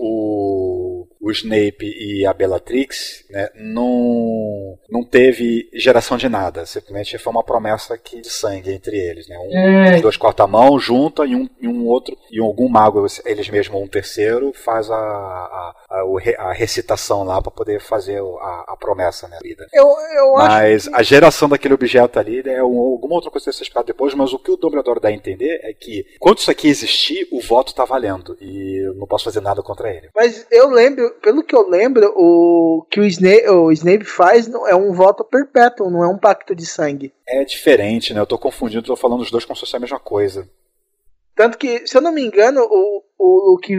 [1.26, 6.66] o Snape e a Bellatrix, né, não, não teve geração de nada.
[6.66, 9.28] Simplesmente foi uma promessa que, de sangue entre eles.
[9.28, 9.38] Né?
[9.40, 9.96] Um, É.
[9.96, 13.50] Os dois cortam a mão, junta e um, e um outro, e algum mago, eles
[13.50, 16.04] mesmos, um terceiro, faz a, a, a,
[16.50, 19.38] a recitação lá para poder fazer a, a promessa, né?
[19.42, 19.66] vida.
[19.74, 20.48] Eu, eu acho.
[20.48, 24.32] Mas a geração daquele objeto ali é um- alguma outra coisa ser esperada depois, mas
[24.34, 27.74] o que o Dumbledore dá a entender é que, quando isso aqui existir, o voto
[27.74, 28.38] tá valendo.
[28.40, 30.10] E eu não posso fazer nada contra ele.
[30.16, 34.68] Mas eu lembro, pelo que eu lembro, o que o Snape, o Snape faz não-
[34.68, 37.14] é um voto perpétuo, não é um pacto de sangue.
[37.28, 38.20] É diferente, né?
[38.20, 40.48] Eu tô confundindo, tô falando os dois como se fosse a mesma coisa.
[41.36, 43.78] Tanto que, se eu não me engano, o, o, o, que,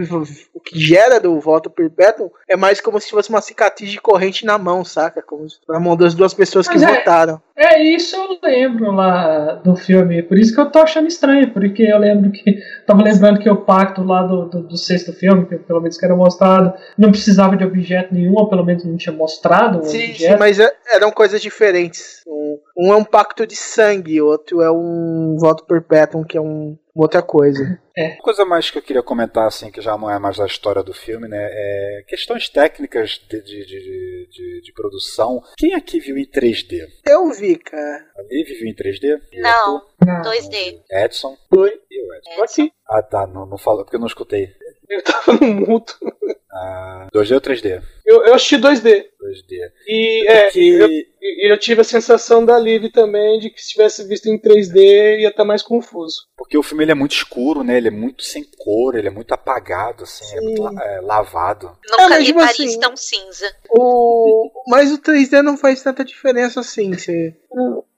[0.53, 4.45] o que gera do voto perpétuo é mais como se fosse uma cicatriz de corrente
[4.45, 5.23] na mão, saca?
[5.23, 7.41] Como se- na mão das duas pessoas que Mas é- votaram.
[7.57, 10.21] É, isso eu lembro lá do filme.
[10.21, 12.59] Por isso que eu tô achando estranho, porque eu lembro que.
[12.85, 16.05] Tava lembrando que o pacto lá do, do, do sexto filme, que pelo menos que
[16.05, 19.99] era mostrado, não precisava de objeto nenhum, ou pelo menos não tinha mostrado um Sim,
[19.99, 20.39] sim, objeto.
[20.39, 22.21] mas é- eram coisas diferentes.
[22.27, 26.77] Um, um é um pacto de sangue, outro é um voto perpétuo, que é um,
[26.95, 27.79] outra coisa.
[27.97, 30.83] Uma coisa mais que eu queria comentar, assim, que já não é mais da história
[30.83, 31.39] do filme, né?
[31.49, 35.41] É questões técnicas de, de, de, de- de produção.
[35.57, 36.85] Quem aqui viu em 3D?
[37.07, 38.05] Eu vi, cara.
[38.17, 39.21] A Liv viu em 3D?
[39.31, 40.81] E Não, Ah, 2D.
[40.91, 41.37] Edson?
[41.55, 41.79] Oi.
[41.89, 42.35] E o Edson?
[42.35, 42.73] Tô aqui.
[42.89, 43.25] Ah, tá.
[43.27, 44.53] Não, não falou porque eu não escutei.
[44.89, 45.93] Eu tava no mudo.
[46.51, 47.81] Ah, 2D ou 3D?
[48.05, 49.05] Eu, eu assisti 2D.
[49.21, 49.71] 2D.
[49.85, 53.71] E é, que eu, e eu tive a sensação da Liv também de que se
[53.71, 56.25] tivesse visto em 3D ia estar mais confuso.
[56.37, 57.75] Porque o filme ele é muito escuro, né?
[57.77, 61.71] Ele é muito sem cor, ele é muito apagado, assim, é muito la- é, lavado.
[61.89, 63.53] Nunca mas, vi tipo Paris assim, tão cinza.
[63.69, 66.93] O, mas o 3D não faz tanta diferença assim.
[66.93, 67.35] Você...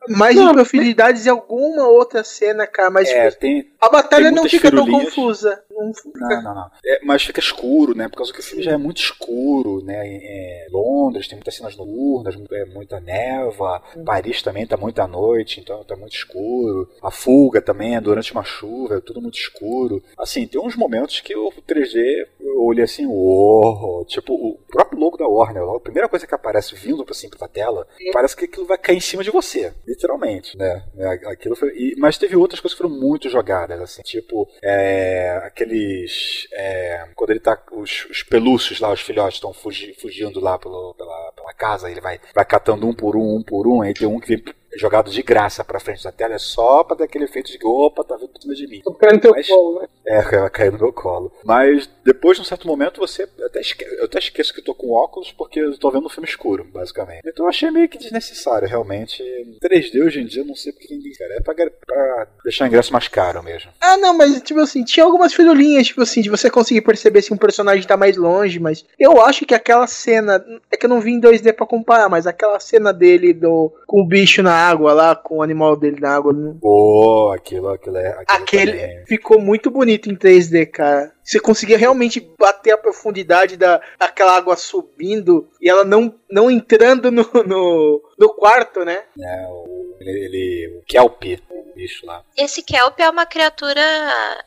[0.08, 2.90] Mais Não, improfilidades em alguma outra cena, cara.
[2.90, 3.72] Mas É, tipo, tem.
[3.82, 5.14] a batalha tem não fica tão firulinhas.
[5.14, 5.62] confusa.
[5.70, 6.72] Não fica- Não, não, não.
[6.86, 8.08] É, mas fica escuro, né?
[8.08, 9.95] Por causa o filme já é muito escuro, né?
[10.07, 13.82] É, Londres tem muitas cenas noturnas, é, muita névoa.
[14.06, 16.90] Paris também tá muito à noite, então tá muito escuro.
[17.02, 20.02] A fuga também é durante uma chuva, é tudo muito escuro.
[20.18, 25.18] Assim, tem uns momentos que o 3D eu olhei assim, uou, tipo o próprio logo
[25.18, 28.66] da Warner, a primeira coisa que aparece vindo pra assim pra tela, parece que aquilo
[28.66, 30.84] vai cair em cima de você, literalmente, né?
[30.98, 35.41] É, Aquilo foi, e- mas teve outras coisas que foram muito jogadas, assim, tipo é,
[35.44, 40.58] aqueles é, quando ele tá os, os pelúcios lá, os filhotes estão fugi- fugindo lá
[40.58, 43.94] pelo- pela, pela casa, ele vai, vai catando um por um, um por um, aí
[43.94, 44.44] tem um que
[44.80, 48.04] jogado de graça pra frente da tela, é só pra dar aquele efeito de opa,
[48.04, 48.82] tá vindo por cima de mim.
[49.00, 49.88] Caindo no teu Mas- colo, né?
[50.08, 51.32] É, ela caiu no meu colo.
[51.44, 53.28] Mas depois, num certo momento, você.
[53.46, 53.84] Até, esque...
[53.86, 56.64] eu até esqueço que eu tô com óculos porque eu tô vendo um filme escuro,
[56.74, 57.22] basicamente.
[57.26, 59.24] Então eu achei meio que desnecessário, realmente.
[59.64, 61.30] 3D hoje em dia, eu não sei porque que ninguém quer.
[61.32, 63.72] É pra, pra deixar o ingresso mais caro mesmo.
[63.80, 67.34] Ah, não, mas tipo assim, tinha algumas firulinhas, tipo assim, de você conseguir perceber se
[67.34, 70.44] um personagem tá mais longe, mas eu acho que aquela cena.
[70.72, 74.02] É que eu não vi em 2D pra comparar, mas aquela cena dele do com
[74.02, 76.32] o bicho na água lá, com o animal dele na água.
[76.34, 78.10] não- Pô, aquilo, aquilo é.
[78.10, 79.06] Aquilo Aquele também.
[79.06, 81.12] ficou muito bonito em 3D, cara.
[81.24, 87.12] Você conseguia realmente bater a profundidade da, daquela água subindo e ela não, não entrando
[87.12, 89.04] no, no, no quarto, né?
[89.16, 92.24] né, o, ele, ele- o Kelp, o bicho lá.
[92.38, 93.82] Esse Kelp é uma criatura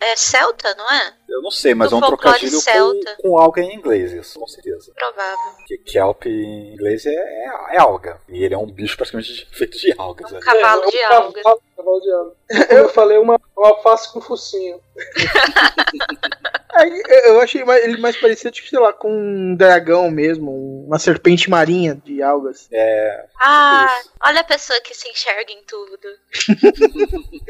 [0.01, 1.15] é, celta, não é?
[1.29, 3.17] Eu não sei, mas Do é um trocadilho celta.
[3.17, 4.93] com, com alga em inglês, isso, com certeza.
[4.95, 5.53] Provável.
[5.57, 8.21] Porque Kelp em inglês é, é, é alga.
[8.29, 10.31] E ele é um bicho praticamente feito de algas.
[10.31, 10.41] Um né?
[10.43, 11.43] cavalo É, de um alga.
[11.43, 12.35] Cavalo, cavalo de alga.
[12.69, 14.81] Como eu falei, uma, uma alface com focinho.
[16.75, 20.99] Aí, eu achei mais- ele mais parecido, tipo, sei lá, com um dragão mesmo, uma
[20.99, 22.69] serpente marinha de algas.
[22.73, 24.11] É, Ah, Isso.
[24.25, 26.09] olha a pessoa que se enxerga em tudo.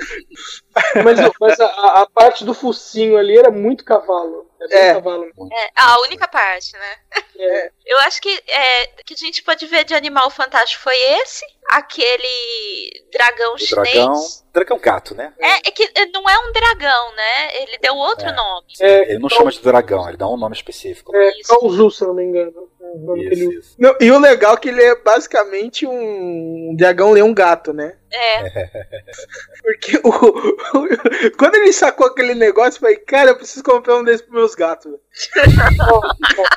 [1.04, 4.50] Mas, mas a, a- a parte do focinho ali era muito cavalo.
[4.62, 4.94] É bem É.
[4.94, 5.24] cavalo.
[5.52, 6.96] É, a única parte, né?
[7.38, 7.70] É.
[7.86, 13.04] Eu acho que é, que a gente pode ver de animal fantástico foi esse, aquele
[13.12, 13.92] dragão o chinês.
[13.92, 14.22] dragão.
[14.52, 15.32] Dragão gato, né?
[15.38, 17.62] É, é que não é um dragão, né?
[17.62, 18.32] Ele deu outro É.
[18.32, 18.66] nome.
[18.80, 21.14] É, Ele não chama de dragão, ele dá um nome específico.
[21.14, 21.30] é.
[21.48, 22.70] Kaozu, se eu não me engano.
[22.94, 23.74] O nome que Isso, ele- isso.
[23.78, 27.96] Não, e o legal é que ele é basicamente um dragão leão gato, né?
[28.12, 28.42] É,
[29.62, 30.08] Porque o,
[30.78, 34.34] o- quando ele sacou aquele negócio, eu falei, cara, eu preciso comprar um desses pros
[34.34, 34.92] meus gatos.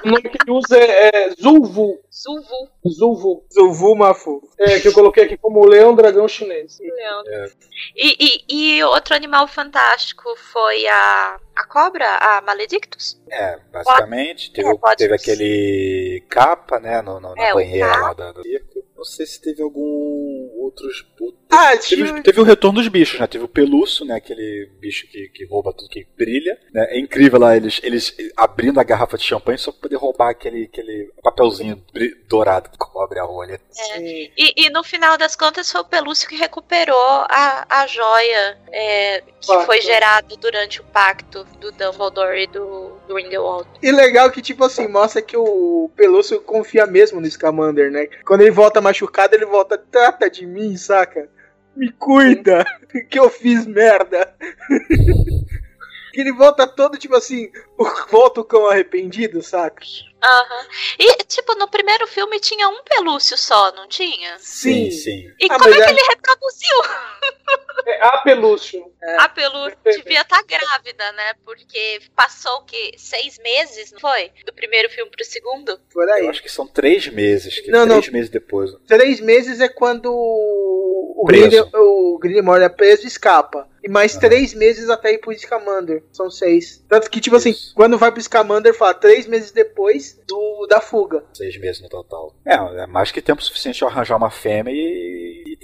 [0.03, 1.99] O nome que ele usa é, é Zulvu.
[2.11, 2.69] Zuvu.
[2.88, 3.45] Zulvu.
[3.53, 4.41] Zuvu Mafu.
[4.57, 6.80] É, que eu coloquei aqui como leão dragão chinês.
[7.95, 8.15] E,
[8.49, 13.19] e, e outro animal fantástico foi a, a cobra, a Maledictus.
[13.30, 18.41] É, basicamente, teve, É, teve aquele capa, né, no, no- na É, banheira lá do,
[18.41, 18.86] circo.
[18.95, 21.02] Não sei se teve algum outros,
[21.50, 22.24] Ah, Teve, tinha...
[22.24, 23.28] teve o retorno dos bichos, né?
[23.28, 24.16] Teve o Pelúcio, né?
[24.16, 26.58] Aquele bicho que, que rouba tudo, que brilha.
[26.74, 26.86] Né?
[26.90, 30.66] É incrível lá, eles, eles abrindo a garrafa de champanhe só pra poder roubar aquele,
[30.66, 31.82] aquele papelzinho
[32.28, 33.60] dourado que cobre a rolha.
[33.70, 34.32] Sim.
[34.38, 39.22] E, e no final das contas foi o Pelúcio que recuperou a, a joia é,
[39.40, 39.66] que Pacto.
[39.66, 43.68] foi gerada durante o pacto do Dumbledore e do, do Grindelwald.
[43.82, 48.08] E legal que, tipo assim, mostra que o Pelúcio confia mesmo no Scamander, né?
[48.26, 51.30] Quando ele volta machucado, ele volta, trata de mim, saca?
[51.76, 52.64] Me cuida,
[53.10, 54.34] que eu fiz merda.
[56.14, 57.52] que ele volta todo, tipo assim,
[58.10, 59.84] volta o cão arrependido, saca?
[60.24, 60.68] Aham.
[60.98, 64.38] E, tipo, no primeiro filme tinha um Pelúcio só, não tinha?
[64.40, 65.30] Sim, sim.
[65.40, 66.78] E Ah, como é que é- ele reproduziu?
[67.88, 68.84] É a pelúcio.
[69.20, 71.34] A Pelúcio devia estar grávida, né?
[71.46, 72.94] Porque passou o quê?
[72.98, 74.32] Seis meses, não foi?
[74.46, 75.80] Do primeiro filme pro segundo?
[75.94, 76.28] Por Eu aí.
[76.28, 77.60] acho que são três meses.
[77.60, 78.00] Que Não, não.
[78.00, 78.72] três meses depois.
[78.88, 81.26] Três meses é quando o.
[81.28, 82.20] Grindel- o
[82.56, 83.68] é preso e escapa.
[83.84, 84.22] E mais Aham.
[84.22, 86.04] três meses até ir pro Scamander.
[86.12, 86.84] São seis.
[86.90, 87.72] Tanto que, tipo assim, Isso.
[87.76, 91.24] quando vai pro Scamander, fala três meses depois do, da fuga.
[91.36, 92.34] Seis meses no total.
[92.44, 95.15] É, é mais que tempo suficiente pra arranjar uma fêmea e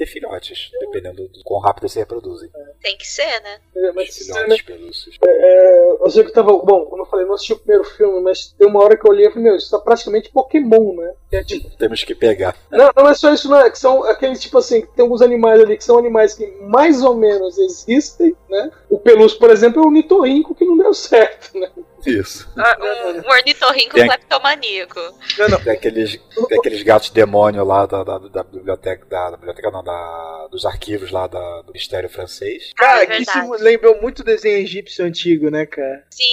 [0.01, 0.71] ter filhotes.
[0.79, 2.49] Dependendo do quão rápido eles se reproduzem.
[2.81, 3.59] Tem que ser, né?
[3.75, 5.17] É, Os Mas, filhotes pelúcios.
[5.21, 6.51] eu sei que tava.
[6.51, 9.11] Bom, como eu falei, não assisti o primeiro filme, mas tem uma hora que eu
[9.11, 11.13] olhei e falei, meu, isso tá praticamente Pokémon, né?
[11.31, 11.69] É tipo.
[11.77, 12.55] Temos que pegar.
[12.71, 13.59] Não, não é só isso, não.
[13.59, 16.45] É que são aqueles, tipo assim, que tem alguns animais ali que são animais que
[16.61, 18.71] mais ou menos existem, né?
[18.91, 21.71] O pelúcio, por exemplo, é o nitorrinco que não deu certo, né?
[22.05, 22.49] Isso.
[22.57, 24.99] Um, um ornitorrinco Tem- cleptomaníaco.
[25.37, 25.59] Não, não.
[25.63, 26.19] Tem aqueles,
[26.49, 30.65] tem aqueles gatos demônio lá da, da, da biblioteca, da, da biblioteca não, da, dos
[30.65, 32.71] arquivos lá da- do Mistério Francês.
[32.75, 33.63] Cara, Ah, é que isso verdade.
[33.63, 36.03] lembrou muito desenho egípcio antigo, né, cara?
[36.09, 36.23] Sim.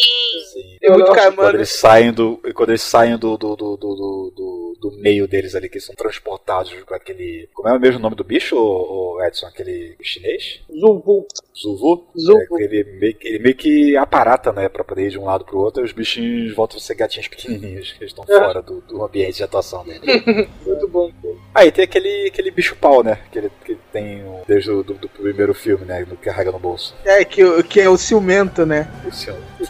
[0.52, 0.78] Sim.
[0.80, 2.40] Tem muito não- Quando eles saem do.
[2.54, 4.32] Quando eles saem do, do, do, do,
[4.80, 7.48] do, meio deles ali, que eles são transportados com aquele.
[7.54, 9.46] Como é o mesmo nome do bicho, ô- ô Edson?
[9.46, 10.60] Aquele chinês?
[10.72, 11.26] Zulvul.
[11.60, 12.06] Zuvu?
[12.16, 12.58] Zuvu.
[12.60, 15.44] É, ele, meio, que- ele meio que aparata, né, pra poder ir de um lado
[15.44, 18.38] pro outro, e os bichinhos voltam a ser gatinhos pequenininhos, que eles estão É.
[18.38, 20.00] fora do, do ambiente de atuação dele.
[20.64, 21.10] Muito bom.
[21.54, 25.08] Aí tem aquele, aquele bicho pau, né, que ele que tem desde o do, do
[25.08, 26.94] primeiro filme, né, no carrega no bolso.
[27.04, 28.88] É, que, que é o ciumento, né?
[29.04, 29.66] O, o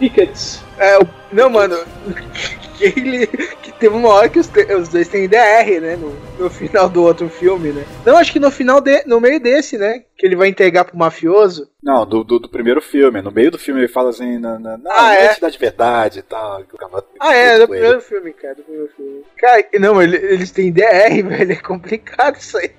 [0.00, 0.62] Pickets.
[0.78, 1.76] É, o- não, mano.
[2.80, 5.96] Que, ele, que teve uma hora que os, te- os dois têm DR, né?
[5.96, 7.84] No, no final do outro filme, né?
[8.06, 10.02] Não, acho que no final, de, no meio desse, né?
[10.16, 11.68] Que ele vai entregar pro mafioso.
[11.82, 13.20] Não, do, do, do primeiro filme.
[13.20, 15.34] No meio do filme ele fala assim, na, na, não, Ah, não é?
[15.34, 16.64] cidade de verdade e tal.
[16.64, 17.66] que o cara Ah, é, do ele.
[17.72, 18.54] primeiro filme, cara.
[18.54, 19.24] Do primeiro filme.
[19.36, 21.52] Cara, não, ele- eles têm DR, velho.
[21.52, 22.70] É complicado isso aí.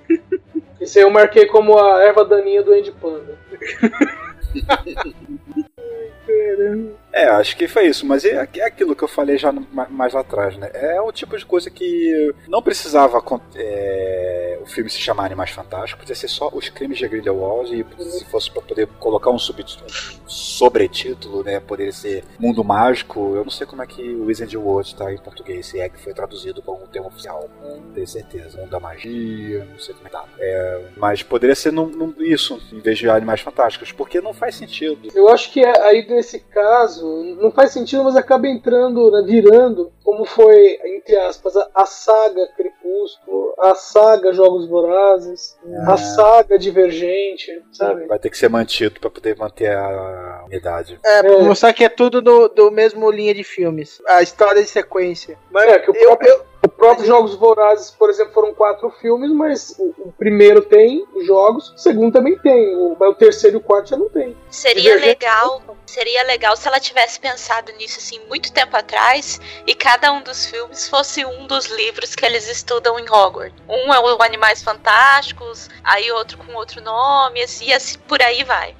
[0.80, 3.38] Esse aí eu marquei como a erva daninha do Andy Panda.
[7.12, 9.52] É, acho que foi isso, mas é, é aquilo que eu falei já
[9.90, 10.70] mais lá atrás, né?
[10.72, 13.22] É o tipo de coisa que não precisava
[13.54, 18.02] é, o filme se chamar Animais Fantásticos, podia ser só os crimes de Grindelwald e
[18.10, 19.86] se fosse pra poder colocar um, subtítulo,
[20.24, 21.60] um sobretítulo, né?
[21.60, 25.18] Poderia ser Mundo Mágico, eu não sei como é que o Wizard World tá em
[25.18, 28.56] português, se é que foi traduzido como um termo oficial, não tenho certeza.
[28.58, 30.24] Mundo da Magia, não sei como é que tá.
[30.38, 34.54] É, mas poderia ser num- num- isso, em vez de Animais Fantásticos, porque não faz
[34.54, 35.08] sentido.
[35.14, 39.92] Eu acho que é- aí nesse caso não faz sentido, mas acaba entrando, né, virando
[40.04, 45.56] como foi, entre aspas, a, a saga Crepúsculo, a saga Jogos Vorazes,
[45.86, 45.92] Ah.
[45.92, 48.06] a saga Divergente, sabe?
[48.06, 50.98] Vai ter que ser mantido pra poder manter a unidade.
[51.04, 51.42] É, pra É.
[51.42, 54.00] mostrar que é tudo do, do mesmo linha de filmes.
[54.08, 55.38] A história de sequência.
[55.50, 56.51] Mas É, que o eu, próprio, eu- o
[56.82, 61.78] próprio Jogos Vorazes, por exemplo, foram quatro filmes, mas o, o primeiro tem jogos, o
[61.78, 64.36] segundo também tem, o, mas o terceiro e o quarto já não tem.
[64.50, 65.06] Seria Divergente.
[65.06, 70.22] legal, seria legal se ela tivesse pensado nisso assim muito tempo atrás e cada um
[70.22, 73.54] dos filmes fosse um dos livros que eles estudam em Hogwarts.
[73.68, 78.42] Um é o Animais Fantásticos, aí outro com outro nome, assim, e assim por aí
[78.42, 78.74] vai.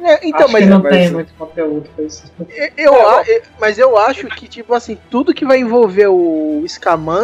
[0.00, 2.22] é, então, Acho mas que não mas- tem muito conteúdo pra isso.
[2.48, 6.62] Eu, eu É, eu- mas eu acho que, tipo assim, tudo que vai envolver o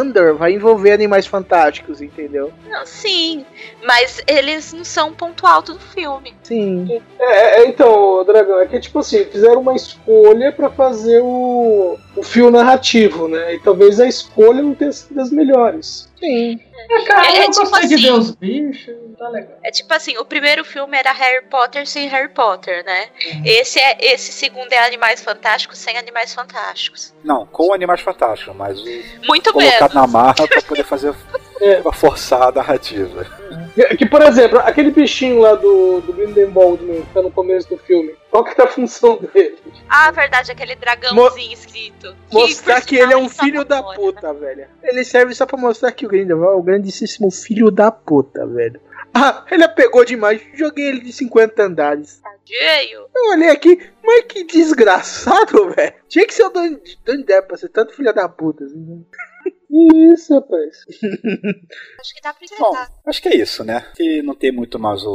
[0.09, 2.51] Scamander vai envolver animais fantásticos, entendeu?
[2.85, 3.45] Sim,
[3.83, 6.33] mas eles não são ponto alto do filme.
[6.43, 7.01] Sim.
[7.19, 12.23] É, é, então, Dragão, é que tipo assim, fizeram uma escolha pra fazer o, o
[12.23, 13.55] fio narrativo, né?
[13.55, 16.08] E talvez a escolha não tenha sido das melhores.
[16.19, 16.59] Sim.
[16.89, 19.57] É, cara, É, eu tipo gostei de assim- ver os bichos, tá legal.
[19.63, 23.09] É tipo assim, o primeiro filme era Harry Potter sem Harry Potter, né?
[23.45, 27.13] Esse é esse segundo é Animais Fantásticos sem Animais Fantásticos.
[27.23, 28.85] Não, com Animais Fantásticos, mas o
[29.27, 29.93] Muito colocado menos.
[29.93, 31.13] na marra pra poder fazer.
[31.61, 31.81] É.
[31.81, 33.25] pra forçar a narrativa.
[33.75, 37.69] Que, que, por exemplo, aquele bichinho lá do, do Grindelwald, né, que tá no começo
[37.69, 39.57] do filme, qual que é a função dele?
[39.89, 42.15] Ah, verdade, aquele dragãozinho escrito.
[42.31, 44.67] Mostrar por que ele é um filho da namora, puta, velho.
[44.83, 48.79] Ele serve só pra mostrar que o Grindelwald é o grandíssimo filho da puta, velho.
[49.13, 50.41] Ah, ele apegou demais.
[50.53, 52.21] Joguei ele de 50 andares.
[52.21, 53.05] Tadinho.
[53.15, 55.93] Eu olhei aqui, mas que desgraçado, velho.
[56.07, 58.65] Tinha que ser o Donnie Depp pra ser tanto filha da puta.
[58.65, 59.01] Assim, né?
[59.11, 59.28] Que
[59.69, 60.77] isso, rapaz.
[61.99, 62.89] Acho que dá pra Bom, encerrar.
[63.05, 63.85] acho que é isso, né?
[63.95, 65.09] Que não tem muito mais o,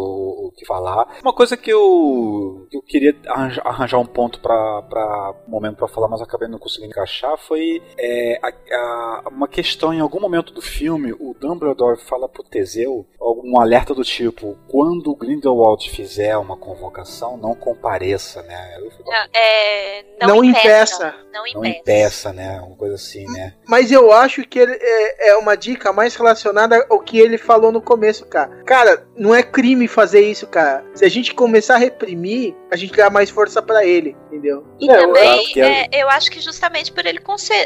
[0.49, 1.19] o que falar.
[1.23, 5.77] Uma coisa que eu, que eu queria arranja- arranjar um ponto pra, pra um momento
[5.77, 10.21] pra falar, mas acabei não conseguindo encaixar, foi é, a- a- uma questão em algum
[10.21, 15.89] momento do filme, o Dumbledore fala pro Teseu algum alerta do tipo, quando o Grindelwald
[15.91, 18.79] fizer uma convocação, não compareça, né?
[19.05, 20.65] Não, é, não, Não impeça.
[20.69, 21.15] impeça.
[21.33, 21.79] Não Não impeça.
[21.81, 22.61] impeça, né?
[22.61, 23.55] Uma coisa assim, né?
[23.67, 27.73] Mas eu acho que ele é, é uma dica mais relacionada ao que ele falou
[27.73, 28.51] no começo, cara.
[28.65, 30.85] Cara, não é crime fazer isso, cara.
[30.95, 34.67] Se a gente começar a reprimir, a gente dá mais força pra ele, entendeu?
[34.81, 37.21] E eu também, que é- é, eu acho que justamente por ele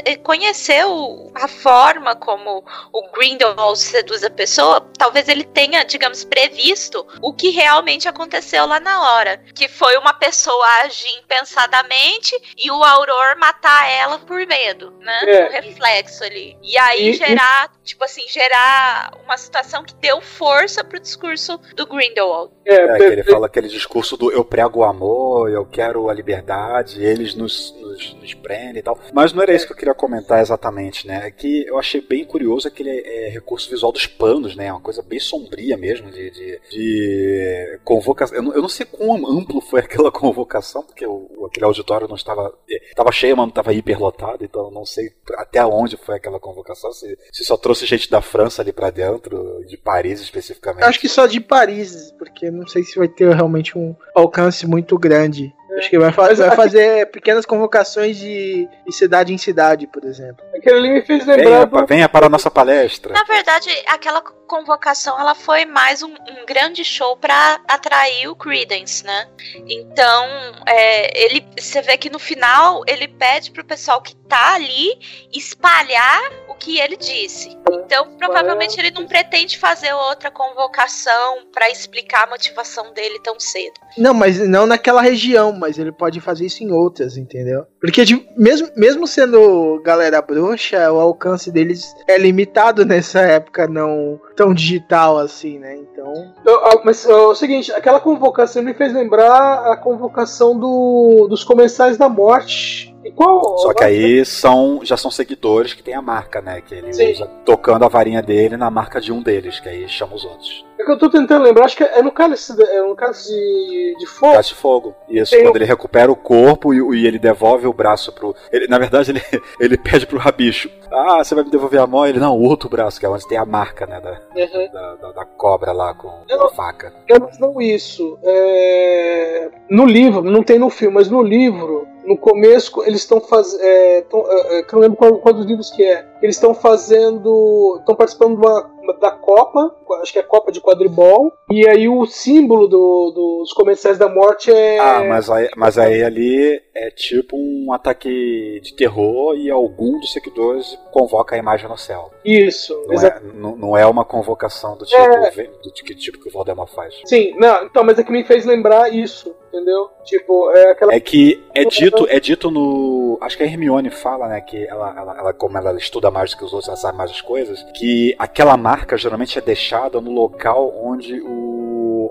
[0.05, 2.63] eh, conhecer o- a forma como
[2.93, 8.79] o Grindelwald seduz a pessoa, talvez ele tenha, digamos, previsto o que realmente aconteceu lá
[8.79, 9.39] na hora.
[9.55, 15.21] Que foi uma pessoa agir impensadamente e o Auror matar ela por medo, né?
[15.27, 15.47] É.
[15.49, 16.57] Um reflexo ali.
[16.63, 21.87] E aí E- gerar, tipo assim, gerar uma situação que deu força pro discurso do
[21.87, 22.53] Grindelwald.
[22.67, 27.03] É, É, ele fala aquele discurso do eu prego o amor, eu quero a liberdade,
[27.03, 28.99] eles nos, nos, nos prendem e tal.
[29.13, 31.27] Mas não era isso que eu queria comentar exatamente, né?
[31.27, 34.73] É que eu achei bem curioso aquele é, recurso visual dos panos, né?
[34.73, 38.37] Uma coisa bem sombria mesmo, de, de, de convocação.
[38.37, 42.17] Eu não, eu não sei quão amplo foi aquela convocação, porque o, aquele auditório não
[42.17, 42.53] estava.
[42.69, 46.91] Estava cheio, mas não estava hiperlotado, então eu não sei até onde foi aquela convocação,
[46.93, 50.85] se, se só trouxe gente da França ali pra dentro, de Paris especificamente.
[50.85, 54.88] Acho que só de Paris, porque não sei se vai ter realmente um alcance muito
[54.97, 55.53] grande.
[55.77, 60.03] Acho que vai, fa- Mas vai fazer pequenas convocações de, de cidade em cidade, por
[60.05, 60.45] exemplo.
[60.57, 61.67] aquele ali me fez Venha, lembrar.
[61.69, 63.13] pa- do- venha para a nossa palestra.
[63.13, 69.05] Na verdade, aquela convocação ela foi mais um, um grande show para atrair o Credence,
[69.05, 69.29] né?
[69.69, 70.27] Então,
[70.67, 74.99] é, ele, você vê que no final ele pede pro pessoal que tá ali
[75.33, 77.57] espalhar o que ele disse.
[77.71, 83.75] Então, provavelmente ele não pretende fazer outra convocação para explicar a motivação dele tão cedo.
[83.97, 87.65] Não, mas não naquela região, mas ele pode fazer isso em outras, entendeu?
[87.81, 94.21] Porque de- mesmo, mesmo sendo galera bruxa, o alcance deles é limitado nessa época não
[94.39, 95.75] tão digital assim, né?
[95.77, 96.33] Então.
[96.47, 101.97] Eu- Mas é o seguinte, aquela convocação me fez lembrar a convocação do, dos comensais
[101.99, 102.95] da morte.
[103.05, 103.59] E qual?
[103.59, 106.61] Só que aí são, já são seguidores que tem a marca, né?
[106.61, 107.13] Que ele Sim.
[107.13, 110.65] usa tocando a varinha dele na marca de um deles, que aí chama os outros.
[110.79, 113.31] É que eu tô tentando lembrar, acho que é no cálice, de- é no cálice
[113.33, 114.33] de, de fogo.
[114.35, 114.95] Gás de fogo.
[115.09, 118.35] Isso, Tem quando o- ele recupera o corpo e, e ele devolve o braço pro.
[118.53, 119.23] Ele, na verdade, ele,
[119.59, 122.07] ele pede pro rabicho: Ah, você vai me devolver a mão?
[122.07, 124.01] Ele, não, o outro braço, que é onde tem a marca, né?
[124.01, 124.73] Da, Uhum.
[124.73, 126.93] da, da- da cobra lá com, Eu- a faca.
[127.09, 128.19] Mas não isso.
[128.23, 133.61] É, No livro, não tem no filme, mas no livro, no começo, eles estão fazendo.
[133.63, 136.07] É, é, é, eu não lembro qual, qual dos livros que é.
[136.23, 137.77] Eles estão fazendo.
[137.81, 142.07] estão participando de uma- da Copa, acho que é Copa de Quadribol, e aí o
[142.07, 144.79] símbolo do- dos comensais da morte é.
[144.79, 150.11] Ah, mas aí, mas aí ali é tipo um ataque de terror e algum dos
[150.13, 152.11] seguidores convoca a imagem no céu.
[152.31, 155.31] Isso, Não é, não, não é uma convocação do tipo, É.
[155.63, 156.95] do que tipo que o Voldemort faz.
[157.07, 159.89] Sim, não, então, mas é que me fez lembrar isso, entendeu?
[160.05, 160.95] Tipo, é aquela.
[160.95, 163.17] É que é dito, é dito no.
[163.21, 164.41] Acho que a Hermione fala, né?
[164.41, 167.11] Que ela, ela, ela- como ela estuda mais do que os outros, ela sabe mais
[167.11, 167.63] as coisas.
[167.75, 171.48] Que aquela marca geralmente é deixada no local onde o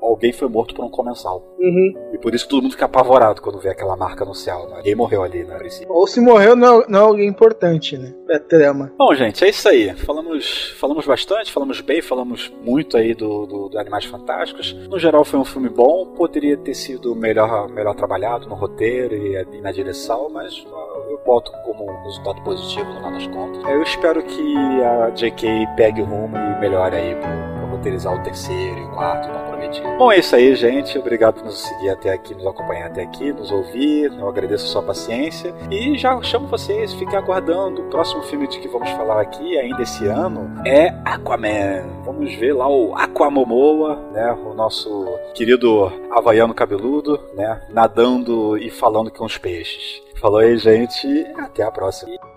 [0.02, 1.44] alguém foi morto por um comensal.
[1.60, 1.94] Uhum.
[2.14, 4.68] E por isso todo mundo fica apavorado quando vê aquela marca no céu.
[4.70, 4.78] Né?
[4.78, 5.58] Ninguém morreu ali, né?
[5.88, 8.14] Ou se morreu, não, não é alguém importante, né?
[8.30, 8.92] É trama.
[8.98, 9.94] Bom, gente, é isso aí.
[9.96, 14.74] Falamos, falamos bastante, falamos bem, falamos muito aí do, do, do Animais Fantásticos.
[14.90, 16.06] No geral, foi um filme bom.
[16.08, 20.66] Poderia ter sido melhor, melhor trabalhado no roteiro e, na direção, mas
[21.10, 23.64] eu boto como um resultado positivo no final das contas.
[23.72, 25.68] Eu espero que a J.K.
[25.76, 27.57] pegue o rumo e melhore aí pra,
[27.88, 29.88] roteirizar o terceiro e o quarto, não prometido.
[29.98, 30.98] Bom, é isso aí, gente.
[30.98, 34.12] Obrigado por nos seguir até aqui, nos acompanhar até aqui, nos ouvir.
[34.18, 35.54] Eu agradeço a sua paciência.
[35.72, 37.82] E já chamo vocês, fiquem aguardando.
[37.82, 41.88] O próximo filme de que vamos falar aqui, ainda esse ano, é Aquaman.
[42.06, 44.32] Vamos ver lá o Aquamomoa, né?
[44.34, 47.62] O nosso querido havaiano cabeludo, né?
[47.70, 50.02] Nadando e falando com os peixes.
[50.16, 51.08] Falou aí, gente.
[51.38, 52.37] Até a próxima.